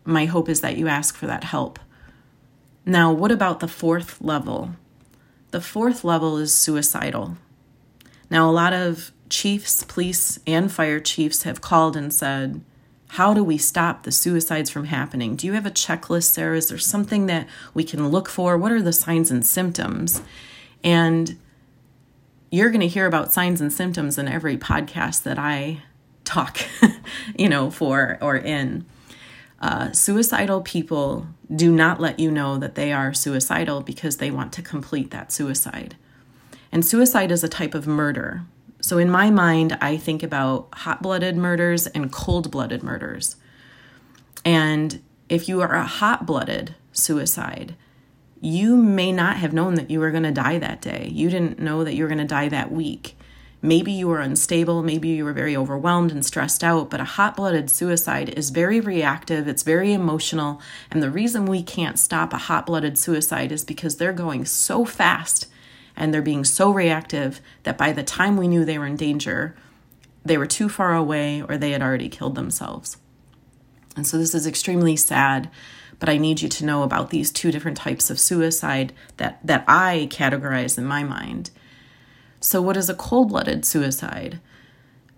my 0.04 0.26
hope 0.26 0.50
is 0.50 0.62
that 0.62 0.78
you 0.78 0.88
ask 0.88 1.16
for 1.16 1.28
that 1.28 1.46
help. 1.46 1.80
Now, 2.86 3.12
what 3.12 3.32
about 3.32 3.60
the 3.60 3.68
fourth 3.68 4.22
level? 4.22 4.72
The 5.52 5.62
fourth 5.62 6.04
level 6.04 6.38
is 6.38 6.54
suicidal. 6.54 7.38
Now, 8.30 8.50
a 8.50 8.52
lot 8.52 8.74
of 8.74 9.12
chiefs, 9.30 9.84
police, 9.84 10.40
and 10.48 10.72
fire 10.72 11.00
chiefs 11.00 11.44
have 11.44 11.62
called 11.62 11.96
and 11.96 12.14
said, 12.14 12.62
how 13.16 13.34
do 13.34 13.44
we 13.44 13.58
stop 13.58 14.04
the 14.04 14.12
suicides 14.12 14.70
from 14.70 14.86
happening? 14.86 15.36
Do 15.36 15.46
you 15.46 15.52
have 15.52 15.66
a 15.66 15.72
checklist, 15.72 16.32
Sarah? 16.32 16.56
Is 16.56 16.70
there 16.70 16.78
something 16.78 17.26
that 17.26 17.46
we 17.74 17.84
can 17.84 18.08
look 18.08 18.30
for? 18.30 18.58
What 18.58 18.72
are 18.72 18.82
the 18.82 18.94
signs 18.94 19.30
and 19.30 19.46
symptoms? 19.46 20.22
And 20.82 21.38
you're 22.52 22.70
going 22.70 22.80
to 22.80 22.88
hear 22.88 23.06
about 23.06 23.34
signs 23.34 23.60
and 23.60 23.74
symptoms 23.74 24.18
in 24.18 24.30
every 24.30 24.58
podcast 24.58 25.24
that 25.24 25.38
I 25.38 25.82
talk, 26.24 26.62
you 27.38 27.50
know, 27.50 27.70
for 27.70 28.18
or 28.22 28.38
in. 28.38 28.86
Uh, 29.60 29.92
suicidal 29.92 30.62
people 30.62 31.28
do 31.54 31.70
not 31.70 32.00
let 32.00 32.18
you 32.18 32.32
know 32.32 32.58
that 32.58 32.76
they 32.76 32.94
are 32.94 33.14
suicidal 33.14 33.82
because 33.82 34.18
they 34.18 34.32
want 34.32 34.54
to 34.54 34.62
complete 34.62 35.12
that 35.12 35.34
suicide. 35.34 35.98
And 36.72 36.86
suicide 36.86 37.30
is 37.30 37.44
a 37.44 37.50
type 37.50 37.76
of 37.76 37.86
murder. 37.86 38.44
So, 38.82 38.98
in 38.98 39.10
my 39.10 39.30
mind, 39.30 39.78
I 39.80 39.98
think 39.98 40.24
about 40.24 40.70
hot 40.74 41.02
blooded 41.02 41.38
murders 41.38 41.88
and 41.88 42.12
cold 42.12 42.52
blooded 42.52 42.84
murders. 42.84 43.36
And 44.44 45.02
if 45.30 45.48
you 45.48 45.62
are 45.62 45.76
a 45.76 45.86
hot 45.86 46.26
blooded 46.26 46.76
suicide, 46.92 47.76
you 48.42 48.76
may 48.76 49.12
not 49.12 49.38
have 49.38 49.54
known 49.54 49.76
that 49.76 49.92
you 49.92 50.00
were 50.00 50.10
going 50.10 50.24
to 50.24 50.32
die 50.32 50.58
that 50.58 50.82
day. 50.82 51.10
You 51.14 51.30
didn't 51.30 51.60
know 51.60 51.84
that 51.84 51.94
you 51.94 52.04
were 52.04 52.10
going 52.10 52.18
to 52.18 52.26
die 52.26 52.50
that 52.50 52.72
week. 52.72 53.16
Maybe 53.62 53.92
you 53.92 54.08
were 54.08 54.20
unstable, 54.20 54.82
maybe 54.82 55.10
you 55.10 55.24
were 55.24 55.34
very 55.34 55.56
overwhelmed 55.56 56.12
and 56.12 56.26
stressed 56.26 56.64
out, 56.64 56.90
but 56.90 57.00
a 57.00 57.04
hot 57.04 57.36
blooded 57.36 57.70
suicide 57.70 58.30
is 58.30 58.50
very 58.50 58.80
reactive, 58.80 59.48
it's 59.48 59.62
very 59.62 59.94
emotional. 59.94 60.60
And 60.90 61.04
the 61.04 61.12
reason 61.12 61.46
we 61.46 61.62
can't 61.62 62.00
stop 62.00 62.34
a 62.34 62.38
hot 62.38 62.66
blooded 62.66 62.98
suicide 62.98 63.52
is 63.52 63.64
because 63.64 63.98
they're 63.98 64.14
going 64.14 64.46
so 64.46 64.84
fast 64.84 65.46
and 65.96 66.14
they're 66.14 66.22
being 66.22 66.44
so 66.44 66.72
reactive 66.72 67.42
that 67.64 67.78
by 67.78 67.92
the 67.92 68.04
time 68.04 68.38
we 68.38 68.48
knew 68.48 68.66
they 68.66 68.78
were 68.78 68.86
in 68.86 68.96
danger, 68.96 69.56
they 70.24 70.38
were 70.38 70.46
too 70.46 70.70
far 70.70 70.94
away 70.94 71.42
or 71.42 71.58
they 71.58 71.72
had 71.72 71.82
already 71.82 72.10
killed 72.10 72.36
themselves. 72.36 72.98
And 73.96 74.08
so 74.08 74.18
this 74.18 74.34
is 74.34 74.48
extremely 74.48 74.96
sad, 74.96 75.50
but 76.00 76.10
I 76.10 76.18
need 76.18 76.42
you 76.42 76.50
to 76.50 76.66
know 76.66 76.84
about 76.84 77.10
these 77.10 77.32
two 77.32 77.52
different 77.52 77.78
types 77.78 78.10
of 78.10 78.20
suicide 78.20 78.94
that, 79.18 79.40
that 79.46 79.66
I 79.68 80.08
categorize 80.12 80.78
in 80.78 80.86
my 80.86 81.04
mind. 81.04 81.52
So, 82.40 82.62
what 82.62 82.78
is 82.78 82.90
a 82.90 82.96
cold 82.96 83.30
blooded 83.30 83.66
suicide? 83.66 84.40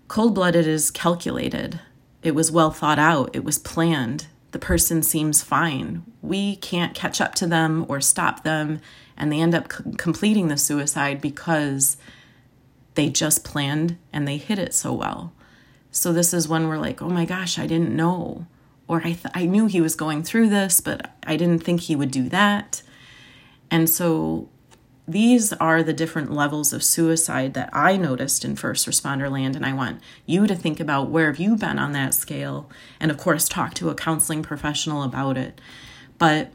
Cold 0.08 0.34
blooded 0.34 0.66
is 0.66 0.90
calculated, 0.90 1.80
it 2.22 2.34
was 2.34 2.52
well 2.52 2.70
thought 2.70 2.98
out, 2.98 3.30
it 3.34 3.44
was 3.44 3.58
planned. 3.58 4.26
The 4.50 4.58
person 4.58 5.02
seems 5.02 5.42
fine. 5.42 6.04
We 6.22 6.56
can't 6.56 6.94
catch 6.94 7.20
up 7.20 7.34
to 7.36 7.46
them 7.46 7.86
or 7.88 8.00
stop 8.00 8.44
them 8.44 8.80
and 9.16 9.32
they 9.32 9.40
end 9.40 9.54
up 9.54 9.72
c- 9.72 9.84
completing 9.96 10.48
the 10.48 10.56
suicide 10.56 11.20
because 11.20 11.96
they 12.94 13.08
just 13.10 13.44
planned 13.44 13.98
and 14.12 14.26
they 14.26 14.36
hit 14.36 14.58
it 14.58 14.74
so 14.74 14.92
well. 14.92 15.32
So 15.90 16.12
this 16.12 16.34
is 16.34 16.48
when 16.48 16.68
we're 16.68 16.78
like, 16.78 17.00
oh 17.00 17.08
my 17.08 17.24
gosh, 17.24 17.58
I 17.58 17.66
didn't 17.66 17.94
know. 17.94 18.46
Or 18.86 18.98
I, 18.98 19.12
th- 19.12 19.26
I 19.34 19.46
knew 19.46 19.66
he 19.66 19.80
was 19.80 19.94
going 19.94 20.22
through 20.22 20.48
this, 20.48 20.80
but 20.80 21.14
I 21.26 21.36
didn't 21.36 21.62
think 21.62 21.82
he 21.82 21.96
would 21.96 22.10
do 22.10 22.28
that. 22.28 22.82
And 23.70 23.88
so 23.88 24.48
these 25.06 25.52
are 25.54 25.82
the 25.82 25.92
different 25.92 26.32
levels 26.32 26.72
of 26.72 26.82
suicide 26.82 27.54
that 27.54 27.70
I 27.72 27.96
noticed 27.96 28.44
in 28.44 28.56
first 28.56 28.88
responder 28.88 29.30
land. 29.30 29.54
And 29.54 29.64
I 29.64 29.72
want 29.72 30.00
you 30.26 30.46
to 30.46 30.54
think 30.54 30.80
about 30.80 31.10
where 31.10 31.26
have 31.26 31.38
you 31.38 31.56
been 31.56 31.78
on 31.78 31.92
that 31.92 32.14
scale? 32.14 32.70
And 33.00 33.10
of 33.10 33.18
course, 33.18 33.48
talk 33.48 33.74
to 33.74 33.90
a 33.90 33.94
counseling 33.94 34.42
professional 34.42 35.02
about 35.02 35.36
it. 35.36 35.60
But 36.18 36.52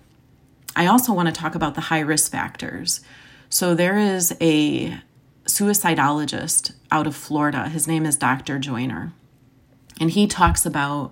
I 0.75 0.85
also 0.85 1.13
want 1.13 1.27
to 1.27 1.33
talk 1.33 1.55
about 1.55 1.75
the 1.75 1.81
high 1.81 1.99
risk 1.99 2.31
factors. 2.31 3.01
So 3.49 3.73
there 3.73 3.97
is 3.97 4.35
a 4.39 4.99
suicidologist 5.45 6.73
out 6.91 7.07
of 7.07 7.15
Florida. 7.15 7.69
His 7.69 7.87
name 7.87 8.05
is 8.05 8.15
Dr. 8.15 8.59
Joiner. 8.59 9.11
And 9.99 10.11
he 10.11 10.27
talks 10.27 10.65
about 10.65 11.11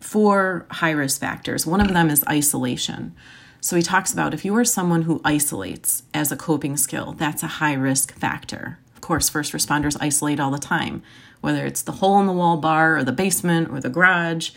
four 0.00 0.66
high 0.70 0.90
risk 0.90 1.20
factors. 1.20 1.66
One 1.66 1.80
of 1.80 1.92
them 1.92 2.10
is 2.10 2.24
isolation. 2.28 3.14
So 3.60 3.76
he 3.76 3.82
talks 3.82 4.12
about 4.12 4.34
if 4.34 4.44
you 4.44 4.54
are 4.56 4.64
someone 4.64 5.02
who 5.02 5.20
isolates 5.24 6.02
as 6.12 6.30
a 6.30 6.36
coping 6.36 6.76
skill, 6.76 7.12
that's 7.12 7.42
a 7.42 7.58
high 7.58 7.74
risk 7.74 8.14
factor. 8.14 8.78
Of 8.94 9.00
course, 9.00 9.28
first 9.28 9.52
responders 9.52 9.96
isolate 10.00 10.40
all 10.40 10.50
the 10.50 10.58
time, 10.58 11.02
whether 11.40 11.64
it's 11.64 11.82
the 11.82 11.92
hole 11.92 12.20
in 12.20 12.26
the 12.26 12.32
wall 12.32 12.58
bar 12.58 12.96
or 12.96 13.04
the 13.04 13.12
basement 13.12 13.70
or 13.70 13.80
the 13.80 13.88
garage, 13.88 14.50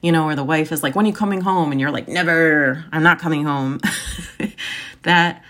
you 0.00 0.12
know, 0.12 0.24
or 0.26 0.34
the 0.34 0.44
wife 0.44 0.72
is 0.72 0.82
like, 0.82 0.94
When 0.94 1.06
are 1.06 1.08
you 1.08 1.14
coming 1.14 1.40
home? 1.40 1.72
And 1.72 1.80
you're 1.80 1.90
like, 1.90 2.08
Never, 2.08 2.84
I'm 2.92 3.02
not 3.02 3.18
coming 3.18 3.44
home. 3.44 3.80
that 5.02 5.42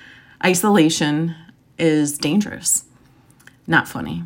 isolation 0.44 1.34
is 1.78 2.18
dangerous, 2.18 2.84
not 3.66 3.88
funny. 3.88 4.24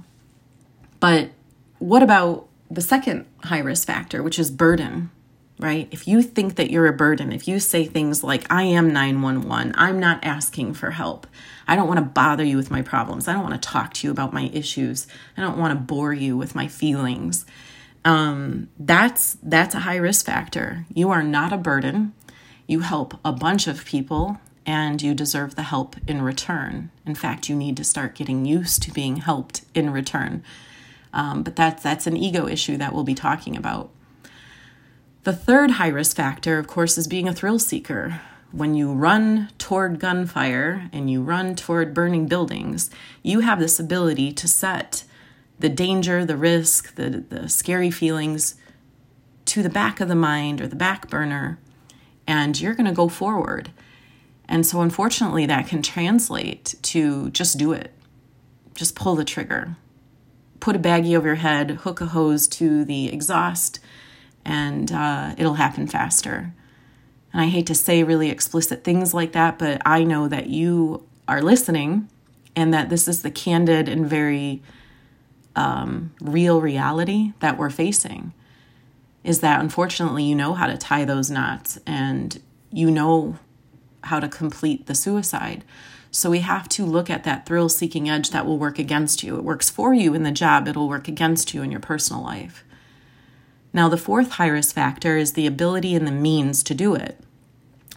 But 1.01 1.31
what 1.79 2.03
about 2.03 2.49
the 2.71 2.81
second 2.81 3.27
high 3.45 3.61
risk 3.61 3.87
factor, 3.87 4.23
which 4.23 4.39
is 4.39 4.51
burden? 4.51 5.11
right? 5.59 5.89
If 5.91 6.07
you 6.07 6.23
think 6.23 6.57
that 6.57 6.71
you're 6.71 6.87
a 6.87 6.93
burden, 6.93 7.33
if 7.33 7.49
you 7.49 7.59
say 7.59 7.85
things 7.85 8.23
like, 8.23 8.51
I 8.51 8.63
am 8.63 8.93
911, 8.93 9.75
I'm 9.77 9.99
not 9.99 10.23
asking 10.23 10.75
for 10.75 10.93
help, 10.93 11.27
I 11.67 11.77
don't 11.77 11.89
want 11.89 11.99
to 11.99 12.05
bother 12.05 12.45
you 12.45 12.57
with 12.57 12.71
my 12.71 12.83
problems, 12.83 13.27
I 13.27 13.33
don't 13.33 13.43
want 13.43 13.61
to 13.61 13.69
talk 13.69 13.93
to 13.95 14.07
you 14.07 14.11
about 14.11 14.33
my 14.33 14.51
issues, 14.53 15.07
I 15.37 15.43
don't 15.43 15.59
want 15.59 15.73
to 15.73 15.85
bore 15.85 16.15
you 16.15 16.37
with 16.37 16.55
my 16.55 16.69
feelings. 16.69 17.45
Um, 18.09 18.71
that's 18.79 19.37
that's 19.43 19.75
a 19.75 19.81
high 19.81 19.97
risk 19.97 20.25
factor. 20.25 20.87
You 20.95 21.11
are 21.11 21.23
not 21.23 21.53
a 21.53 21.59
burden. 21.59 22.15
You 22.67 22.81
help 22.81 23.21
a 23.23 23.33
bunch 23.33 23.67
of 23.67 23.85
people 23.85 24.41
and 24.65 25.03
you 25.03 25.13
deserve 25.13 25.57
the 25.57 25.65
help 25.65 25.95
in 26.07 26.23
return. 26.23 26.91
In 27.05 27.15
fact, 27.15 27.51
you 27.51 27.55
need 27.55 27.77
to 27.77 27.85
start 27.85 28.15
getting 28.15 28.47
used 28.47 28.83
to 28.85 28.91
being 28.93 29.17
helped 29.17 29.61
in 29.75 29.91
return. 29.91 30.43
Um, 31.13 31.43
but 31.43 31.55
that's 31.55 31.83
that's 31.83 32.07
an 32.07 32.17
ego 32.17 32.49
issue 32.49 32.79
that 32.79 32.95
we'll 32.95 33.05
be 33.05 33.15
talking 33.15 33.55
about. 33.59 33.91
The 35.25 35.35
third 35.35 35.73
high 35.73 35.89
risk 35.89 36.17
factor, 36.17 36.59
of 36.59 36.67
course, 36.67 36.97
is 36.97 37.09
being 37.09 37.29
a 37.29 37.35
thrill 37.35 37.59
seeker. 37.59 38.23
When 38.53 38.75
you 38.75 38.91
run 38.91 39.51
toward 39.59 40.01
gunfire 40.01 40.89
and 40.95 41.11
you 41.11 41.21
run 41.21 41.55
toward 41.55 41.93
burning 41.93 42.27
buildings, 42.27 42.89
you 43.23 43.41
have 43.41 43.61
this 43.61 43.79
ability 43.79 44.33
to 44.33 44.49
set 44.49 45.05
the 45.59 45.69
danger, 45.69 46.25
the 46.25 46.37
risk, 46.37 46.95
the, 46.95 47.25
the 47.29 47.49
scary 47.49 47.91
feelings 47.91 48.55
to 49.47 49.63
the 49.63 49.71
back 49.71 50.01
of 50.01 50.09
the 50.09 50.15
mind 50.15 50.61
or 50.61 50.67
the 50.67 50.77
back 50.77 51.09
burner, 51.09 51.59
and 52.27 52.61
you're 52.61 52.75
going 52.75 52.87
to 52.87 52.93
go 52.93 53.09
forward. 53.09 53.71
And 54.49 54.65
so, 54.65 54.81
unfortunately, 54.81 55.47
that 55.47 55.67
can 55.67 55.83
translate 55.83 56.75
to 56.83 57.31
just 57.31 57.59
do 57.59 57.73
it, 57.73 57.93
just 58.75 58.95
pull 58.95 59.17
the 59.17 59.25
trigger, 59.25 59.77
put 60.61 60.77
a 60.77 60.79
baggie 60.79 61.17
over 61.17 61.29
your 61.29 61.37
head, 61.37 61.71
hook 61.71 62.01
a 62.01 62.07
hose 62.07 62.49
to 62.49 62.85
the 62.85 63.13
exhaust, 63.13 63.81
and 64.45 64.91
uh, 64.93 65.35
it'll 65.37 65.55
happen 65.55 65.87
faster. 65.87 66.55
And 67.33 67.43
I 67.43 67.47
hate 67.47 67.67
to 67.67 67.75
say 67.75 68.03
really 68.03 68.31
explicit 68.31 68.85
things 68.85 69.13
like 69.13 69.33
that, 69.33 69.59
but 69.59 69.83
I 69.85 70.05
know 70.05 70.29
that 70.29 70.49
you 70.49 71.07
are 71.27 71.43
listening 71.43 72.09
and 72.57 72.73
that 72.73 72.89
this 72.89 73.07
is 73.07 73.23
the 73.23 73.31
candid 73.31 73.89
and 73.89 74.07
very 74.07 74.63
um, 75.59 76.13
real 76.21 76.61
reality 76.61 77.33
that 77.41 77.59
we're 77.59 77.69
facing. 77.69 78.33
Is 79.25 79.41
that 79.41 79.61
unfortunately 79.61 80.23
you 80.23 80.37
know 80.37 80.55
how 80.55 80.69
to 80.69 80.79
tie 80.79 81.05
those 81.05 81.31
knots 81.31 81.79
and 81.85 82.41
you 82.71 82.91
know 82.93 83.39
how 84.05 84.21
to 84.21 84.29
complete 84.29 84.87
the 84.87 84.95
suicide. 84.95 85.65
So 86.13 86.31
we 86.31 86.39
have 86.39 86.69
to 86.71 86.87
look 86.87 87.11
at 87.11 87.25
that 87.25 87.45
thrill 87.45 87.69
seeking 87.69 88.09
edge 88.09 88.31
that 88.31 88.47
will 88.47 88.57
work 88.57 88.79
against 88.79 89.25
you. 89.25 89.37
It 89.37 89.43
works 89.43 89.69
for 89.69 89.93
you 89.93 90.15
in 90.15 90.23
the 90.23 90.31
job, 90.31 90.69
it'll 90.69 90.89
work 90.89 91.09
against 91.09 91.53
you 91.53 91.63
in 91.63 91.73
your 91.73 91.81
personal 91.81 92.23
life. 92.23 92.65
Now, 93.73 93.89
the 93.89 93.99
fourth 93.99 94.33
high 94.33 94.47
risk 94.47 94.75
factor 94.75 95.17
is 95.17 95.33
the 95.33 95.47
ability 95.47 95.95
and 95.97 96.07
the 96.07 96.13
means 96.13 96.63
to 96.63 96.75
do 96.75 96.95
it. 96.95 97.19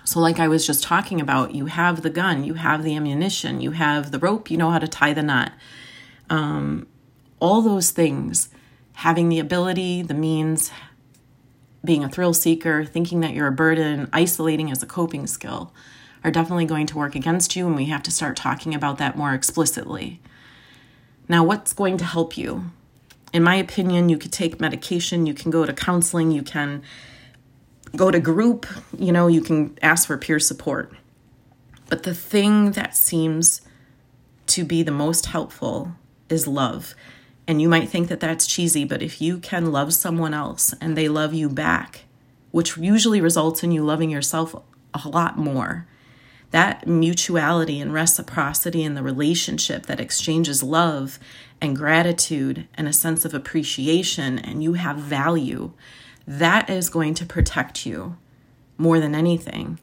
So, 0.04 0.20
like 0.20 0.40
I 0.40 0.48
was 0.48 0.66
just 0.66 0.84
talking 0.84 1.22
about, 1.22 1.54
you 1.54 1.68
have 1.68 2.02
the 2.02 2.10
gun, 2.10 2.44
you 2.44 2.56
have 2.56 2.84
the 2.84 2.96
ammunition, 2.96 3.62
you 3.62 3.72
have 3.72 4.12
the 4.12 4.20
rope, 4.20 4.50
you 4.50 4.58
know 4.58 4.72
how 4.72 4.80
to 4.80 4.88
tie 4.88 5.14
the 5.14 5.24
knot. 5.24 5.54
Um, 6.30 6.88
all 7.42 7.62
those 7.62 7.92
things, 7.92 8.48
having 8.94 9.28
the 9.28 9.40
ability, 9.40 10.02
the 10.02 10.14
means, 10.14 10.72
being 11.84 12.04
a 12.04 12.10
thrill 12.10 12.34
seeker, 12.34 12.86
thinking 12.86 13.20
that 13.20 13.34
you're 13.34 13.48
a 13.48 13.52
burden, 13.52 14.10
isolating 14.14 14.72
as 14.72 14.82
a 14.82 14.86
coping 14.86 15.28
skill, 15.28 15.74
are 16.24 16.32
definitely 16.32 16.66
going 16.66 16.88
to 16.88 16.98
work 16.98 17.16
against 17.16 17.56
you, 17.56 17.68
and 17.68 17.76
we 17.76 17.86
have 17.86 18.04
to 18.04 18.12
start 18.12 18.38
talking 18.38 18.74
about 18.74 18.98
that 19.00 19.18
more 19.18 19.34
explicitly. 19.34 20.22
Now, 21.28 21.44
what's 21.44 21.74
going 21.74 21.98
to 21.98 22.06
help 22.06 22.38
you? 22.38 22.72
in 23.34 23.44
my 23.44 23.56
opinion, 23.56 24.10
you 24.10 24.18
could 24.18 24.32
take 24.32 24.60
medication, 24.60 25.26
you 25.26 25.34
can 25.34 25.52
go 25.52 25.66
to 25.66 25.74
counseling, 25.74 26.32
you 26.32 26.44
can 26.44 26.84
go 27.96 28.12
to 28.12 28.20
group, 28.20 28.66
you 28.98 29.12
know, 29.12 29.28
you 29.28 29.42
can 29.42 29.78
ask 29.82 30.08
for 30.08 30.18
peer 30.18 30.40
support. 30.40 30.92
But 31.90 32.04
the 32.04 32.14
thing 32.14 32.72
that 32.72 32.96
seems 32.96 33.62
to 34.48 34.64
be 34.66 34.84
the 34.84 34.92
most 34.92 35.28
helpful 35.28 35.94
is 36.30 36.48
love. 36.48 36.94
And 37.52 37.62
you 37.62 37.68
might 37.68 37.90
think 37.90 38.08
that 38.08 38.22
that's 38.22 38.48
cheesy, 38.48 38.86
but 38.86 39.02
if 39.02 39.20
you 39.22 39.38
can 39.38 39.74
love 39.74 39.94
someone 39.94 40.34
else 40.34 40.74
and 40.80 40.98
they 40.98 41.10
love 41.10 41.34
you 41.34 41.50
back, 41.50 42.06
which 42.52 42.78
usually 42.78 43.20
results 43.20 43.62
in 43.62 43.74
you 43.74 43.84
loving 43.84 44.10
yourself 44.10 44.56
a 44.94 45.10
lot 45.10 45.38
more, 45.38 45.86
that 46.52 46.88
mutuality 46.88 47.82
and 47.82 47.92
reciprocity 47.92 48.84
in 48.84 48.94
the 48.94 49.04
relationship 49.04 49.88
that 49.88 50.00
exchanges 50.00 50.64
love 50.64 51.20
and 51.60 51.76
gratitude 51.76 52.70
and 52.76 52.88
a 52.88 52.94
sense 52.94 53.26
of 53.26 53.34
appreciation 53.34 54.40
and 54.40 54.64
you 54.64 54.76
have 54.76 54.96
value, 54.96 55.74
that 56.26 56.70
is 56.70 56.90
going 56.90 57.14
to 57.16 57.26
protect 57.26 57.86
you 57.86 58.16
more 58.78 58.98
than 58.98 59.14
anything, 59.14 59.78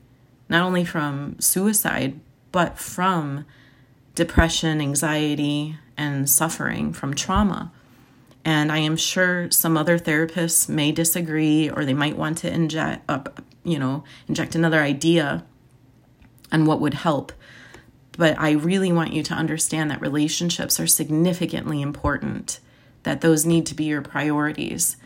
not 0.49 0.63
only 0.63 0.87
from 0.87 1.39
suicide, 1.39 2.19
but 2.51 2.79
from 2.79 3.45
depression, 4.15 4.81
anxiety, 4.81 5.77
and 5.99 6.31
suffering 6.31 6.93
from 6.95 7.13
trauma. 7.15 7.73
And 8.45 8.73
I 8.73 8.79
am 8.79 8.97
sure 8.97 9.51
some 9.51 9.77
other 9.77 9.99
therapists 9.99 10.69
may 10.69 10.93
disagree 10.93 11.69
or 11.69 11.85
they 11.85 11.93
might 11.93 12.17
want 12.17 12.39
to 12.39 12.51
inject, 12.51 13.05
uh, 13.09 13.21
you 13.65 13.79
know, 13.79 14.05
inject 14.27 14.55
another 14.55 14.81
idea 14.81 15.45
on 16.51 16.65
what 16.65 16.81
would 16.81 16.95
help. 16.95 17.33
But 18.17 18.39
I 18.39 18.53
really 18.53 18.91
want 18.91 19.13
you 19.13 19.23
to 19.25 19.35
understand 19.35 19.91
that 19.91 20.01
relationships 20.01 20.81
are 20.81 20.87
significantly 20.87 21.83
important, 21.83 22.61
that 23.03 23.21
those 23.21 23.45
need 23.45 23.67
to 23.67 23.75
be 23.75 23.85
your 23.85 24.03
priorities. 24.03 24.97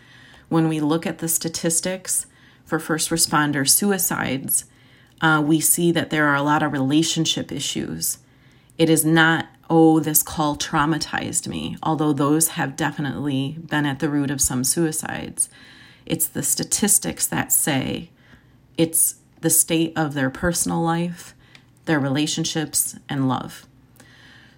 When 0.48 0.68
we 0.68 0.80
look 0.80 1.06
at 1.06 1.18
the 1.18 1.28
statistics 1.28 2.26
for 2.64 2.78
first 2.78 3.10
responder 3.10 3.68
suicides, 3.68 4.66
uh, 5.20 5.42
we 5.44 5.60
see 5.60 5.92
that 5.92 6.10
there 6.10 6.26
are 6.26 6.36
a 6.36 6.42
lot 6.42 6.62
of 6.62 6.72
relationship 6.72 7.50
issues. 7.50 8.18
It 8.78 8.88
is 8.88 9.04
not, 9.04 9.48
oh, 9.74 10.00
this 10.00 10.22
call 10.22 10.54
traumatized 10.54 11.48
me, 11.48 11.78
although 11.82 12.12
those 12.12 12.48
have 12.48 12.76
definitely 12.76 13.56
been 13.70 13.86
at 13.86 14.00
the 14.00 14.08
root 14.10 14.30
of 14.30 14.38
some 14.38 14.62
suicides. 14.62 15.48
It's 16.04 16.26
the 16.26 16.42
statistics 16.42 17.26
that 17.28 17.50
say 17.50 18.10
it's 18.76 19.14
the 19.40 19.48
state 19.48 19.94
of 19.96 20.12
their 20.12 20.28
personal 20.28 20.82
life, 20.82 21.34
their 21.86 21.98
relationships, 21.98 22.98
and 23.08 23.30
love. 23.30 23.66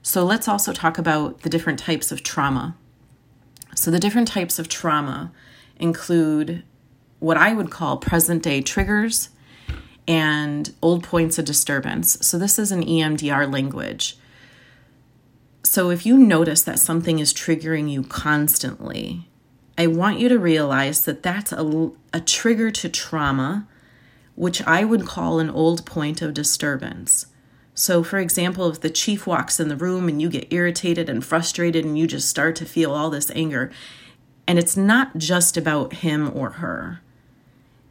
So 0.02 0.24
let's 0.24 0.48
also 0.48 0.72
talk 0.72 0.98
about 0.98 1.42
the 1.42 1.48
different 1.48 1.78
types 1.78 2.10
of 2.10 2.24
trauma. 2.24 2.76
So, 3.76 3.92
the 3.92 4.00
different 4.00 4.26
types 4.26 4.58
of 4.58 4.68
trauma 4.68 5.30
include 5.78 6.64
what 7.20 7.36
I 7.36 7.52
would 7.52 7.70
call 7.70 7.98
present 7.98 8.42
day 8.42 8.62
triggers 8.62 9.28
and 10.08 10.74
old 10.82 11.04
points 11.04 11.38
of 11.38 11.44
disturbance. 11.44 12.18
So, 12.26 12.36
this 12.36 12.58
is 12.58 12.72
an 12.72 12.84
EMDR 12.84 13.52
language. 13.52 14.16
So, 15.64 15.90
if 15.90 16.06
you 16.06 16.16
notice 16.16 16.62
that 16.62 16.78
something 16.78 17.18
is 17.18 17.32
triggering 17.32 17.90
you 17.90 18.02
constantly, 18.02 19.28
I 19.76 19.88
want 19.88 20.20
you 20.20 20.28
to 20.28 20.38
realize 20.38 21.04
that 21.04 21.22
that's 21.22 21.50
a, 21.52 21.90
a 22.12 22.20
trigger 22.20 22.70
to 22.70 22.88
trauma 22.88 23.66
which 24.34 24.62
I 24.62 24.84
would 24.84 25.06
call 25.06 25.38
an 25.38 25.50
old 25.50 25.86
point 25.86 26.20
of 26.20 26.34
disturbance. 26.34 27.26
So, 27.74 28.02
for 28.02 28.18
example, 28.18 28.68
if 28.68 28.80
the 28.80 28.90
chief 28.90 29.26
walks 29.26 29.58
in 29.58 29.68
the 29.68 29.76
room 29.76 30.08
and 30.08 30.20
you 30.20 30.28
get 30.28 30.52
irritated 30.52 31.08
and 31.08 31.24
frustrated 31.24 31.84
and 31.84 31.98
you 31.98 32.06
just 32.06 32.28
start 32.28 32.56
to 32.56 32.64
feel 32.64 32.92
all 32.92 33.10
this 33.10 33.30
anger, 33.34 33.70
and 34.46 34.58
it's 34.58 34.76
not 34.76 35.16
just 35.16 35.56
about 35.56 35.94
him 35.94 36.30
or 36.36 36.50
her, 36.50 37.00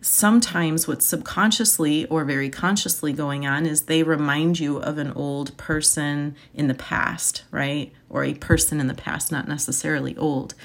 sometimes 0.03 0.87
what's 0.87 1.05
subconsciously 1.05 2.05
or 2.07 2.25
very 2.25 2.49
consciously 2.49 3.13
going 3.13 3.47
on 3.47 3.65
is 3.65 3.83
they 3.83 4.03
remind 4.03 4.59
you 4.59 4.77
of 4.77 4.97
an 4.97 5.11
old 5.13 5.55
person 5.57 6.35
in 6.53 6.67
the 6.67 6.73
past, 6.73 7.43
right? 7.51 7.91
Or 8.09 8.23
a 8.23 8.33
person 8.33 8.79
in 8.79 8.87
the 8.87 8.93
past, 8.93 9.31
not 9.31 9.47
necessarily 9.47 10.15
old. 10.17 10.55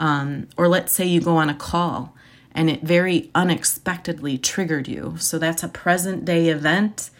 Um, 0.00 0.48
or 0.56 0.66
let's 0.66 0.92
say 0.92 1.06
you 1.06 1.20
go 1.20 1.36
on 1.36 1.48
a 1.48 1.54
call 1.54 2.16
and 2.54 2.68
it 2.68 2.82
very 2.82 3.30
unexpectedly 3.34 4.36
triggered 4.36 4.88
you. 4.88 5.14
So 5.18 5.38
that's 5.38 5.62
a 5.62 5.68
present 5.68 6.24
day 6.24 6.48
event 6.48 7.10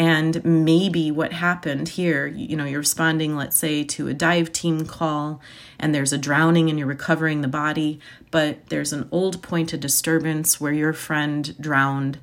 and 0.00 0.42
maybe 0.46 1.10
what 1.10 1.34
happened 1.34 1.90
here, 1.90 2.26
you 2.26 2.56
know, 2.56 2.64
you're 2.64 2.78
responding, 2.78 3.36
let's 3.36 3.58
say, 3.58 3.84
to 3.84 4.08
a 4.08 4.14
dive 4.14 4.50
team 4.50 4.86
call 4.86 5.42
and 5.78 5.94
there's 5.94 6.14
a 6.14 6.16
drowning 6.16 6.70
and 6.70 6.78
you're 6.78 6.88
recovering 6.88 7.42
the 7.42 7.48
body, 7.48 8.00
but 8.30 8.66
there's 8.70 8.94
an 8.94 9.06
old 9.12 9.42
point 9.42 9.74
of 9.74 9.80
disturbance 9.80 10.58
where 10.58 10.72
your 10.72 10.94
friend 10.94 11.54
drowned 11.60 12.18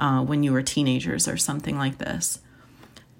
uh, 0.00 0.20
when 0.24 0.42
you 0.42 0.52
were 0.52 0.62
teenagers 0.62 1.28
or 1.28 1.36
something 1.36 1.78
like 1.78 1.98
this. 1.98 2.40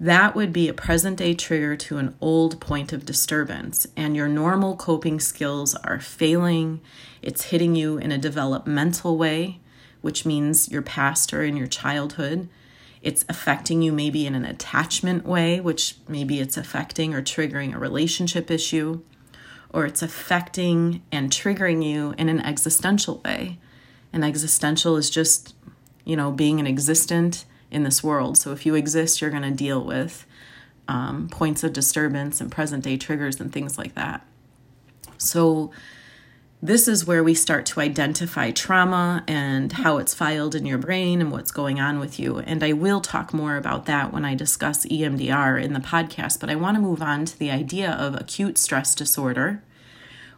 That 0.01 0.35
would 0.35 0.51
be 0.51 0.67
a 0.67 0.73
present 0.73 1.19
day 1.19 1.33
trigger 1.33 1.77
to 1.77 1.97
an 1.97 2.17
old 2.19 2.59
point 2.59 2.91
of 2.91 3.05
disturbance, 3.05 3.87
and 3.95 4.17
your 4.17 4.27
normal 4.27 4.75
coping 4.75 5.21
skills 5.21 5.75
are 5.75 6.01
failing. 6.01 6.81
It's 7.21 7.51
hitting 7.51 7.73
you 7.73 7.99
in 7.99 8.11
a 8.11 8.17
developmental 8.17 9.17
way, 9.17 9.61
which 10.01 10.25
means 10.25 10.69
your 10.69 10.81
past 10.81 11.33
or 11.33 11.41
in 11.41 11.55
your 11.55 11.67
childhood 11.67 12.49
it's 13.03 13.25
affecting 13.27 13.81
you 13.81 13.91
maybe 13.91 14.25
in 14.25 14.33
an 14.33 14.45
attachment 14.45 15.25
way, 15.25 15.59
which 15.59 15.97
maybe 16.07 16.39
it's 16.39 16.55
affecting 16.55 17.13
or 17.13 17.21
triggering 17.21 17.75
a 17.75 17.77
relationship 17.77 18.49
issue, 18.49 19.01
or 19.71 19.85
it's 19.85 20.01
affecting 20.01 21.03
and 21.11 21.29
triggering 21.29 21.85
you 21.85 22.15
in 22.17 22.29
an 22.29 22.39
existential 22.39 23.21
way. 23.25 23.59
And 24.13 24.23
existential 24.23 24.95
is 24.95 25.09
just, 25.09 25.53
you 26.05 26.15
know, 26.15 26.31
being 26.31 26.61
an 26.61 26.67
existent 26.67 27.43
in 27.69 27.83
this 27.83 28.01
world. 28.03 28.37
So 28.37 28.51
if 28.53 28.65
you 28.65 28.75
exist, 28.75 29.19
you're 29.19 29.31
going 29.31 29.43
to 29.43 29.51
deal 29.51 29.83
with 29.83 30.25
um, 30.87 31.27
points 31.29 31.63
of 31.63 31.73
disturbance 31.73 32.39
and 32.39 32.51
present 32.51 32.83
day 32.83 32.97
triggers 32.97 33.41
and 33.41 33.51
things 33.51 33.77
like 33.77 33.95
that. 33.95 34.25
So 35.17 35.71
this 36.63 36.87
is 36.87 37.05
where 37.05 37.25
we 37.25 37.33
start 37.33 37.65
to 37.65 37.81
identify 37.81 38.49
trauma 38.49 39.21
and 39.27 39.73
how 39.73 39.97
it's 39.97 40.13
filed 40.13 40.55
in 40.55 40.65
your 40.65 40.77
brain 40.77 41.19
and 41.19 41.29
what's 41.29 41.51
going 41.51 41.77
on 41.77 41.99
with 41.99 42.17
you. 42.17 42.39
And 42.39 42.63
I 42.63 42.71
will 42.71 43.01
talk 43.01 43.33
more 43.33 43.57
about 43.57 43.85
that 43.87 44.13
when 44.13 44.23
I 44.23 44.33
discuss 44.33 44.85
EMDR 44.85 45.61
in 45.61 45.73
the 45.73 45.81
podcast, 45.81 46.39
but 46.39 46.49
I 46.49 46.55
want 46.55 46.75
to 46.77 46.81
move 46.81 47.01
on 47.01 47.25
to 47.25 47.37
the 47.37 47.51
idea 47.51 47.91
of 47.91 48.15
acute 48.15 48.57
stress 48.57 48.95
disorder 48.95 49.61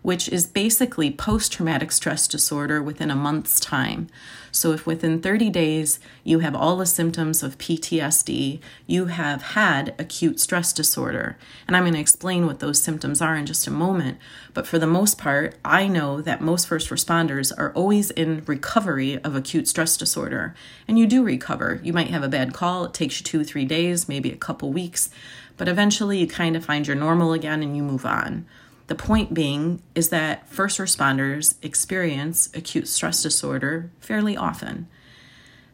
which 0.05 0.29
is 0.29 0.45
basically 0.45 1.09
post 1.09 1.51
traumatic 1.51 1.91
stress 1.91 2.27
disorder 2.27 2.79
within 2.79 3.09
a 3.09 3.15
month's 3.15 3.59
time. 3.59 4.05
So, 4.51 4.71
if 4.71 4.85
within 4.85 5.19
30 5.19 5.49
days 5.49 5.99
you 6.23 6.39
have 6.39 6.53
all 6.53 6.77
the 6.77 6.85
symptoms 6.85 7.41
of 7.41 7.57
PTSD, 7.57 8.59
you 8.85 9.07
have 9.07 9.41
had 9.41 9.95
acute 9.97 10.39
stress 10.39 10.73
disorder. 10.73 11.39
And 11.67 11.75
I'm 11.75 11.85
going 11.85 11.95
to 11.95 11.99
explain 11.99 12.45
what 12.45 12.59
those 12.59 12.79
symptoms 12.79 13.19
are 13.19 13.35
in 13.35 13.47
just 13.47 13.65
a 13.65 13.71
moment. 13.71 14.19
But 14.53 14.67
for 14.67 14.77
the 14.77 14.85
most 14.85 15.17
part, 15.17 15.55
I 15.65 15.87
know 15.87 16.21
that 16.21 16.39
most 16.39 16.67
first 16.67 16.91
responders 16.91 17.51
are 17.57 17.73
always 17.73 18.11
in 18.11 18.43
recovery 18.45 19.17
of 19.23 19.35
acute 19.35 19.67
stress 19.67 19.97
disorder. 19.97 20.53
And 20.87 20.99
you 20.99 21.07
do 21.07 21.23
recover. 21.23 21.79
You 21.83 21.93
might 21.93 22.11
have 22.11 22.23
a 22.23 22.29
bad 22.29 22.53
call, 22.53 22.85
it 22.85 22.93
takes 22.93 23.19
you 23.19 23.23
two, 23.23 23.43
three 23.43 23.65
days, 23.65 24.07
maybe 24.07 24.31
a 24.31 24.37
couple 24.37 24.71
weeks, 24.71 25.09
but 25.57 25.67
eventually 25.67 26.19
you 26.19 26.27
kind 26.27 26.55
of 26.55 26.63
find 26.63 26.85
your 26.85 26.95
normal 26.95 27.33
again 27.33 27.63
and 27.63 27.75
you 27.75 27.81
move 27.81 28.05
on. 28.05 28.45
The 28.87 28.95
point 28.95 29.33
being 29.33 29.81
is 29.95 30.09
that 30.09 30.47
first 30.47 30.79
responders 30.79 31.55
experience 31.63 32.49
acute 32.53 32.87
stress 32.87 33.23
disorder 33.23 33.91
fairly 33.99 34.37
often. 34.37 34.87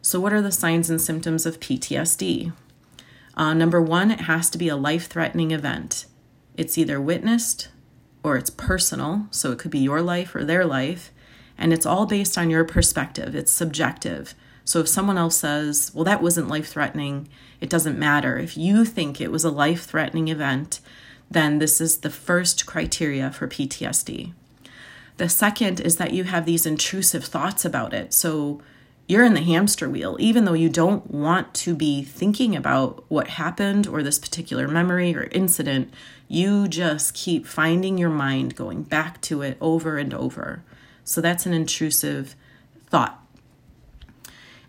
So, 0.00 0.18
what 0.18 0.32
are 0.32 0.42
the 0.42 0.52
signs 0.52 0.88
and 0.88 1.00
symptoms 1.00 1.46
of 1.46 1.60
PTSD? 1.60 2.52
Uh, 3.34 3.54
number 3.54 3.80
one, 3.80 4.10
it 4.10 4.22
has 4.22 4.50
to 4.50 4.58
be 4.58 4.68
a 4.68 4.76
life 4.76 5.06
threatening 5.06 5.50
event. 5.50 6.06
It's 6.56 6.76
either 6.76 7.00
witnessed 7.00 7.68
or 8.22 8.36
it's 8.36 8.50
personal, 8.50 9.26
so 9.30 9.52
it 9.52 9.58
could 9.58 9.70
be 9.70 9.78
your 9.78 10.02
life 10.02 10.34
or 10.34 10.44
their 10.44 10.64
life, 10.64 11.12
and 11.58 11.72
it's 11.72 11.86
all 11.86 12.06
based 12.06 12.38
on 12.38 12.50
your 12.50 12.64
perspective. 12.64 13.34
It's 13.34 13.52
subjective. 13.52 14.34
So 14.64 14.80
if 14.80 14.88
someone 14.88 15.18
else 15.18 15.36
says, 15.36 15.90
well, 15.94 16.04
that 16.04 16.22
wasn't 16.22 16.48
life 16.48 16.68
threatening, 16.68 17.28
it 17.60 17.68
doesn't 17.68 17.98
matter. 17.98 18.38
If 18.38 18.56
you 18.56 18.84
think 18.84 19.20
it 19.20 19.32
was 19.32 19.44
a 19.44 19.50
life 19.50 19.84
threatening 19.84 20.28
event, 20.28 20.80
then 21.32 21.58
this 21.58 21.80
is 21.80 21.98
the 21.98 22.10
first 22.10 22.66
criteria 22.66 23.30
for 23.30 23.48
PTSD. 23.48 24.32
The 25.16 25.28
second 25.28 25.80
is 25.80 25.96
that 25.96 26.12
you 26.12 26.24
have 26.24 26.46
these 26.46 26.66
intrusive 26.66 27.24
thoughts 27.24 27.64
about 27.64 27.92
it. 27.92 28.12
So 28.12 28.62
you're 29.06 29.24
in 29.24 29.34
the 29.34 29.42
hamster 29.42 29.88
wheel, 29.88 30.16
even 30.18 30.44
though 30.44 30.52
you 30.52 30.68
don't 30.68 31.10
want 31.10 31.52
to 31.54 31.74
be 31.74 32.02
thinking 32.02 32.56
about 32.56 33.04
what 33.08 33.28
happened 33.28 33.86
or 33.86 34.02
this 34.02 34.18
particular 34.18 34.68
memory 34.68 35.14
or 35.14 35.28
incident, 35.32 35.92
you 36.28 36.68
just 36.68 37.14
keep 37.14 37.46
finding 37.46 37.98
your 37.98 38.10
mind 38.10 38.56
going 38.56 38.82
back 38.82 39.20
to 39.22 39.42
it 39.42 39.58
over 39.60 39.98
and 39.98 40.14
over. 40.14 40.62
So 41.04 41.20
that's 41.20 41.46
an 41.46 41.52
intrusive 41.52 42.34
thought. 42.86 43.18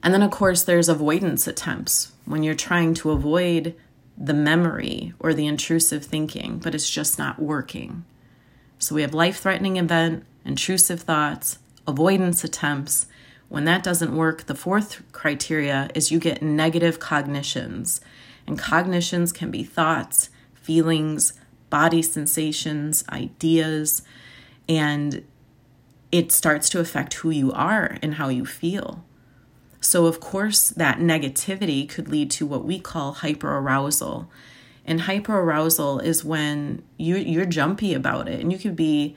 And 0.01 0.13
then, 0.13 0.21
of 0.21 0.31
course, 0.31 0.63
there's 0.63 0.89
avoidance 0.89 1.47
attempts 1.47 2.11
when 2.25 2.43
you're 2.43 2.55
trying 2.55 2.93
to 2.95 3.11
avoid 3.11 3.75
the 4.17 4.33
memory 4.33 5.13
or 5.19 5.33
the 5.33 5.47
intrusive 5.47 6.05
thinking, 6.05 6.59
but 6.59 6.75
it's 6.75 6.89
just 6.89 7.17
not 7.17 7.39
working. 7.39 8.05
So 8.77 8.95
we 8.95 9.01
have 9.01 9.13
life 9.13 9.39
threatening 9.39 9.77
event, 9.77 10.25
intrusive 10.45 11.01
thoughts, 11.01 11.59
avoidance 11.87 12.43
attempts. 12.43 13.07
When 13.49 13.65
that 13.65 13.83
doesn't 13.83 14.15
work, 14.15 14.45
the 14.45 14.55
fourth 14.55 15.01
criteria 15.11 15.89
is 15.95 16.11
you 16.11 16.19
get 16.19 16.41
negative 16.41 16.99
cognitions. 16.99 18.01
And 18.45 18.59
cognitions 18.59 19.31
can 19.31 19.51
be 19.51 19.63
thoughts, 19.63 20.29
feelings, 20.53 21.33
body 21.69 22.01
sensations, 22.01 23.03
ideas, 23.09 24.03
and 24.67 25.23
it 26.11 26.31
starts 26.31 26.69
to 26.69 26.79
affect 26.79 27.15
who 27.15 27.31
you 27.31 27.51
are 27.51 27.97
and 28.01 28.15
how 28.15 28.29
you 28.29 28.45
feel. 28.45 29.03
So, 29.83 30.05
of 30.05 30.21
course, 30.21 30.69
that 30.69 30.99
negativity 30.99 31.87
could 31.87 32.07
lead 32.07 32.31
to 32.31 32.45
what 32.45 32.63
we 32.63 32.79
call 32.79 33.15
hyperarousal. 33.15 34.27
And 34.85 35.01
hyperarousal 35.01 36.01
is 36.01 36.23
when 36.23 36.83
you, 36.97 37.17
you're 37.17 37.45
jumpy 37.45 37.93
about 37.93 38.29
it, 38.29 38.39
and 38.39 38.49
you 38.49 38.57
could 38.57 38.77
be 38.77 39.15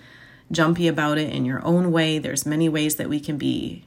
jumpy 0.50 0.88
about 0.88 1.18
it 1.18 1.33
in 1.33 1.44
your 1.44 1.64
own 1.64 1.92
way. 1.92 2.18
There's 2.18 2.44
many 2.44 2.68
ways 2.68 2.96
that 2.96 3.09
we 3.09 3.20
can 3.20 3.38
be 3.38 3.85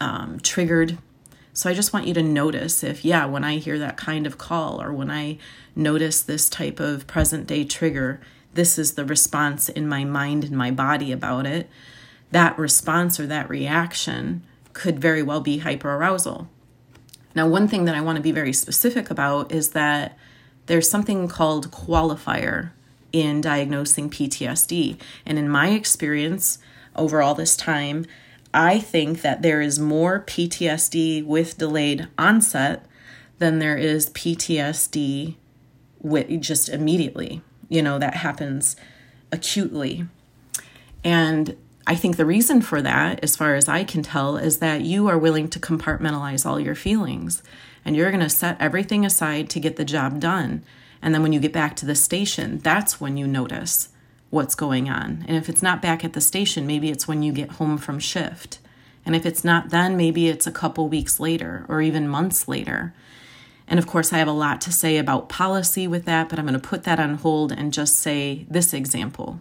um, 0.00 0.40
triggered. 0.40 0.98
So 1.52 1.70
I 1.70 1.74
just 1.74 1.92
want 1.92 2.08
you 2.08 2.14
to 2.14 2.22
notice 2.22 2.82
if, 2.82 3.04
yeah, 3.04 3.24
when 3.24 3.44
I 3.44 3.58
hear 3.58 3.78
that 3.78 3.96
kind 3.96 4.26
of 4.26 4.38
call 4.38 4.82
or 4.82 4.92
when 4.92 5.10
I 5.10 5.38
notice 5.76 6.20
this 6.20 6.48
type 6.48 6.80
of 6.80 7.06
present 7.06 7.46
day 7.46 7.64
trigger, 7.64 8.20
this 8.54 8.76
is 8.76 8.94
the 8.94 9.04
response 9.04 9.68
in 9.68 9.88
my 9.88 10.02
mind 10.02 10.42
and 10.42 10.56
my 10.56 10.72
body 10.72 11.12
about 11.12 11.46
it. 11.46 11.70
That 12.32 12.58
response 12.58 13.20
or 13.20 13.26
that 13.28 13.48
reaction 13.48 14.42
could 14.76 15.00
very 15.00 15.22
well 15.22 15.40
be 15.40 15.60
hyperarousal. 15.60 16.46
Now, 17.34 17.48
one 17.48 17.66
thing 17.66 17.86
that 17.86 17.94
I 17.94 18.02
want 18.02 18.16
to 18.16 18.22
be 18.22 18.30
very 18.30 18.52
specific 18.52 19.10
about 19.10 19.50
is 19.50 19.70
that 19.70 20.18
there's 20.66 20.88
something 20.88 21.28
called 21.28 21.70
qualifier 21.70 22.72
in 23.10 23.40
diagnosing 23.40 24.10
PTSD. 24.10 25.00
And 25.24 25.38
in 25.38 25.48
my 25.48 25.70
experience 25.70 26.58
over 26.94 27.22
all 27.22 27.34
this 27.34 27.56
time, 27.56 28.04
I 28.52 28.78
think 28.78 29.22
that 29.22 29.40
there 29.40 29.62
is 29.62 29.78
more 29.78 30.20
PTSD 30.20 31.24
with 31.24 31.56
delayed 31.56 32.08
onset 32.18 32.84
than 33.38 33.58
there 33.58 33.78
is 33.78 34.10
PTSD 34.10 35.36
with 36.00 36.40
just 36.42 36.68
immediately. 36.68 37.40
You 37.70 37.82
know, 37.82 37.98
that 37.98 38.16
happens 38.16 38.76
acutely. 39.32 40.06
And 41.02 41.56
I 41.86 41.94
think 41.94 42.16
the 42.16 42.26
reason 42.26 42.62
for 42.62 42.82
that, 42.82 43.20
as 43.22 43.36
far 43.36 43.54
as 43.54 43.68
I 43.68 43.84
can 43.84 44.02
tell, 44.02 44.36
is 44.36 44.58
that 44.58 44.82
you 44.82 45.06
are 45.06 45.18
willing 45.18 45.48
to 45.48 45.60
compartmentalize 45.60 46.44
all 46.44 46.58
your 46.58 46.74
feelings 46.74 47.42
and 47.84 47.94
you're 47.94 48.10
going 48.10 48.22
to 48.22 48.28
set 48.28 48.60
everything 48.60 49.04
aside 49.06 49.48
to 49.50 49.60
get 49.60 49.76
the 49.76 49.84
job 49.84 50.18
done. 50.18 50.64
And 51.00 51.14
then 51.14 51.22
when 51.22 51.32
you 51.32 51.38
get 51.38 51.52
back 51.52 51.76
to 51.76 51.86
the 51.86 51.94
station, 51.94 52.58
that's 52.58 53.00
when 53.00 53.16
you 53.16 53.28
notice 53.28 53.90
what's 54.30 54.56
going 54.56 54.90
on. 54.90 55.24
And 55.28 55.36
if 55.36 55.48
it's 55.48 55.62
not 55.62 55.80
back 55.80 56.04
at 56.04 56.12
the 56.12 56.20
station, 56.20 56.66
maybe 56.66 56.90
it's 56.90 57.06
when 57.06 57.22
you 57.22 57.32
get 57.32 57.52
home 57.52 57.78
from 57.78 58.00
shift. 58.00 58.58
And 59.04 59.14
if 59.14 59.24
it's 59.24 59.44
not 59.44 59.70
then, 59.70 59.96
maybe 59.96 60.28
it's 60.28 60.48
a 60.48 60.52
couple 60.52 60.88
weeks 60.88 61.20
later 61.20 61.64
or 61.68 61.80
even 61.80 62.08
months 62.08 62.48
later. 62.48 62.92
And 63.68 63.78
of 63.78 63.86
course, 63.86 64.12
I 64.12 64.18
have 64.18 64.26
a 64.26 64.32
lot 64.32 64.60
to 64.62 64.72
say 64.72 64.98
about 64.98 65.28
policy 65.28 65.86
with 65.86 66.04
that, 66.06 66.28
but 66.28 66.40
I'm 66.40 66.46
going 66.46 66.60
to 66.60 66.68
put 66.68 66.82
that 66.82 66.98
on 66.98 67.14
hold 67.14 67.52
and 67.52 67.72
just 67.72 68.00
say 68.00 68.46
this 68.50 68.74
example. 68.74 69.38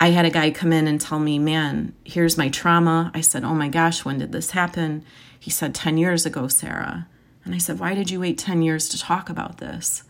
I 0.00 0.10
had 0.10 0.24
a 0.24 0.30
guy 0.30 0.50
come 0.50 0.72
in 0.72 0.86
and 0.86 1.00
tell 1.00 1.18
me, 1.18 1.38
Man, 1.38 1.94
here's 2.04 2.38
my 2.38 2.48
trauma. 2.48 3.10
I 3.14 3.20
said, 3.20 3.44
Oh 3.44 3.54
my 3.54 3.68
gosh, 3.68 4.04
when 4.04 4.18
did 4.18 4.32
this 4.32 4.52
happen? 4.52 5.04
He 5.38 5.50
said, 5.50 5.74
10 5.74 5.98
years 5.98 6.26
ago, 6.26 6.48
Sarah. 6.48 7.08
And 7.44 7.54
I 7.54 7.58
said, 7.58 7.78
Why 7.78 7.94
did 7.94 8.10
you 8.10 8.20
wait 8.20 8.38
10 8.38 8.62
years 8.62 8.88
to 8.90 8.98
talk 8.98 9.28
about 9.28 9.58
this? 9.58 10.04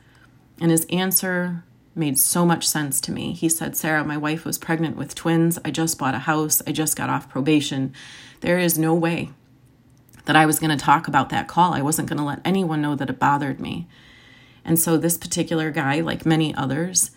And 0.61 0.70
his 0.70 0.86
answer 0.86 1.64
made 1.95 2.18
so 2.18 2.47
much 2.47 2.66
sense 2.66 3.01
to 3.03 3.12
me. 3.12 3.32
He 3.32 3.49
said, 3.49 3.76
Sarah, 3.76 4.05
my 4.05 4.16
wife 4.16 4.45
was 4.45 4.59
pregnant 4.59 4.97
with 4.97 5.14
twins. 5.14 5.59
I 5.64 5.70
just 5.70 5.99
bought 5.99 6.14
a 6.14 6.20
house. 6.20 6.62
I 6.66 6.72
just 6.72 6.97
got 6.97 7.11
off 7.11 7.28
probation. 7.28 7.93
There 8.41 8.59
is 8.59 8.78
no 8.78 8.95
way 8.95 9.30
that 10.26 10.36
I 10.36 10.47
was 10.47 10.59
going 10.61 10.76
to 10.76 10.84
talk 10.84 11.09
about 11.09 11.30
that 11.30 11.49
call. 11.49 11.74
I 11.74 11.82
wasn't 11.82 12.09
going 12.09 12.18
to 12.18 12.24
let 12.24 12.41
anyone 12.45 12.82
know 12.82 12.95
that 12.95 13.11
it 13.11 13.18
bothered 13.18 13.61
me. 13.61 13.89
And 14.64 14.78
so 14.78 14.97
this 14.97 15.16
particular 15.16 15.70
guy, 15.70 16.01
like 16.01 16.26
many 16.26 16.55
others, 16.55 17.11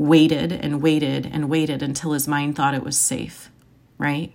waited 0.00 0.50
and 0.50 0.80
waited 0.80 1.26
and 1.26 1.50
waited 1.50 1.82
until 1.82 2.12
his 2.12 2.26
mind 2.26 2.56
thought 2.56 2.72
it 2.72 2.82
was 2.82 2.96
safe, 2.96 3.50
right? 3.98 4.32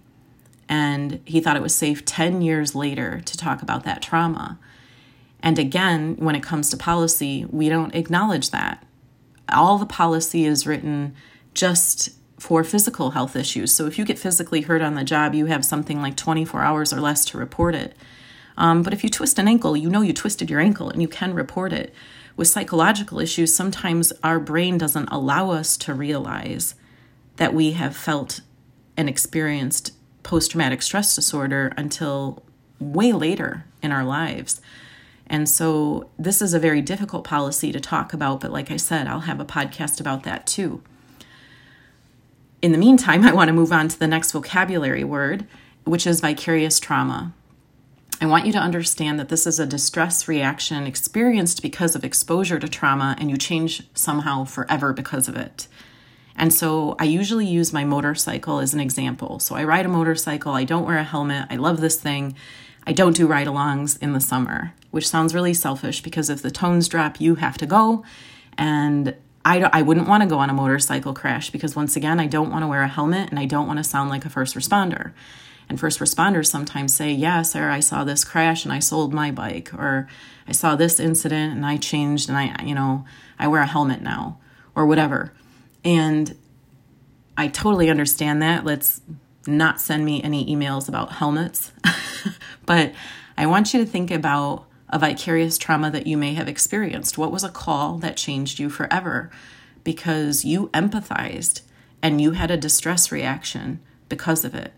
And 0.70 1.20
he 1.26 1.42
thought 1.42 1.56
it 1.58 1.64
was 1.64 1.76
safe 1.76 2.06
10 2.06 2.44
years 2.44 2.76
later 2.76 3.20
to 3.26 3.36
talk 3.36 3.64
about 3.64 3.84
that 3.84 4.04
trauma. 4.04 4.60
And 5.42 5.58
again, 5.58 6.18
when 6.18 6.36
it 6.36 6.44
comes 6.44 6.70
to 6.70 6.78
policy, 6.78 7.46
we 7.50 7.68
don't 7.68 7.96
acknowledge 7.96 8.52
that. 8.52 8.86
All 9.52 9.80
the 9.80 9.88
policy 9.88 10.46
is 10.46 10.68
written 10.68 11.16
just 11.56 12.10
for 12.38 12.64
physical 12.64 13.12
health 13.12 13.36
issues. 13.36 13.74
So 13.74 13.88
if 13.88 13.98
you 13.98 14.06
get 14.06 14.20
physically 14.20 14.62
hurt 14.62 14.84
on 14.84 14.94
the 14.94 15.04
job, 15.04 15.34
you 15.34 15.48
have 15.48 15.66
something 15.66 16.00
like 16.00 16.16
24 16.16 16.62
hours 16.62 16.94
or 16.94 17.02
less 17.02 17.26
to 17.26 17.40
report 17.40 17.74
it. 17.74 17.96
Um, 18.56 18.84
but 18.84 18.94
if 18.94 19.04
you 19.04 19.10
twist 19.10 19.40
an 19.40 19.48
ankle, 19.48 19.76
you 19.76 19.90
know 19.90 20.02
you 20.02 20.14
twisted 20.14 20.52
your 20.52 20.60
ankle 20.60 20.92
and 20.92 21.02
you 21.02 21.08
can 21.08 21.34
report 21.34 21.74
it. 21.74 21.92
With 22.36 22.48
psychological 22.48 23.20
issues, 23.20 23.56
sometimes 23.56 24.12
our 24.24 24.40
brain 24.40 24.78
doesn't 24.78 25.08
allow 25.10 25.52
us 25.52 25.78
to 25.78 25.94
realize 25.94 26.76
that 27.38 27.54
we 27.54 27.72
have 27.72 27.96
felt 27.96 28.42
and 28.98 29.08
experienced 29.08 29.94
post 30.24 30.52
traumatic 30.52 30.82
stress 30.82 31.16
disorder 31.16 31.72
until 31.78 32.44
way 32.80 33.14
later 33.14 33.66
in 33.82 33.92
our 33.92 34.04
lives. 34.04 34.60
And 35.28 35.50
so, 35.50 36.10
this 36.20 36.42
is 36.42 36.54
a 36.54 36.60
very 36.60 36.82
difficult 36.82 37.24
policy 37.24 37.72
to 37.72 37.80
talk 37.80 38.14
about, 38.14 38.42
but 38.42 38.52
like 38.52 38.70
I 38.70 38.78
said, 38.78 39.08
I'll 39.08 39.22
have 39.22 39.40
a 39.40 39.46
podcast 39.46 40.00
about 40.00 40.24
that 40.24 40.46
too. 40.46 40.84
In 42.62 42.72
the 42.72 42.78
meantime, 42.78 43.24
I 43.26 43.34
want 43.34 43.48
to 43.48 43.54
move 43.54 43.72
on 43.72 43.88
to 43.88 43.98
the 43.98 44.08
next 44.08 44.34
vocabulary 44.34 45.04
word, 45.04 45.48
which 45.84 46.06
is 46.06 46.20
vicarious 46.20 46.80
trauma. 46.80 47.34
I 48.22 48.28
want 48.28 48.46
you 48.46 48.54
to 48.54 48.60
understand 48.60 49.20
that 49.20 49.30
this 49.30 49.46
is 49.46 49.60
a 49.60 49.66
distress 49.66 50.28
reaction 50.28 50.88
experienced 50.88 51.62
because 51.62 51.96
of 51.96 52.06
exposure 52.06 52.60
to 52.60 52.68
trauma, 52.68 53.16
and 53.20 53.30
you 53.30 53.38
change 53.38 53.84
somehow 53.94 54.46
forever 54.46 54.94
because 54.94 55.28
of 55.28 55.36
it. 55.36 55.68
And 56.38 56.54
so 56.54 56.96
I 57.00 57.06
usually 57.06 57.46
use 57.46 57.74
my 57.74 57.84
motorcycle 57.84 58.60
as 58.60 58.74
an 58.74 58.80
example. 58.80 59.40
So 59.40 59.56
I 59.56 59.64
ride 59.64 59.86
a 59.86 59.90
motorcycle, 59.90 60.54
I 60.54 60.64
don't 60.64 60.86
wear 60.86 60.98
a 60.98 61.04
helmet, 61.04 61.48
I 61.50 61.56
love 61.56 61.82
this 61.82 61.98
thing. 61.98 62.36
I 62.88 62.94
don't 62.94 63.16
do 63.16 63.26
ride 63.26 63.48
alongs 63.48 64.02
in 64.02 64.14
the 64.14 64.20
summer, 64.20 64.74
which 64.92 65.08
sounds 65.08 65.34
really 65.34 65.54
selfish 65.54 66.02
because 66.02 66.30
if 66.30 66.42
the 66.42 66.52
tones 66.52 66.88
drop, 66.88 67.20
you 67.20 67.36
have 67.36 67.58
to 67.58 67.66
go. 67.66 68.04
And 68.58 69.16
I, 69.44 69.62
I 69.62 69.82
wouldn't 69.82 70.08
want 70.08 70.24
to 70.24 70.30
go 70.30 70.38
on 70.40 70.50
a 70.50 70.54
motorcycle 70.54 71.14
crash 71.14 71.50
because, 71.50 71.76
once 71.76 71.96
again, 71.96 72.20
I 72.20 72.28
don't 72.28 72.52
want 72.52 72.64
to 72.64 72.68
wear 72.68 72.84
a 72.84 72.88
helmet 72.88 73.30
and 73.30 73.40
I 73.40 73.46
don't 73.46 73.68
want 73.68 73.78
to 73.78 73.84
sound 73.84 74.10
like 74.10 74.26
a 74.26 74.30
first 74.30 74.56
responder. 74.56 75.14
And 75.68 75.80
first 75.80 76.00
responders 76.00 76.48
sometimes 76.48 76.94
say, 76.94 77.12
Yeah, 77.12 77.42
sir, 77.42 77.70
I 77.70 77.80
saw 77.80 78.04
this 78.04 78.24
crash 78.24 78.66
and 78.66 78.74
I 78.74 78.80
sold 78.80 79.14
my 79.14 79.32
bike, 79.32 79.74
or 79.74 80.08
I 80.48 80.52
saw 80.52 80.76
this 80.76 81.00
incident 81.00 81.54
and 81.54 81.66
I 81.66 81.78
changed 81.78 82.30
and 82.30 82.38
I, 82.38 82.64
you 82.64 82.76
know, 82.76 83.06
I 83.40 83.48
wear 83.48 83.62
a 83.62 83.68
helmet 83.68 84.02
now, 84.02 84.40
or 84.76 84.86
whatever. 84.86 85.34
And 85.84 86.38
I 87.38 87.48
totally 87.48 87.90
understand 87.90 88.42
that. 88.42 88.66
Let's 88.66 89.02
not 89.48 89.82
send 89.82 90.06
me 90.06 90.22
any 90.24 90.46
emails 90.46 90.88
about 90.88 91.14
helmets. 91.14 91.72
but 92.66 92.94
I 93.38 93.46
want 93.46 93.74
you 93.74 93.80
to 93.80 93.86
think 93.86 94.12
about 94.12 94.66
a 94.90 95.00
vicarious 95.00 95.58
trauma 95.58 95.92
that 95.92 96.08
you 96.08 96.18
may 96.18 96.34
have 96.36 96.48
experienced. 96.48 97.18
What 97.18 97.32
was 97.32 97.44
a 97.44 97.50
call 97.50 97.98
that 97.98 98.18
changed 98.18 98.60
you 98.60 98.70
forever? 98.70 99.30
Because 99.84 100.46
you 100.46 100.70
empathized 100.70 101.62
and 102.02 102.22
you 102.22 102.32
had 102.32 102.52
a 102.52 102.58
distress 102.58 103.12
reaction 103.12 103.80
because 104.10 104.46
of 104.46 104.56
it. 104.56 104.74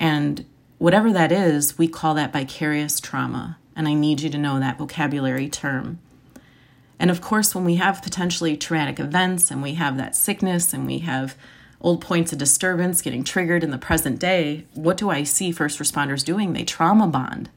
And 0.00 0.46
whatever 0.78 1.12
that 1.12 1.30
is, 1.30 1.76
we 1.78 1.86
call 1.86 2.14
that 2.14 2.32
vicarious 2.32 2.98
trauma. 2.98 3.58
And 3.76 3.86
I 3.86 3.94
need 3.94 4.22
you 4.22 4.30
to 4.30 4.38
know 4.38 4.58
that 4.58 4.78
vocabulary 4.78 5.48
term. 5.48 6.00
And 6.98 7.10
of 7.10 7.20
course, 7.20 7.54
when 7.54 7.64
we 7.64 7.76
have 7.76 8.02
potentially 8.02 8.56
traumatic 8.56 8.98
events 8.98 9.50
and 9.50 9.62
we 9.62 9.74
have 9.74 9.96
that 9.98 10.16
sickness 10.16 10.72
and 10.72 10.86
we 10.86 10.98
have 10.98 11.36
old 11.80 12.00
points 12.02 12.32
of 12.32 12.38
disturbance 12.38 13.00
getting 13.00 13.24
triggered 13.24 13.62
in 13.64 13.70
the 13.70 13.78
present 13.78 14.18
day, 14.18 14.66
what 14.74 14.96
do 14.96 15.08
I 15.08 15.22
see 15.22 15.52
first 15.52 15.78
responders 15.78 16.24
doing? 16.24 16.52
They 16.52 16.64
trauma 16.64 17.06
bond. 17.06 17.48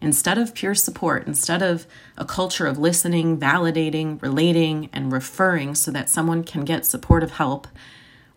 Instead 0.00 0.38
of 0.38 0.54
peer 0.54 0.74
support, 0.74 1.26
instead 1.26 1.62
of 1.62 1.86
a 2.16 2.24
culture 2.24 2.66
of 2.66 2.78
listening, 2.78 3.38
validating, 3.38 4.20
relating, 4.22 4.88
and 4.92 5.12
referring 5.12 5.74
so 5.74 5.90
that 5.90 6.08
someone 6.08 6.42
can 6.42 6.64
get 6.64 6.86
supportive 6.86 7.32
help, 7.32 7.68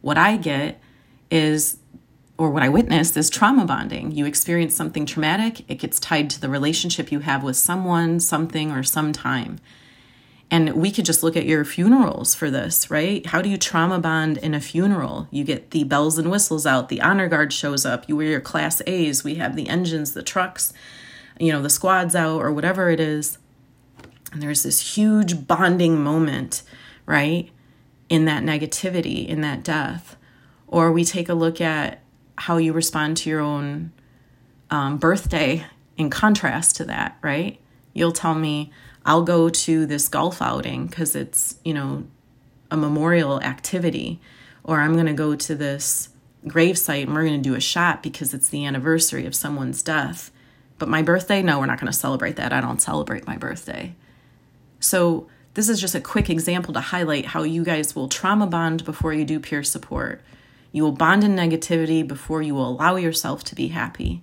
what 0.01 0.17
I 0.17 0.37
get 0.37 0.79
is 1.31 1.77
or 2.43 2.49
what 2.49 2.61
I 2.61 2.67
witnessed 2.67 3.15
is 3.15 3.29
trauma 3.29 3.65
bonding. 3.65 4.11
You 4.11 4.25
experience 4.25 4.75
something 4.75 5.05
traumatic, 5.05 5.61
it 5.69 5.75
gets 5.75 5.97
tied 5.97 6.29
to 6.31 6.41
the 6.41 6.49
relationship 6.49 7.09
you 7.09 7.19
have 7.19 7.41
with 7.41 7.55
someone, 7.55 8.19
something, 8.19 8.69
or 8.69 8.83
some 8.83 9.13
time. 9.13 9.59
And 10.51 10.73
we 10.73 10.91
could 10.91 11.05
just 11.05 11.23
look 11.23 11.37
at 11.37 11.45
your 11.45 11.63
funerals 11.63 12.35
for 12.35 12.51
this, 12.51 12.91
right? 12.91 13.25
How 13.25 13.41
do 13.41 13.49
you 13.49 13.57
trauma 13.57 13.97
bond 13.97 14.37
in 14.39 14.53
a 14.53 14.59
funeral? 14.59 15.29
You 15.31 15.45
get 15.45 15.71
the 15.71 15.85
bells 15.85 16.17
and 16.17 16.29
whistles 16.29 16.65
out, 16.65 16.89
the 16.89 17.01
honor 17.01 17.29
guard 17.29 17.53
shows 17.53 17.85
up, 17.85 18.09
you 18.09 18.17
wear 18.17 18.27
your 18.27 18.41
class 18.41 18.81
A's, 18.85 19.23
we 19.23 19.35
have 19.35 19.55
the 19.55 19.69
engines, 19.69 20.13
the 20.13 20.21
trucks, 20.21 20.73
you 21.39 21.51
know, 21.53 21.61
the 21.61 21.69
squads 21.69 22.13
out, 22.13 22.41
or 22.41 22.51
whatever 22.51 22.89
it 22.89 22.99
is. 22.99 23.37
And 24.33 24.43
there's 24.43 24.63
this 24.63 24.95
huge 24.95 25.47
bonding 25.47 26.03
moment, 26.03 26.61
right? 27.05 27.49
In 28.09 28.25
that 28.25 28.43
negativity, 28.43 29.25
in 29.25 29.39
that 29.41 29.63
death. 29.63 30.17
Or 30.67 30.91
we 30.91 31.05
take 31.05 31.29
a 31.29 31.33
look 31.33 31.61
at 31.61 32.02
how 32.37 32.57
you 32.57 32.73
respond 32.73 33.17
to 33.17 33.29
your 33.29 33.41
own 33.41 33.91
um, 34.69 34.97
birthday 34.97 35.65
in 35.97 36.09
contrast 36.09 36.75
to 36.77 36.85
that, 36.85 37.17
right? 37.21 37.59
You'll 37.93 38.11
tell 38.11 38.33
me, 38.33 38.71
I'll 39.05 39.23
go 39.23 39.49
to 39.49 39.85
this 39.85 40.07
golf 40.07 40.41
outing 40.41 40.87
because 40.87 41.15
it's, 41.15 41.55
you 41.63 41.73
know, 41.73 42.05
a 42.71 42.77
memorial 42.77 43.41
activity, 43.41 44.19
or 44.63 44.79
I'm 44.79 44.93
going 44.93 45.05
to 45.05 45.13
go 45.13 45.35
to 45.35 45.55
this 45.55 46.09
gravesite 46.45 47.03
and 47.03 47.13
we're 47.13 47.25
going 47.25 47.41
to 47.41 47.49
do 47.49 47.55
a 47.55 47.61
shot 47.61 48.03
because 48.03 48.33
it's 48.33 48.49
the 48.49 48.65
anniversary 48.65 49.25
of 49.25 49.35
someone's 49.35 49.81
death. 49.81 50.31
But 50.79 50.89
my 50.89 51.01
birthday, 51.01 51.41
no, 51.41 51.59
we're 51.59 51.67
not 51.67 51.79
going 51.79 51.91
to 51.91 51.97
celebrate 51.97 52.35
that. 52.37 52.51
I 52.51 52.61
don't 52.61 52.81
celebrate 52.81 53.27
my 53.27 53.37
birthday. 53.37 53.95
So, 54.79 55.27
this 55.53 55.69
is 55.69 55.79
just 55.79 55.93
a 55.93 56.01
quick 56.01 56.31
example 56.31 56.73
to 56.73 56.79
highlight 56.79 57.27
how 57.27 57.43
you 57.43 57.63
guys 57.63 57.95
will 57.95 58.09
trauma 58.09 58.47
bond 58.47 58.83
before 58.85 59.13
you 59.13 59.23
do 59.23 59.39
peer 59.39 59.63
support. 59.63 60.19
You 60.73 60.83
will 60.83 60.91
bond 60.91 61.23
in 61.23 61.35
negativity 61.35 62.05
before 62.05 62.41
you 62.41 62.53
will 62.55 62.67
allow 62.67 62.97
yourself 62.97 63.45
to 63.45 63.55
be 63.55 63.69
happy. 63.69 64.21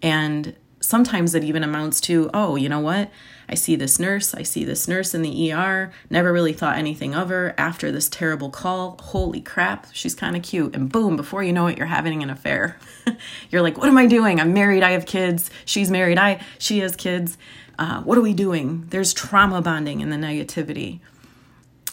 And 0.00 0.54
sometimes 0.80 1.34
it 1.34 1.42
even 1.42 1.64
amounts 1.64 2.00
to, 2.02 2.30
oh, 2.34 2.56
you 2.56 2.68
know 2.68 2.80
what? 2.80 3.10
I 3.48 3.54
see 3.54 3.74
this 3.74 3.98
nurse, 3.98 4.34
I 4.34 4.42
see 4.42 4.64
this 4.64 4.86
nurse 4.86 5.14
in 5.14 5.22
the 5.22 5.52
ER, 5.52 5.92
never 6.10 6.32
really 6.32 6.52
thought 6.52 6.76
anything 6.76 7.14
of 7.14 7.28
her 7.30 7.54
after 7.58 7.90
this 7.90 8.08
terrible 8.08 8.50
call. 8.50 8.98
Holy 9.00 9.40
crap, 9.40 9.86
she's 9.92 10.14
kind 10.14 10.36
of 10.36 10.42
cute. 10.42 10.74
And 10.76 10.92
boom, 10.92 11.16
before 11.16 11.42
you 11.42 11.52
know 11.52 11.66
it, 11.66 11.78
you're 11.78 11.86
having 11.86 12.22
an 12.22 12.30
affair. 12.30 12.78
you're 13.50 13.62
like, 13.62 13.78
what 13.78 13.88
am 13.88 13.98
I 13.98 14.06
doing? 14.06 14.40
I'm 14.40 14.52
married, 14.52 14.82
I 14.82 14.92
have 14.92 15.06
kids. 15.06 15.50
She's 15.64 15.90
married, 15.90 16.18
I 16.18 16.44
she 16.58 16.80
has 16.80 16.94
kids. 16.96 17.38
Uh, 17.78 18.02
what 18.02 18.18
are 18.18 18.22
we 18.22 18.34
doing? 18.34 18.86
There's 18.90 19.14
trauma 19.14 19.62
bonding 19.62 20.00
in 20.00 20.10
the 20.10 20.16
negativity. 20.16 21.00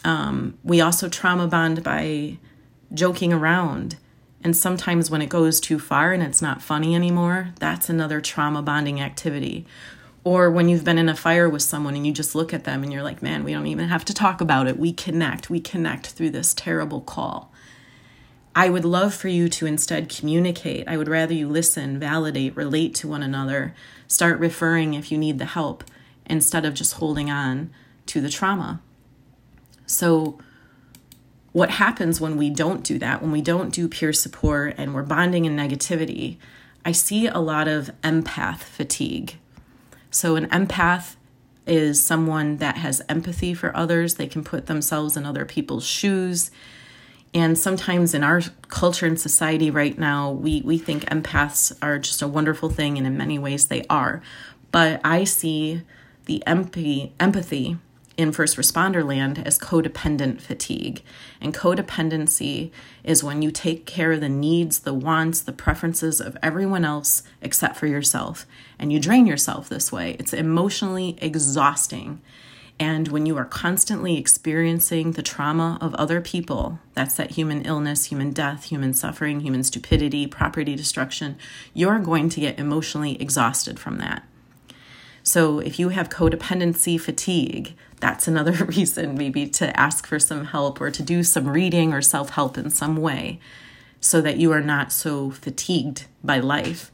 Um, 0.04 0.58
we 0.62 0.80
also 0.80 1.08
trauma 1.08 1.46
bond 1.46 1.82
by 1.82 2.38
joking 2.92 3.32
around. 3.32 3.96
And 4.42 4.56
sometimes 4.56 5.10
when 5.10 5.22
it 5.22 5.28
goes 5.28 5.60
too 5.60 5.78
far 5.78 6.12
and 6.12 6.22
it's 6.22 6.40
not 6.40 6.62
funny 6.62 6.94
anymore, 6.94 7.50
that's 7.58 7.88
another 7.88 8.20
trauma 8.20 8.62
bonding 8.62 9.00
activity. 9.00 9.66
Or 10.24 10.50
when 10.50 10.68
you've 10.68 10.84
been 10.84 10.98
in 10.98 11.08
a 11.08 11.16
fire 11.16 11.48
with 11.48 11.62
someone 11.62 11.94
and 11.94 12.06
you 12.06 12.12
just 12.12 12.34
look 12.34 12.52
at 12.52 12.64
them 12.64 12.82
and 12.82 12.92
you're 12.92 13.02
like, 13.02 13.22
man, 13.22 13.44
we 13.44 13.52
don't 13.52 13.66
even 13.66 13.88
have 13.88 14.04
to 14.06 14.14
talk 14.14 14.40
about 14.40 14.66
it. 14.66 14.78
We 14.78 14.92
connect. 14.92 15.50
We 15.50 15.60
connect 15.60 16.08
through 16.08 16.30
this 16.30 16.52
terrible 16.52 17.00
call. 17.00 17.52
I 18.54 18.68
would 18.68 18.84
love 18.84 19.14
for 19.14 19.28
you 19.28 19.48
to 19.48 19.66
instead 19.66 20.08
communicate. 20.08 20.88
I 20.88 20.96
would 20.96 21.08
rather 21.08 21.32
you 21.32 21.48
listen, 21.48 21.98
validate, 21.98 22.56
relate 22.56 22.94
to 22.96 23.08
one 23.08 23.22
another, 23.22 23.74
start 24.08 24.40
referring 24.40 24.94
if 24.94 25.12
you 25.12 25.18
need 25.18 25.38
the 25.38 25.46
help 25.46 25.84
instead 26.26 26.64
of 26.64 26.74
just 26.74 26.94
holding 26.94 27.30
on 27.30 27.70
to 28.06 28.20
the 28.20 28.28
trauma. 28.28 28.80
So, 29.86 30.38
what 31.52 31.70
happens 31.70 32.20
when 32.20 32.36
we 32.36 32.50
don't 32.50 32.84
do 32.84 32.98
that, 32.98 33.22
when 33.22 33.32
we 33.32 33.42
don't 33.42 33.72
do 33.72 33.88
peer 33.88 34.12
support 34.12 34.74
and 34.78 34.94
we're 34.94 35.02
bonding 35.02 35.44
in 35.44 35.56
negativity, 35.56 36.36
I 36.84 36.92
see 36.92 37.26
a 37.26 37.38
lot 37.38 37.68
of 37.68 37.90
empath 38.02 38.58
fatigue. 38.58 39.36
So, 40.10 40.36
an 40.36 40.46
empath 40.48 41.16
is 41.66 42.02
someone 42.02 42.56
that 42.56 42.76
has 42.78 43.02
empathy 43.08 43.54
for 43.54 43.76
others, 43.76 44.14
they 44.14 44.26
can 44.26 44.42
put 44.42 44.66
themselves 44.66 45.16
in 45.16 45.26
other 45.26 45.44
people's 45.44 45.86
shoes. 45.86 46.50
And 47.32 47.56
sometimes 47.56 48.12
in 48.12 48.24
our 48.24 48.40
culture 48.68 49.06
and 49.06 49.20
society 49.20 49.70
right 49.70 49.96
now, 49.96 50.32
we, 50.32 50.62
we 50.62 50.78
think 50.78 51.04
empaths 51.04 51.76
are 51.80 51.98
just 51.98 52.22
a 52.22 52.28
wonderful 52.28 52.70
thing, 52.70 52.98
and 52.98 53.06
in 53.06 53.16
many 53.16 53.38
ways 53.38 53.66
they 53.66 53.84
are. 53.88 54.20
But 54.72 55.00
I 55.04 55.24
see 55.24 55.82
the 56.24 56.44
empathy, 56.46 57.12
empathy 57.20 57.78
in 58.20 58.32
first 58.32 58.58
responder 58.58 59.02
land 59.02 59.42
as 59.46 59.58
codependent 59.58 60.42
fatigue. 60.42 61.02
And 61.40 61.54
codependency 61.54 62.70
is 63.02 63.24
when 63.24 63.40
you 63.40 63.50
take 63.50 63.86
care 63.86 64.12
of 64.12 64.20
the 64.20 64.28
needs, 64.28 64.80
the 64.80 64.92
wants, 64.92 65.40
the 65.40 65.54
preferences 65.54 66.20
of 66.20 66.36
everyone 66.42 66.84
else 66.84 67.22
except 67.40 67.78
for 67.78 67.86
yourself. 67.86 68.44
And 68.78 68.92
you 68.92 69.00
drain 69.00 69.26
yourself 69.26 69.70
this 69.70 69.90
way. 69.90 70.16
It's 70.18 70.34
emotionally 70.34 71.16
exhausting. 71.22 72.20
And 72.78 73.08
when 73.08 73.24
you 73.24 73.38
are 73.38 73.46
constantly 73.46 74.18
experiencing 74.18 75.12
the 75.12 75.22
trauma 75.22 75.78
of 75.80 75.94
other 75.94 76.20
people, 76.20 76.78
that's 76.92 77.14
that 77.14 77.30
human 77.30 77.62
illness, 77.62 78.06
human 78.06 78.32
death, 78.32 78.64
human 78.64 78.92
suffering, 78.92 79.40
human 79.40 79.64
stupidity, 79.64 80.26
property 80.26 80.76
destruction, 80.76 81.38
you're 81.72 81.98
going 81.98 82.28
to 82.28 82.40
get 82.40 82.58
emotionally 82.58 83.20
exhausted 83.20 83.80
from 83.80 83.96
that. 83.96 84.24
So 85.22 85.58
if 85.58 85.78
you 85.78 85.90
have 85.90 86.08
codependency 86.08 86.98
fatigue, 86.98 87.76
that's 88.00 88.26
another 88.26 88.52
reason 88.64 89.16
maybe 89.16 89.46
to 89.46 89.78
ask 89.78 90.06
for 90.06 90.18
some 90.18 90.46
help 90.46 90.80
or 90.80 90.90
to 90.90 91.02
do 91.02 91.22
some 91.22 91.48
reading 91.48 91.92
or 91.92 92.02
self 92.02 92.30
help 92.30 92.58
in 92.58 92.70
some 92.70 92.96
way 92.96 93.38
so 94.00 94.20
that 94.20 94.38
you 94.38 94.50
are 94.52 94.62
not 94.62 94.92
so 94.92 95.30
fatigued 95.30 96.06
by 96.24 96.38
life. 96.38 96.90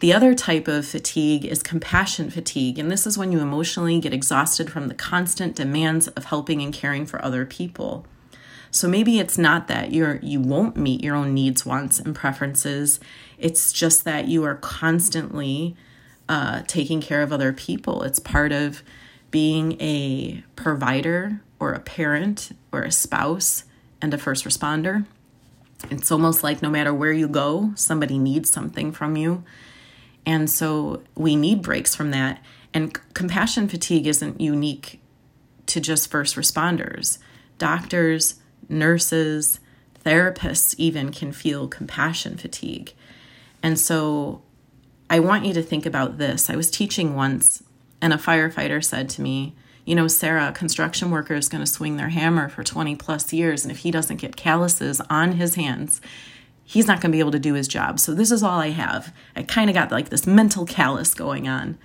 The 0.00 0.12
other 0.12 0.34
type 0.34 0.68
of 0.68 0.86
fatigue 0.86 1.44
is 1.44 1.62
compassion 1.62 2.30
fatigue, 2.30 2.78
and 2.78 2.90
this 2.90 3.06
is 3.06 3.18
when 3.18 3.32
you 3.32 3.40
emotionally 3.40 3.98
get 3.98 4.12
exhausted 4.12 4.70
from 4.70 4.86
the 4.86 4.94
constant 4.94 5.56
demands 5.56 6.06
of 6.08 6.26
helping 6.26 6.62
and 6.62 6.72
caring 6.72 7.04
for 7.04 7.24
other 7.24 7.44
people. 7.44 8.06
So 8.70 8.86
maybe 8.86 9.18
it's 9.18 9.38
not 9.38 9.66
that 9.68 9.92
you're 9.92 10.20
you 10.22 10.40
won't 10.40 10.76
meet 10.76 11.02
your 11.02 11.16
own 11.16 11.34
needs, 11.34 11.66
wants, 11.66 11.98
and 11.98 12.14
preferences. 12.14 13.00
It's 13.38 13.72
just 13.72 14.04
that 14.04 14.28
you 14.28 14.44
are 14.44 14.54
constantly 14.56 15.74
uh, 16.28 16.62
taking 16.66 17.00
care 17.00 17.22
of 17.22 17.32
other 17.32 17.52
people. 17.52 18.02
It's 18.02 18.18
part 18.18 18.52
of 18.52 18.82
being 19.30 19.80
a 19.80 20.42
provider 20.56 21.40
or 21.60 21.72
a 21.72 21.80
parent 21.80 22.52
or 22.72 22.82
a 22.82 22.92
spouse 22.92 23.64
and 24.00 24.14
a 24.14 24.18
first 24.18 24.44
responder. 24.44 25.04
It's 25.90 26.10
almost 26.10 26.42
like 26.42 26.62
no 26.62 26.70
matter 26.70 26.92
where 26.92 27.12
you 27.12 27.28
go, 27.28 27.72
somebody 27.74 28.18
needs 28.18 28.50
something 28.50 28.92
from 28.92 29.16
you. 29.16 29.44
And 30.26 30.50
so 30.50 31.02
we 31.14 31.36
need 31.36 31.62
breaks 31.62 31.94
from 31.94 32.10
that. 32.10 32.42
And 32.74 32.98
compassion 33.14 33.68
fatigue 33.68 34.06
isn't 34.06 34.40
unique 34.40 35.00
to 35.66 35.80
just 35.80 36.10
first 36.10 36.36
responders. 36.36 37.18
Doctors, 37.58 38.36
nurses, 38.68 39.60
therapists 40.04 40.74
even 40.78 41.12
can 41.12 41.32
feel 41.32 41.68
compassion 41.68 42.36
fatigue. 42.36 42.92
And 43.62 43.78
so 43.78 44.42
I 45.10 45.20
want 45.20 45.44
you 45.44 45.54
to 45.54 45.62
think 45.62 45.86
about 45.86 46.18
this. 46.18 46.50
I 46.50 46.56
was 46.56 46.70
teaching 46.70 47.14
once, 47.14 47.62
and 48.00 48.12
a 48.12 48.16
firefighter 48.16 48.84
said 48.84 49.08
to 49.10 49.22
me, 49.22 49.54
You 49.84 49.94
know, 49.94 50.08
Sarah, 50.08 50.48
a 50.48 50.52
construction 50.52 51.10
worker 51.10 51.34
is 51.34 51.48
going 51.48 51.64
to 51.64 51.70
swing 51.70 51.96
their 51.96 52.10
hammer 52.10 52.48
for 52.48 52.62
20 52.62 52.96
plus 52.96 53.32
years, 53.32 53.64
and 53.64 53.72
if 53.72 53.78
he 53.78 53.90
doesn't 53.90 54.16
get 54.16 54.36
calluses 54.36 55.00
on 55.08 55.32
his 55.32 55.54
hands, 55.56 56.00
he's 56.64 56.86
not 56.86 57.00
going 57.00 57.10
to 57.10 57.16
be 57.16 57.20
able 57.20 57.32
to 57.32 57.38
do 57.38 57.54
his 57.54 57.66
job. 57.66 57.98
So 57.98 58.14
this 58.14 58.30
is 58.30 58.42
all 58.42 58.60
I 58.60 58.70
have. 58.70 59.14
I 59.34 59.42
kind 59.42 59.70
of 59.70 59.74
got 59.74 59.90
like 59.90 60.10
this 60.10 60.26
mental 60.26 60.66
callus 60.66 61.14
going 61.14 61.48
on. 61.48 61.78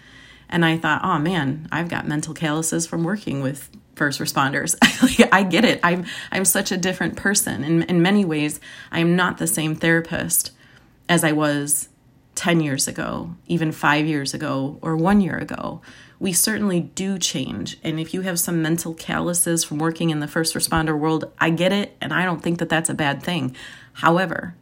And 0.49 0.65
I 0.65 0.77
thought, 0.77 1.01
oh 1.03 1.17
man, 1.17 1.67
I've 1.71 1.87
got 1.87 2.07
mental 2.07 2.33
calluses 2.33 2.85
from 2.85 3.03
working 3.03 3.41
with 3.41 3.69
first 3.95 4.19
responders. 4.19 4.75
I 5.31 5.43
get 5.43 5.65
it. 5.65 5.79
I'm 5.83 6.05
I'm 6.31 6.45
such 6.45 6.71
a 6.71 6.77
different 6.77 7.15
person. 7.15 7.63
In 7.63 7.83
in 7.83 8.01
many 8.01 8.25
ways, 8.25 8.59
I 8.91 8.99
am 8.99 9.15
not 9.15 9.37
the 9.37 9.47
same 9.47 9.75
therapist 9.75 10.51
as 11.07 11.23
I 11.23 11.31
was 11.31 11.89
10 12.43 12.59
years 12.59 12.89
ago, 12.89 13.33
even 13.47 13.71
five 13.71 14.05
years 14.05 14.33
ago, 14.33 14.77
or 14.81 14.97
one 14.97 15.21
year 15.21 15.37
ago. 15.37 15.81
We 16.19 16.33
certainly 16.33 16.81
do 16.81 17.17
change. 17.17 17.77
And 17.85 18.01
if 18.01 18.13
you 18.13 18.19
have 18.19 18.37
some 18.37 18.61
mental 18.61 18.93
calluses 18.93 19.63
from 19.63 19.77
working 19.77 20.09
in 20.09 20.19
the 20.19 20.27
first 20.27 20.53
responder 20.53 20.99
world, 20.99 21.31
I 21.39 21.51
get 21.51 21.71
it. 21.71 21.95
And 22.01 22.11
I 22.11 22.25
don't 22.25 22.43
think 22.43 22.59
that 22.59 22.67
that's 22.67 22.89
a 22.89 22.93
bad 22.93 23.23
thing. 23.23 23.55
However, 23.93 24.55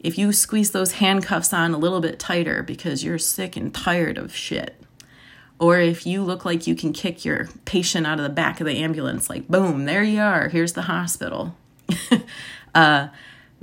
if 0.00 0.16
you 0.16 0.32
squeeze 0.32 0.70
those 0.70 0.92
handcuffs 0.92 1.52
on 1.52 1.74
a 1.74 1.78
little 1.78 2.00
bit 2.00 2.18
tighter 2.18 2.62
because 2.62 3.04
you're 3.04 3.18
sick 3.18 3.54
and 3.54 3.74
tired 3.74 4.16
of 4.16 4.34
shit, 4.34 4.82
or 5.58 5.78
if 5.78 6.06
you 6.06 6.22
look 6.22 6.46
like 6.46 6.66
you 6.66 6.74
can 6.74 6.94
kick 6.94 7.22
your 7.22 7.50
patient 7.66 8.06
out 8.06 8.18
of 8.18 8.22
the 8.22 8.30
back 8.30 8.62
of 8.62 8.66
the 8.66 8.78
ambulance, 8.78 9.28
like 9.28 9.46
boom, 9.46 9.84
there 9.84 10.02
you 10.04 10.22
are, 10.22 10.48
here's 10.48 10.72
the 10.72 10.82
hospital. 10.82 11.54
uh, 12.74 13.08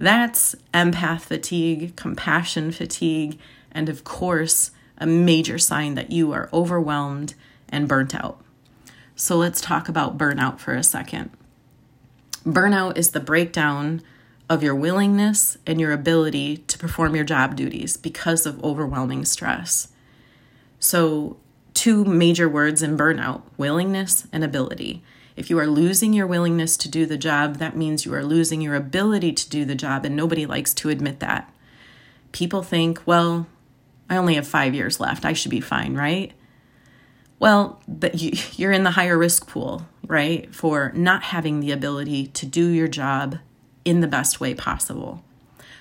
that's 0.01 0.55
empath 0.73 1.21
fatigue, 1.21 1.95
compassion 1.95 2.71
fatigue, 2.71 3.39
and 3.71 3.87
of 3.87 4.03
course, 4.03 4.71
a 4.97 5.05
major 5.05 5.57
sign 5.57 5.95
that 5.95 6.11
you 6.11 6.31
are 6.31 6.49
overwhelmed 6.51 7.35
and 7.69 7.87
burnt 7.87 8.13
out. 8.15 8.43
So 9.15 9.37
let's 9.37 9.61
talk 9.61 9.87
about 9.87 10.17
burnout 10.17 10.59
for 10.59 10.73
a 10.73 10.83
second. 10.83 11.29
Burnout 12.43 12.97
is 12.97 13.11
the 13.11 13.19
breakdown 13.19 14.01
of 14.49 14.63
your 14.63 14.75
willingness 14.75 15.57
and 15.65 15.79
your 15.79 15.91
ability 15.91 16.57
to 16.57 16.77
perform 16.77 17.15
your 17.15 17.23
job 17.23 17.55
duties 17.55 17.95
because 17.95 18.45
of 18.45 18.61
overwhelming 18.63 19.23
stress. 19.23 19.89
So, 20.79 21.37
two 21.73 22.03
major 22.03 22.49
words 22.49 22.81
in 22.81 22.97
burnout 22.97 23.43
willingness 23.55 24.27
and 24.33 24.43
ability. 24.43 25.03
If 25.41 25.49
you 25.49 25.57
are 25.57 25.65
losing 25.65 26.13
your 26.13 26.27
willingness 26.27 26.77
to 26.77 26.87
do 26.87 27.07
the 27.07 27.17
job, 27.17 27.55
that 27.55 27.75
means 27.75 28.05
you 28.05 28.13
are 28.13 28.23
losing 28.23 28.61
your 28.61 28.75
ability 28.75 29.33
to 29.33 29.49
do 29.49 29.65
the 29.65 29.73
job, 29.73 30.05
and 30.05 30.15
nobody 30.15 30.45
likes 30.45 30.71
to 30.75 30.89
admit 30.89 31.19
that. 31.19 31.51
People 32.31 32.61
think, 32.61 33.01
well, 33.07 33.47
I 34.07 34.17
only 34.17 34.35
have 34.35 34.47
five 34.47 34.75
years 34.75 34.99
left. 34.99 35.25
I 35.25 35.33
should 35.33 35.49
be 35.49 35.59
fine, 35.59 35.95
right? 35.95 36.31
Well, 37.39 37.81
but 37.87 38.21
you're 38.59 38.71
in 38.71 38.83
the 38.83 38.91
higher 38.91 39.17
risk 39.17 39.47
pool, 39.47 39.87
right? 40.05 40.53
For 40.53 40.91
not 40.93 41.23
having 41.23 41.59
the 41.59 41.71
ability 41.71 42.27
to 42.27 42.45
do 42.45 42.67
your 42.67 42.87
job 42.87 43.39
in 43.83 44.01
the 44.01 44.07
best 44.07 44.39
way 44.39 44.53
possible. 44.53 45.23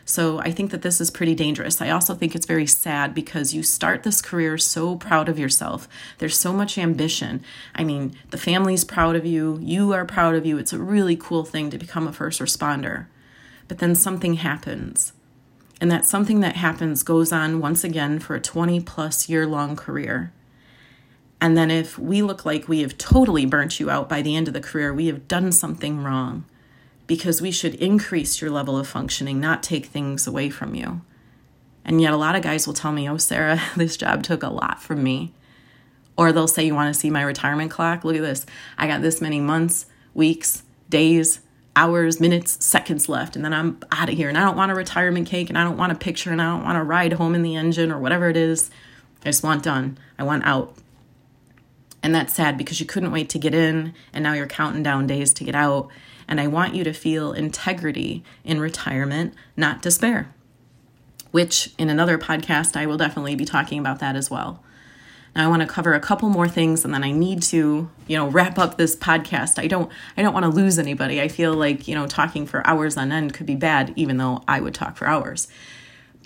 So 0.04 0.38
I 0.38 0.50
think 0.50 0.70
that 0.70 0.82
this 0.82 1.00
is 1.00 1.10
pretty 1.10 1.34
dangerous. 1.34 1.80
I 1.80 1.90
also 1.90 2.14
think 2.14 2.34
it's 2.34 2.46
very 2.46 2.66
sad 2.66 3.14
because 3.14 3.54
you 3.54 3.62
start 3.62 4.02
this 4.02 4.20
career 4.20 4.58
so 4.58 4.96
proud 4.96 5.28
of 5.28 5.38
yourself. 5.38 5.88
There's 6.18 6.36
so 6.36 6.52
much 6.52 6.78
ambition. 6.78 7.42
I 7.74 7.84
mean, 7.84 8.16
the 8.30 8.38
family's 8.38 8.84
proud 8.84 9.16
of 9.16 9.24
you, 9.24 9.58
you 9.62 9.92
are 9.92 10.04
proud 10.04 10.34
of 10.34 10.46
you. 10.46 10.58
It's 10.58 10.72
a 10.72 10.78
really 10.78 11.16
cool 11.16 11.44
thing 11.44 11.70
to 11.70 11.78
become 11.78 12.08
a 12.08 12.12
first 12.12 12.40
responder. 12.40 13.06
But 13.68 13.78
then 13.78 13.94
something 13.94 14.34
happens. 14.34 15.12
And 15.80 15.90
that 15.90 16.04
something 16.04 16.40
that 16.40 16.56
happens 16.56 17.02
goes 17.02 17.32
on 17.32 17.60
once 17.60 17.84
again 17.84 18.18
for 18.18 18.34
a 18.34 18.40
20 18.40 18.80
plus 18.80 19.28
year 19.28 19.46
long 19.46 19.76
career. 19.76 20.32
And 21.40 21.56
then 21.56 21.70
if 21.70 21.98
we 21.98 22.20
look 22.20 22.44
like 22.44 22.68
we 22.68 22.80
have 22.80 22.98
totally 22.98 23.46
burnt 23.46 23.80
you 23.80 23.88
out 23.88 24.08
by 24.08 24.20
the 24.20 24.36
end 24.36 24.46
of 24.46 24.54
the 24.54 24.60
career, 24.60 24.92
we 24.92 25.06
have 25.06 25.26
done 25.26 25.52
something 25.52 26.02
wrong 26.02 26.44
because 27.10 27.42
we 27.42 27.50
should 27.50 27.74
increase 27.74 28.40
your 28.40 28.52
level 28.52 28.78
of 28.78 28.86
functioning, 28.86 29.40
not 29.40 29.64
take 29.64 29.86
things 29.86 30.28
away 30.28 30.48
from 30.48 30.76
you. 30.76 31.00
And 31.84 32.00
yet, 32.00 32.12
a 32.12 32.16
lot 32.16 32.36
of 32.36 32.42
guys 32.42 32.68
will 32.68 32.74
tell 32.74 32.92
me, 32.92 33.08
Oh, 33.08 33.16
Sarah, 33.16 33.60
this 33.76 33.96
job 33.96 34.22
took 34.22 34.44
a 34.44 34.48
lot 34.48 34.80
from 34.80 35.02
me. 35.02 35.34
Or 36.16 36.30
they'll 36.30 36.46
say, 36.46 36.64
You 36.64 36.76
want 36.76 36.94
to 36.94 37.00
see 37.00 37.10
my 37.10 37.22
retirement 37.22 37.72
clock? 37.72 38.04
Look 38.04 38.14
at 38.14 38.22
this. 38.22 38.46
I 38.78 38.86
got 38.86 39.02
this 39.02 39.20
many 39.20 39.40
months, 39.40 39.86
weeks, 40.14 40.62
days, 40.88 41.40
hours, 41.74 42.20
minutes, 42.20 42.64
seconds 42.64 43.08
left, 43.08 43.34
and 43.34 43.44
then 43.44 43.54
I'm 43.54 43.80
out 43.90 44.08
of 44.08 44.14
here. 44.14 44.28
And 44.28 44.38
I 44.38 44.42
don't 44.42 44.56
want 44.56 44.70
a 44.70 44.76
retirement 44.76 45.26
cake, 45.26 45.48
and 45.48 45.58
I 45.58 45.64
don't 45.64 45.76
want 45.76 45.90
a 45.90 45.96
picture, 45.96 46.30
and 46.30 46.40
I 46.40 46.44
don't 46.44 46.62
want 46.62 46.76
to 46.76 46.84
ride 46.84 47.14
home 47.14 47.34
in 47.34 47.42
the 47.42 47.56
engine 47.56 47.90
or 47.90 47.98
whatever 47.98 48.28
it 48.28 48.36
is. 48.36 48.70
I 49.22 49.30
just 49.30 49.42
want 49.42 49.64
done. 49.64 49.98
I 50.16 50.22
want 50.22 50.46
out. 50.46 50.76
And 52.04 52.14
that's 52.14 52.34
sad 52.34 52.56
because 52.56 52.78
you 52.78 52.86
couldn't 52.86 53.10
wait 53.10 53.28
to 53.30 53.38
get 53.40 53.52
in, 53.52 53.94
and 54.12 54.22
now 54.22 54.34
you're 54.34 54.46
counting 54.46 54.84
down 54.84 55.08
days 55.08 55.32
to 55.32 55.42
get 55.42 55.56
out. 55.56 55.90
And 56.30 56.40
I 56.40 56.46
want 56.46 56.76
you 56.76 56.84
to 56.84 56.92
feel 56.92 57.32
integrity 57.32 58.22
in 58.44 58.60
retirement, 58.60 59.34
not 59.56 59.82
despair, 59.82 60.32
which 61.32 61.74
in 61.76 61.90
another 61.90 62.16
podcast, 62.16 62.76
I 62.76 62.86
will 62.86 62.96
definitely 62.96 63.34
be 63.34 63.44
talking 63.44 63.80
about 63.80 63.98
that 63.98 64.14
as 64.14 64.30
well. 64.30 64.62
Now 65.34 65.44
I 65.44 65.48
want 65.48 65.62
to 65.62 65.68
cover 65.68 65.92
a 65.92 66.00
couple 66.00 66.28
more 66.28 66.48
things 66.48 66.84
and 66.84 66.94
then 66.94 67.02
I 67.02 67.10
need 67.10 67.42
to, 67.42 67.90
you 68.06 68.16
know, 68.16 68.28
wrap 68.28 68.58
up 68.60 68.78
this 68.78 68.94
podcast. 68.94 69.58
I 69.58 69.66
don't 69.66 69.90
I 70.16 70.22
don't 70.22 70.32
want 70.32 70.44
to 70.44 70.50
lose 70.50 70.78
anybody. 70.78 71.20
I 71.20 71.26
feel 71.26 71.54
like, 71.54 71.88
you 71.88 71.96
know, 71.96 72.06
talking 72.06 72.46
for 72.46 72.64
hours 72.66 72.96
on 72.96 73.10
end 73.10 73.34
could 73.34 73.46
be 73.46 73.56
bad 73.56 73.92
even 73.96 74.16
though 74.16 74.42
I 74.46 74.60
would 74.60 74.74
talk 74.74 74.96
for 74.96 75.06
hours. 75.06 75.48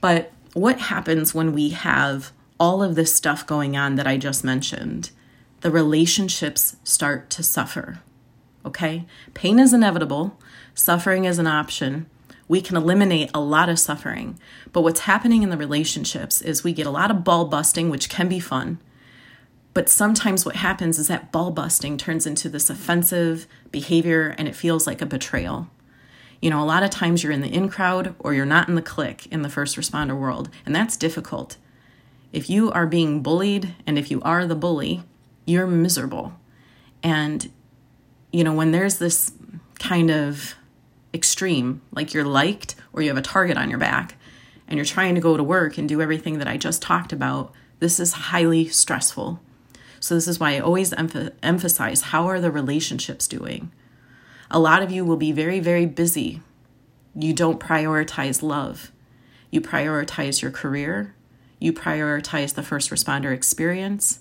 But 0.02 0.32
what 0.52 0.78
happens 0.78 1.34
when 1.34 1.52
we 1.52 1.70
have 1.70 2.30
all 2.60 2.82
of 2.82 2.94
this 2.94 3.14
stuff 3.14 3.46
going 3.46 3.76
on 3.76 3.96
that 3.96 4.06
I 4.06 4.18
just 4.18 4.44
mentioned? 4.44 5.10
The 5.60 5.70
relationships 5.70 6.76
start 6.84 7.30
to 7.30 7.42
suffer 7.42 8.00
okay? 8.64 9.06
Pain 9.34 9.58
is 9.58 9.72
inevitable, 9.72 10.38
suffering 10.74 11.24
is 11.24 11.38
an 11.38 11.46
option. 11.46 12.06
We 12.46 12.60
can 12.60 12.76
eliminate 12.76 13.30
a 13.32 13.40
lot 13.40 13.68
of 13.68 13.78
suffering. 13.78 14.38
But 14.72 14.82
what's 14.82 15.00
happening 15.00 15.42
in 15.42 15.50
the 15.50 15.56
relationships 15.56 16.42
is 16.42 16.62
we 16.62 16.72
get 16.72 16.86
a 16.86 16.90
lot 16.90 17.10
of 17.10 17.24
ball 17.24 17.46
busting, 17.46 17.88
which 17.88 18.10
can 18.10 18.28
be 18.28 18.40
fun. 18.40 18.78
But 19.72 19.88
sometimes 19.88 20.46
what 20.46 20.56
happens 20.56 20.98
is 20.98 21.08
that 21.08 21.32
ball 21.32 21.50
busting 21.50 21.96
turns 21.96 22.26
into 22.26 22.48
this 22.48 22.70
offensive 22.70 23.46
behavior 23.72 24.34
and 24.38 24.46
it 24.46 24.54
feels 24.54 24.86
like 24.86 25.02
a 25.02 25.06
betrayal. 25.06 25.68
You 26.40 26.50
know, 26.50 26.62
a 26.62 26.64
lot 26.64 26.82
of 26.82 26.90
times 26.90 27.22
you're 27.22 27.32
in 27.32 27.40
the 27.40 27.52
in 27.52 27.68
crowd 27.68 28.14
or 28.18 28.34
you're 28.34 28.44
not 28.44 28.68
in 28.68 28.74
the 28.74 28.82
clique 28.82 29.26
in 29.32 29.42
the 29.42 29.48
first 29.48 29.76
responder 29.76 30.18
world, 30.18 30.50
and 30.64 30.76
that's 30.76 30.96
difficult. 30.96 31.56
If 32.32 32.50
you 32.50 32.70
are 32.72 32.86
being 32.86 33.22
bullied 33.22 33.74
and 33.86 33.98
if 33.98 34.10
you 34.10 34.20
are 34.22 34.46
the 34.46 34.54
bully, 34.54 35.02
you're 35.46 35.66
miserable 35.66 36.34
And, 37.02 37.50
you 38.34 38.42
know, 38.42 38.52
when 38.52 38.72
there's 38.72 38.98
this 38.98 39.30
kind 39.78 40.10
of 40.10 40.56
extreme, 41.14 41.80
like 41.92 42.12
you're 42.12 42.24
liked 42.24 42.74
or 42.92 43.00
you 43.00 43.08
have 43.08 43.16
a 43.16 43.22
target 43.22 43.56
on 43.56 43.70
your 43.70 43.78
back 43.78 44.16
and 44.66 44.76
you're 44.76 44.84
trying 44.84 45.14
to 45.14 45.20
go 45.20 45.36
to 45.36 45.44
work 45.44 45.78
and 45.78 45.88
do 45.88 46.02
everything 46.02 46.38
that 46.38 46.48
I 46.48 46.56
just 46.56 46.82
talked 46.82 47.12
about, 47.12 47.54
this 47.78 48.00
is 48.00 48.12
highly 48.12 48.66
stressful. 48.66 49.40
So, 50.00 50.16
this 50.16 50.26
is 50.26 50.40
why 50.40 50.56
I 50.56 50.58
always 50.58 50.90
emph- 50.90 51.32
emphasize 51.44 52.02
how 52.02 52.26
are 52.26 52.40
the 52.40 52.50
relationships 52.50 53.28
doing? 53.28 53.70
A 54.50 54.58
lot 54.58 54.82
of 54.82 54.90
you 54.90 55.04
will 55.04 55.16
be 55.16 55.30
very, 55.30 55.60
very 55.60 55.86
busy. 55.86 56.42
You 57.14 57.34
don't 57.34 57.60
prioritize 57.60 58.42
love. 58.42 58.90
You 59.52 59.60
prioritize 59.60 60.42
your 60.42 60.50
career. 60.50 61.14
You 61.60 61.72
prioritize 61.72 62.54
the 62.54 62.64
first 62.64 62.90
responder 62.90 63.32
experience. 63.32 64.18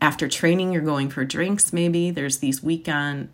After 0.00 0.28
training, 0.28 0.72
you're 0.72 0.82
going 0.82 1.10
for 1.10 1.24
drinks, 1.24 1.72
maybe. 1.72 2.10
There's 2.10 2.38
these 2.38 2.62
weekend, 2.62 3.28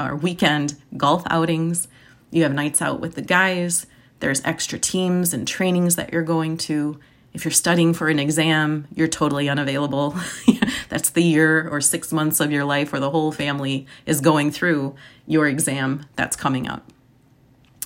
or 0.00 0.16
weekend 0.16 0.76
golf 0.96 1.22
outings. 1.30 1.86
You 2.30 2.42
have 2.42 2.52
nights 2.52 2.82
out 2.82 3.00
with 3.00 3.14
the 3.14 3.22
guys. 3.22 3.86
There's 4.20 4.44
extra 4.44 4.78
teams 4.78 5.32
and 5.32 5.46
trainings 5.46 5.96
that 5.96 6.12
you're 6.12 6.22
going 6.22 6.56
to. 6.58 6.98
If 7.32 7.44
you're 7.44 7.52
studying 7.52 7.94
for 7.94 8.08
an 8.08 8.18
exam, 8.18 8.88
you're 8.94 9.06
totally 9.06 9.48
unavailable. 9.48 10.16
That's 10.88 11.10
the 11.10 11.22
year 11.22 11.68
or 11.68 11.80
six 11.80 12.12
months 12.12 12.40
of 12.40 12.50
your 12.50 12.64
life 12.64 12.90
where 12.90 13.00
the 13.00 13.10
whole 13.10 13.30
family 13.30 13.86
is 14.06 14.20
going 14.20 14.50
through 14.50 14.96
your 15.26 15.46
exam 15.46 16.06
that's 16.16 16.34
coming 16.34 16.66
up. 16.66 16.90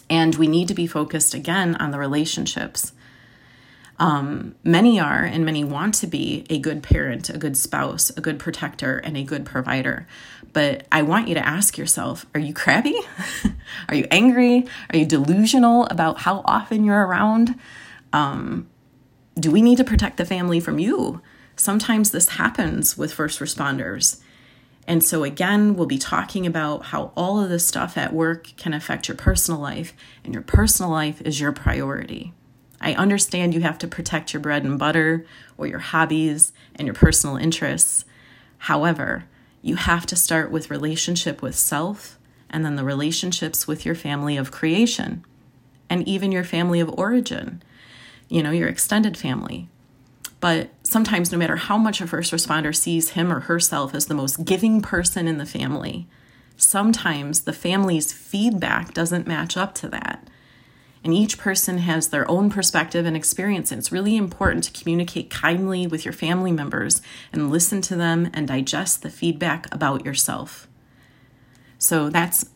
And 0.09 0.37
we 0.37 0.47
need 0.47 0.69
to 0.69 0.75
be 0.75 0.87
focused 0.87 1.35
again 1.35 1.75
on 1.77 1.91
the 1.91 1.99
relationships. 1.99 2.93
Um, 4.03 4.57
many 4.65 4.99
are, 4.99 5.23
and 5.23 5.45
many 5.45 5.63
want 5.63 5.95
to 5.95 6.09
be 6.09 6.45
a 6.51 6.59
good 6.59 6.83
parent, 6.83 7.31
a 7.31 7.39
good 7.39 7.57
spouse, 7.57 8.11
a 8.17 8.21
good 8.21 8.41
protector, 8.41 8.99
and 8.99 9.17
a 9.17 9.23
good 9.23 9.45
provider. 9.45 10.09
But 10.53 10.89
I 10.91 11.03
want 11.03 11.29
you 11.29 11.35
to 11.35 11.47
ask 11.47 11.79
yourself 11.79 12.27
are 12.35 12.41
you 12.41 12.53
crabby? 12.53 12.99
are 13.89 13.95
you 13.95 14.09
angry? 14.11 14.67
Are 14.91 14.99
you 14.99 15.07
delusional 15.07 15.87
about 15.87 16.19
how 16.19 16.43
often 16.45 16.83
you're 16.83 17.07
around? 17.07 17.55
Um, 18.13 18.69
do 19.39 19.53
we 19.53 19.63
need 19.63 19.77
to 19.77 19.85
protect 19.85 20.17
the 20.17 20.25
family 20.25 20.59
from 20.59 20.81
you? 20.81 21.23
Sometimes 21.55 22.11
this 22.11 22.31
happens 22.31 22.99
with 22.99 23.15
first 23.15 23.39
responders. 23.39 24.21
And 24.85 25.05
so, 25.05 25.23
again, 25.23 25.77
we'll 25.77 25.87
be 25.87 25.97
talking 25.97 26.45
about 26.45 26.87
how 26.87 27.13
all 27.17 27.41
of 27.41 27.51
this 27.51 27.65
stuff 27.65 27.97
at 27.97 28.13
work 28.13 28.49
can 28.57 28.75
affect 28.75 29.07
your 29.07 29.17
personal 29.17 29.61
life, 29.61 29.95
and 30.25 30.35
your 30.35 30.43
personal 30.43 30.91
life 30.91 31.23
is 31.23 31.39
your 31.39 31.53
priority. 31.53 32.33
I 32.83 32.95
understand 32.95 33.55
you 33.55 33.61
have 33.61 33.79
to 33.79 33.89
protect 33.89 34.35
your 34.35 34.41
bread 34.41 34.65
and 34.65 34.79
butter 34.79 35.25
or 35.57 35.67
your 35.67 35.79
hobbies 35.79 36.53
and 36.75 36.87
your 36.87 36.95
personal 36.95 37.37
interests. 37.37 38.05
However, 38.59 39.25
you 39.63 39.77
have 39.77 40.05
to 40.07 40.17
start 40.17 40.51
with 40.51 40.71
relationship 40.71 41.41
with 41.41 41.55
self 41.55 42.19
and 42.51 42.65
then 42.65 42.77
the 42.77 42.85
relationships 42.85 43.67
with 43.67 43.87
your 43.87 43.95
family 43.95 44.37
of 44.37 44.51
creation 44.51 45.25
and 45.89 46.07
even 46.09 46.33
your 46.33 46.45
family 46.45 46.81
of 46.81 46.93
origin, 46.99 47.63
you 48.29 48.43
know, 48.43 48.51
your 48.51 48.69
extended 48.69 49.17
family. 49.17 49.69
But 50.41 50.71
sometimes, 50.83 51.31
no 51.31 51.39
matter 51.39 51.55
how 51.55 51.79
much 51.79 52.01
a 52.01 52.07
first 52.07 52.33
responder 52.33 52.75
sees 52.75 53.11
him 53.11 53.33
or 53.33 53.41
herself 53.41 53.95
as 53.95 54.07
the 54.07 54.15
most 54.15 54.45
giving 54.45 54.83
person 54.83 55.29
in 55.29 55.39
the 55.39 55.47
family, 55.47 56.09
sometimes 56.57 57.43
the 57.43 57.53
family's 57.53 58.13
feedback 58.13 58.93
doesn't 58.93 59.27
match 59.27 59.57
up 59.57 59.75
to 59.77 59.89
that. 59.91 60.27
And 61.05 61.13
each 61.13 61.37
person 61.37 61.79
has 61.79 62.09
their 62.09 62.31
own 62.31 62.49
perspective 62.49 63.05
and 63.07 63.17
experience. 63.17 63.73
And 63.73 63.79
it's 63.79 63.91
really 63.91 64.17
important 64.17 64.65
to 64.65 64.81
communicate 64.81 65.31
kindly 65.31 65.87
with 65.87 66.05
your 66.05 66.13
family 66.13 66.53
members 66.53 67.03
and 67.33 67.51
listen 67.51 67.81
to 67.83 67.97
them 67.97 68.31
and 68.33 68.47
digest 68.47 69.03
the 69.03 69.11
feedback 69.11 69.73
about 69.75 70.05
yourself. 70.05 70.69
So 71.79 72.09
that's 72.09 72.49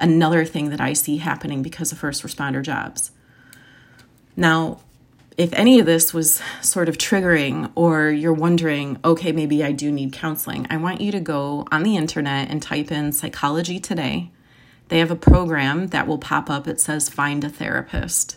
another 0.00 0.44
thing 0.44 0.70
that 0.70 0.80
I 0.80 0.94
see 0.94 1.18
happening 1.18 1.62
because 1.62 1.92
of 1.92 1.98
first 1.98 2.24
responder 2.24 2.62
jobs. 2.62 3.12
Now, 4.36 4.80
if 5.38 5.52
any 5.54 5.78
of 5.78 5.86
this 5.86 6.12
was 6.12 6.42
sort 6.60 6.88
of 6.88 6.98
triggering 6.98 7.70
or 7.74 8.10
you're 8.10 8.32
wondering, 8.32 8.98
okay, 9.04 9.32
maybe 9.32 9.64
I 9.64 9.72
do 9.72 9.90
need 9.90 10.12
counseling, 10.12 10.66
I 10.68 10.76
want 10.76 11.00
you 11.00 11.12
to 11.12 11.20
go 11.20 11.66
on 11.70 11.84
the 11.84 11.96
internet 11.96 12.50
and 12.50 12.60
type 12.60 12.90
in 12.90 13.12
Psychology 13.12 13.78
Today. 13.78 14.30
They 14.92 14.98
have 14.98 15.10
a 15.10 15.16
program 15.16 15.86
that 15.86 16.06
will 16.06 16.18
pop 16.18 16.50
up. 16.50 16.68
It 16.68 16.78
says 16.78 17.08
Find 17.08 17.42
a 17.44 17.48
Therapist. 17.48 18.36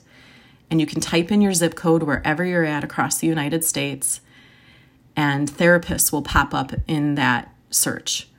And 0.71 0.79
you 0.79 0.87
can 0.87 1.01
type 1.01 1.29
in 1.29 1.41
your 1.41 1.53
zip 1.53 1.75
code 1.75 2.03
wherever 2.03 2.45
you're 2.45 2.63
at 2.63 2.81
across 2.81 3.17
the 3.17 3.27
United 3.27 3.65
States, 3.65 4.21
and 5.17 5.51
therapists 5.51 6.13
will 6.13 6.21
pop 6.21 6.53
up 6.53 6.71
in 6.87 7.15
that 7.15 7.53
search. 7.71 8.29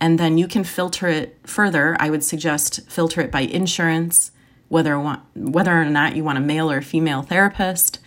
And 0.00 0.18
then 0.18 0.38
you 0.38 0.48
can 0.48 0.64
filter 0.64 1.06
it 1.06 1.36
further. 1.44 1.98
I 2.00 2.08
would 2.08 2.24
suggest 2.24 2.88
filter 2.88 3.20
it 3.20 3.30
by 3.30 3.40
insurance 3.40 4.30
whether 4.68 4.98
whether 5.34 5.82
or 5.82 5.84
not 5.84 6.16
you 6.16 6.24
want 6.24 6.38
a 6.38 6.40
male 6.40 6.70
or 6.70 6.80
female 6.80 7.20
therapist. 7.20 7.98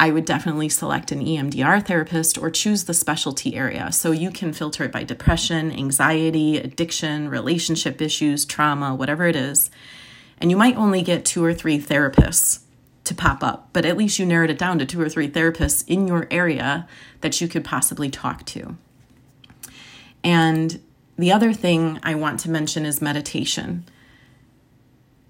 I 0.00 0.10
would 0.12 0.24
definitely 0.24 0.68
select 0.68 1.10
an 1.10 1.24
EMDR 1.24 1.84
therapist 1.84 2.38
or 2.38 2.50
choose 2.50 2.84
the 2.84 2.94
specialty 2.94 3.56
area. 3.56 3.90
So 3.90 4.12
you 4.12 4.30
can 4.30 4.52
filter 4.52 4.84
it 4.84 4.92
by 4.92 5.02
depression, 5.02 5.72
anxiety, 5.72 6.56
addiction, 6.56 7.28
relationship 7.28 8.00
issues, 8.00 8.44
trauma, 8.44 8.94
whatever 8.94 9.26
it 9.26 9.34
is. 9.34 9.70
And 10.40 10.50
you 10.50 10.56
might 10.56 10.76
only 10.76 11.02
get 11.02 11.24
two 11.24 11.44
or 11.44 11.52
three 11.52 11.80
therapists 11.80 12.60
to 13.04 13.14
pop 13.14 13.42
up, 13.42 13.70
but 13.72 13.84
at 13.84 13.96
least 13.96 14.20
you 14.20 14.26
narrowed 14.26 14.50
it 14.50 14.58
down 14.58 14.78
to 14.78 14.86
two 14.86 15.00
or 15.00 15.08
three 15.08 15.28
therapists 15.28 15.84
in 15.88 16.06
your 16.06 16.28
area 16.30 16.86
that 17.22 17.40
you 17.40 17.48
could 17.48 17.64
possibly 17.64 18.08
talk 18.08 18.44
to. 18.46 18.76
And 20.22 20.80
the 21.16 21.32
other 21.32 21.52
thing 21.52 21.98
I 22.04 22.14
want 22.14 22.38
to 22.40 22.50
mention 22.50 22.86
is 22.86 23.02
meditation 23.02 23.84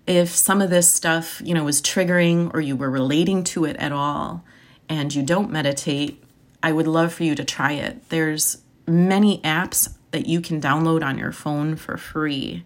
if 0.07 0.31
some 0.31 0.62
of 0.62 0.71
this 0.71 0.91
stuff, 0.91 1.41
you 1.45 1.53
know, 1.53 1.64
was 1.64 1.83
triggering 1.83 2.53
or 2.55 2.61
you 2.61 2.75
were 2.75 2.91
relating 2.91 3.45
to 3.45 3.66
it 3.66 3.77
at 3.77 3.93
all 3.93 4.43
and 4.89 5.14
you 5.14 5.22
don't 5.22 5.51
meditate, 5.51 6.22
I 6.62 6.72
would 6.72 6.86
love 6.86 7.12
for 7.12 7.24
you 7.24 7.34
to 7.34 7.45
try 7.45 7.72
it. 7.72 8.09
There's 8.09 8.59
many 8.86 9.41
apps 9.43 9.95
that 10.11 10.26
you 10.26 10.41
can 10.41 10.61
download 10.61 11.05
on 11.05 11.18
your 11.18 11.32
phone 11.32 11.76
for 11.76 11.97
free. 11.97 12.64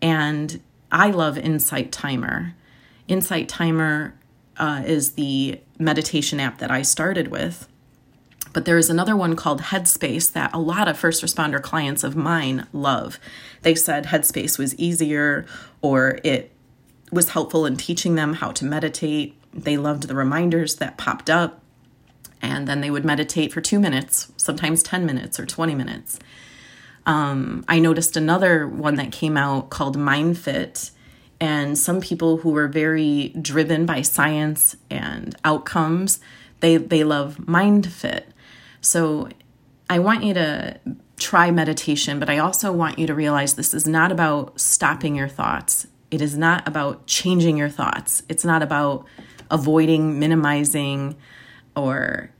And 0.00 0.60
I 0.90 1.10
love 1.10 1.38
Insight 1.38 1.92
Timer. 1.92 2.54
Insight 3.08 3.48
Timer 3.48 4.14
uh, 4.56 4.82
is 4.86 5.12
the 5.12 5.60
meditation 5.78 6.40
app 6.40 6.58
that 6.58 6.70
I 6.70 6.82
started 6.82 7.28
with. 7.28 7.68
But 8.52 8.66
there 8.66 8.78
is 8.78 8.90
another 8.90 9.16
one 9.16 9.34
called 9.34 9.62
Headspace 9.62 10.32
that 10.32 10.52
a 10.52 10.58
lot 10.58 10.88
of 10.88 10.98
first 10.98 11.22
responder 11.22 11.60
clients 11.60 12.04
of 12.04 12.16
mine 12.16 12.66
love. 12.72 13.18
They 13.62 13.74
said 13.74 14.06
Headspace 14.06 14.58
was 14.58 14.74
easier 14.76 15.46
or 15.80 16.18
it 16.22 16.50
was 17.10 17.30
helpful 17.30 17.64
in 17.64 17.76
teaching 17.76 18.14
them 18.14 18.34
how 18.34 18.52
to 18.52 18.64
meditate. 18.64 19.38
They 19.52 19.76
loved 19.76 20.08
the 20.08 20.14
reminders 20.14 20.76
that 20.76 20.98
popped 20.98 21.30
up. 21.30 21.62
And 22.40 22.66
then 22.66 22.80
they 22.80 22.90
would 22.90 23.04
meditate 23.04 23.52
for 23.52 23.60
two 23.60 23.78
minutes, 23.78 24.32
sometimes 24.36 24.82
10 24.82 25.06
minutes 25.06 25.38
or 25.38 25.46
20 25.46 25.74
minutes. 25.74 26.18
Um, 27.06 27.64
I 27.68 27.78
noticed 27.78 28.16
another 28.16 28.66
one 28.66 28.96
that 28.96 29.12
came 29.12 29.36
out 29.36 29.70
called 29.70 29.96
MindFit. 29.96 30.90
And 31.40 31.76
some 31.76 32.00
people 32.00 32.38
who 32.38 32.50
were 32.50 32.68
very 32.68 33.30
driven 33.40 33.86
by 33.86 34.02
science 34.02 34.76
and 34.90 35.34
outcomes, 35.44 36.20
they, 36.60 36.76
they 36.76 37.04
love 37.04 37.36
MindFit. 37.38 38.24
So 38.80 39.28
I 39.88 39.98
want 39.98 40.24
you 40.24 40.34
to 40.34 40.80
try 41.18 41.50
meditation, 41.50 42.18
but 42.18 42.28
I 42.28 42.38
also 42.38 42.72
want 42.72 42.98
you 42.98 43.06
to 43.06 43.14
realize 43.14 43.54
this 43.54 43.74
is 43.74 43.86
not 43.86 44.10
about 44.10 44.60
stopping 44.60 45.14
your 45.14 45.28
thoughts. 45.28 45.86
It 46.10 46.20
is 46.20 46.36
not 46.36 46.66
about 46.66 47.06
changing 47.06 47.56
your 47.56 47.68
thoughts. 47.68 48.22
It's 48.28 48.44
not 48.44 48.62
about 48.62 49.06
avoiding, 49.52 50.18
minimizing, 50.18 51.16
or 51.76 52.30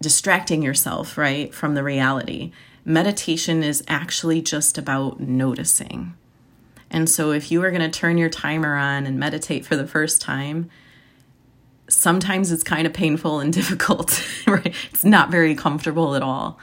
distracting 0.00 0.62
yourself, 0.62 1.18
right, 1.18 1.54
from 1.54 1.74
the 1.74 1.82
reality. 1.82 2.52
Meditation 2.84 3.62
is 3.62 3.84
actually 3.86 4.40
just 4.40 4.78
about 4.78 5.20
noticing. 5.20 6.14
And 6.90 7.08
so, 7.08 7.30
if 7.30 7.52
you 7.52 7.62
are 7.62 7.70
going 7.70 7.88
to 7.88 7.98
turn 7.98 8.16
your 8.16 8.30
timer 8.30 8.74
on 8.76 9.06
and 9.06 9.18
meditate 9.18 9.66
for 9.66 9.76
the 9.76 9.86
first 9.86 10.22
time, 10.22 10.70
sometimes 11.88 12.50
it's 12.50 12.62
kind 12.62 12.86
of 12.86 12.94
painful 12.94 13.40
and 13.40 13.52
difficult, 13.60 14.24
right? 14.46 14.74
It's 14.90 15.04
not 15.04 15.30
very 15.30 15.54
comfortable 15.54 16.14
at 16.14 16.22
all 16.22 16.58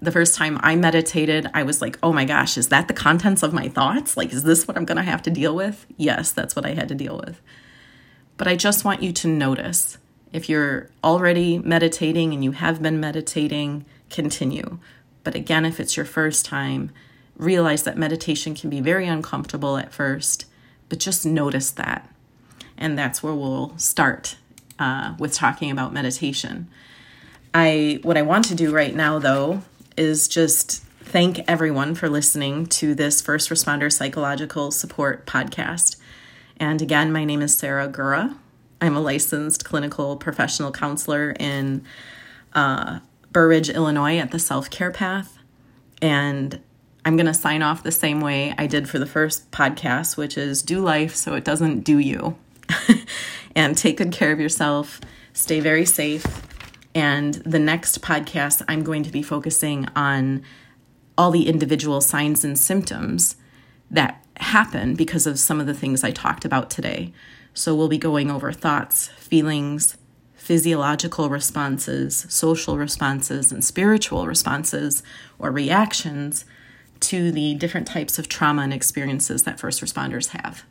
the 0.00 0.12
first 0.12 0.34
time 0.34 0.58
I 0.62 0.76
meditated, 0.76 1.50
I 1.54 1.62
was 1.62 1.80
like, 1.80 1.98
oh 2.02 2.12
my 2.12 2.24
gosh, 2.24 2.56
is 2.56 2.68
that 2.68 2.88
the 2.88 2.94
contents 2.94 3.42
of 3.42 3.52
my 3.52 3.68
thoughts? 3.68 4.16
Like, 4.16 4.32
is 4.32 4.42
this 4.42 4.68
what 4.68 4.76
I'm 4.76 4.84
going 4.84 4.96
to 4.96 5.02
have 5.02 5.22
to 5.22 5.30
deal 5.30 5.54
with? 5.54 5.86
Yes, 5.96 6.32
that's 6.32 6.54
what 6.54 6.64
I 6.64 6.74
had 6.74 6.88
to 6.88 6.94
deal 6.94 7.20
with. 7.24 7.40
But 8.38 8.48
I 8.48 8.56
just 8.56 8.84
want 8.84 9.02
you 9.02 9.12
to 9.12 9.28
notice. 9.28 9.98
If 10.32 10.48
you're 10.48 10.88
already 11.04 11.58
meditating 11.58 12.32
and 12.32 12.42
you 12.42 12.52
have 12.52 12.80
been 12.80 13.00
meditating, 13.00 13.84
continue. 14.08 14.78
But 15.24 15.34
again, 15.34 15.66
if 15.66 15.78
it's 15.78 15.96
your 15.96 16.06
first 16.06 16.46
time, 16.46 16.90
realize 17.36 17.82
that 17.82 17.98
meditation 17.98 18.54
can 18.54 18.70
be 18.70 18.80
very 18.80 19.06
uncomfortable 19.06 19.76
at 19.76 19.92
first, 19.92 20.46
but 20.88 20.98
just 20.98 21.26
notice 21.26 21.70
that. 21.72 22.08
And 22.76 22.96
that's 22.96 23.22
where 23.22 23.34
we'll 23.34 23.76
start 23.76 24.36
uh, 24.78 25.14
with 25.18 25.34
talking 25.34 25.70
about 25.70 25.92
meditation. 25.92 26.68
I 27.52 28.00
what 28.02 28.16
I 28.16 28.22
want 28.22 28.44
to 28.46 28.54
do 28.54 28.72
right 28.72 28.94
now 28.94 29.18
though 29.18 29.62
is 29.96 30.28
just 30.28 30.84
thank 31.00 31.40
everyone 31.48 31.94
for 31.94 32.08
listening 32.08 32.66
to 32.66 32.94
this 32.94 33.20
First 33.20 33.50
Responder 33.50 33.92
Psychological 33.92 34.70
Support 34.70 35.26
podcast. 35.26 35.96
And 36.60 36.82
again, 36.82 37.12
my 37.12 37.24
name 37.24 37.40
is 37.40 37.54
Sarah 37.54 37.88
Gura. 37.88 38.36
I'm 38.80 38.96
a 38.96 39.00
licensed 39.00 39.64
clinical 39.64 40.16
professional 40.16 40.72
counselor 40.72 41.32
in 41.38 41.84
uh, 42.52 43.00
Burr 43.30 43.48
Ridge, 43.48 43.70
Illinois 43.70 44.18
at 44.18 44.30
the 44.30 44.38
Self 44.38 44.70
Care 44.70 44.90
Path. 44.90 45.38
And 46.00 46.60
I'm 47.04 47.16
going 47.16 47.26
to 47.26 47.34
sign 47.34 47.62
off 47.62 47.82
the 47.82 47.92
same 47.92 48.20
way 48.20 48.54
I 48.58 48.66
did 48.66 48.88
for 48.88 48.98
the 48.98 49.06
first 49.06 49.50
podcast, 49.50 50.16
which 50.16 50.36
is 50.36 50.62
do 50.62 50.80
life 50.80 51.14
so 51.14 51.34
it 51.34 51.44
doesn't 51.44 51.80
do 51.80 51.98
you. 51.98 52.36
and 53.54 53.76
take 53.76 53.96
good 53.96 54.12
care 54.12 54.32
of 54.32 54.40
yourself, 54.40 55.00
stay 55.32 55.60
very 55.60 55.84
safe. 55.84 56.26
And 56.94 57.34
the 57.34 57.58
next 57.58 58.02
podcast, 58.02 58.62
I'm 58.68 58.82
going 58.82 59.04
to 59.04 59.10
be 59.10 59.22
focusing 59.22 59.86
on 59.94 60.42
all 61.16 61.30
the 61.30 61.48
individual 61.48 62.00
signs 62.00 62.44
and 62.44 62.58
symptoms 62.58 63.36
that 63.90 64.24
happen 64.40 64.94
because 64.94 65.26
of 65.26 65.38
some 65.38 65.60
of 65.60 65.66
the 65.66 65.74
things 65.74 66.04
I 66.04 66.10
talked 66.10 66.44
about 66.44 66.70
today. 66.70 67.12
So 67.54 67.74
we'll 67.74 67.88
be 67.88 67.98
going 67.98 68.30
over 68.30 68.52
thoughts, 68.52 69.08
feelings, 69.08 69.96
physiological 70.34 71.28
responses, 71.28 72.26
social 72.28 72.78
responses, 72.78 73.52
and 73.52 73.64
spiritual 73.64 74.26
responses 74.26 75.02
or 75.38 75.50
reactions 75.50 76.44
to 77.00 77.30
the 77.30 77.54
different 77.54 77.86
types 77.86 78.18
of 78.18 78.28
trauma 78.28 78.62
and 78.62 78.72
experiences 78.72 79.42
that 79.42 79.60
first 79.60 79.82
responders 79.82 80.28
have. 80.28 80.64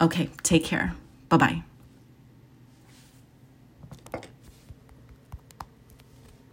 Okay, 0.00 0.30
take 0.42 0.64
care. 0.64 0.94
Bye 1.28 1.36
bye. 1.36 1.62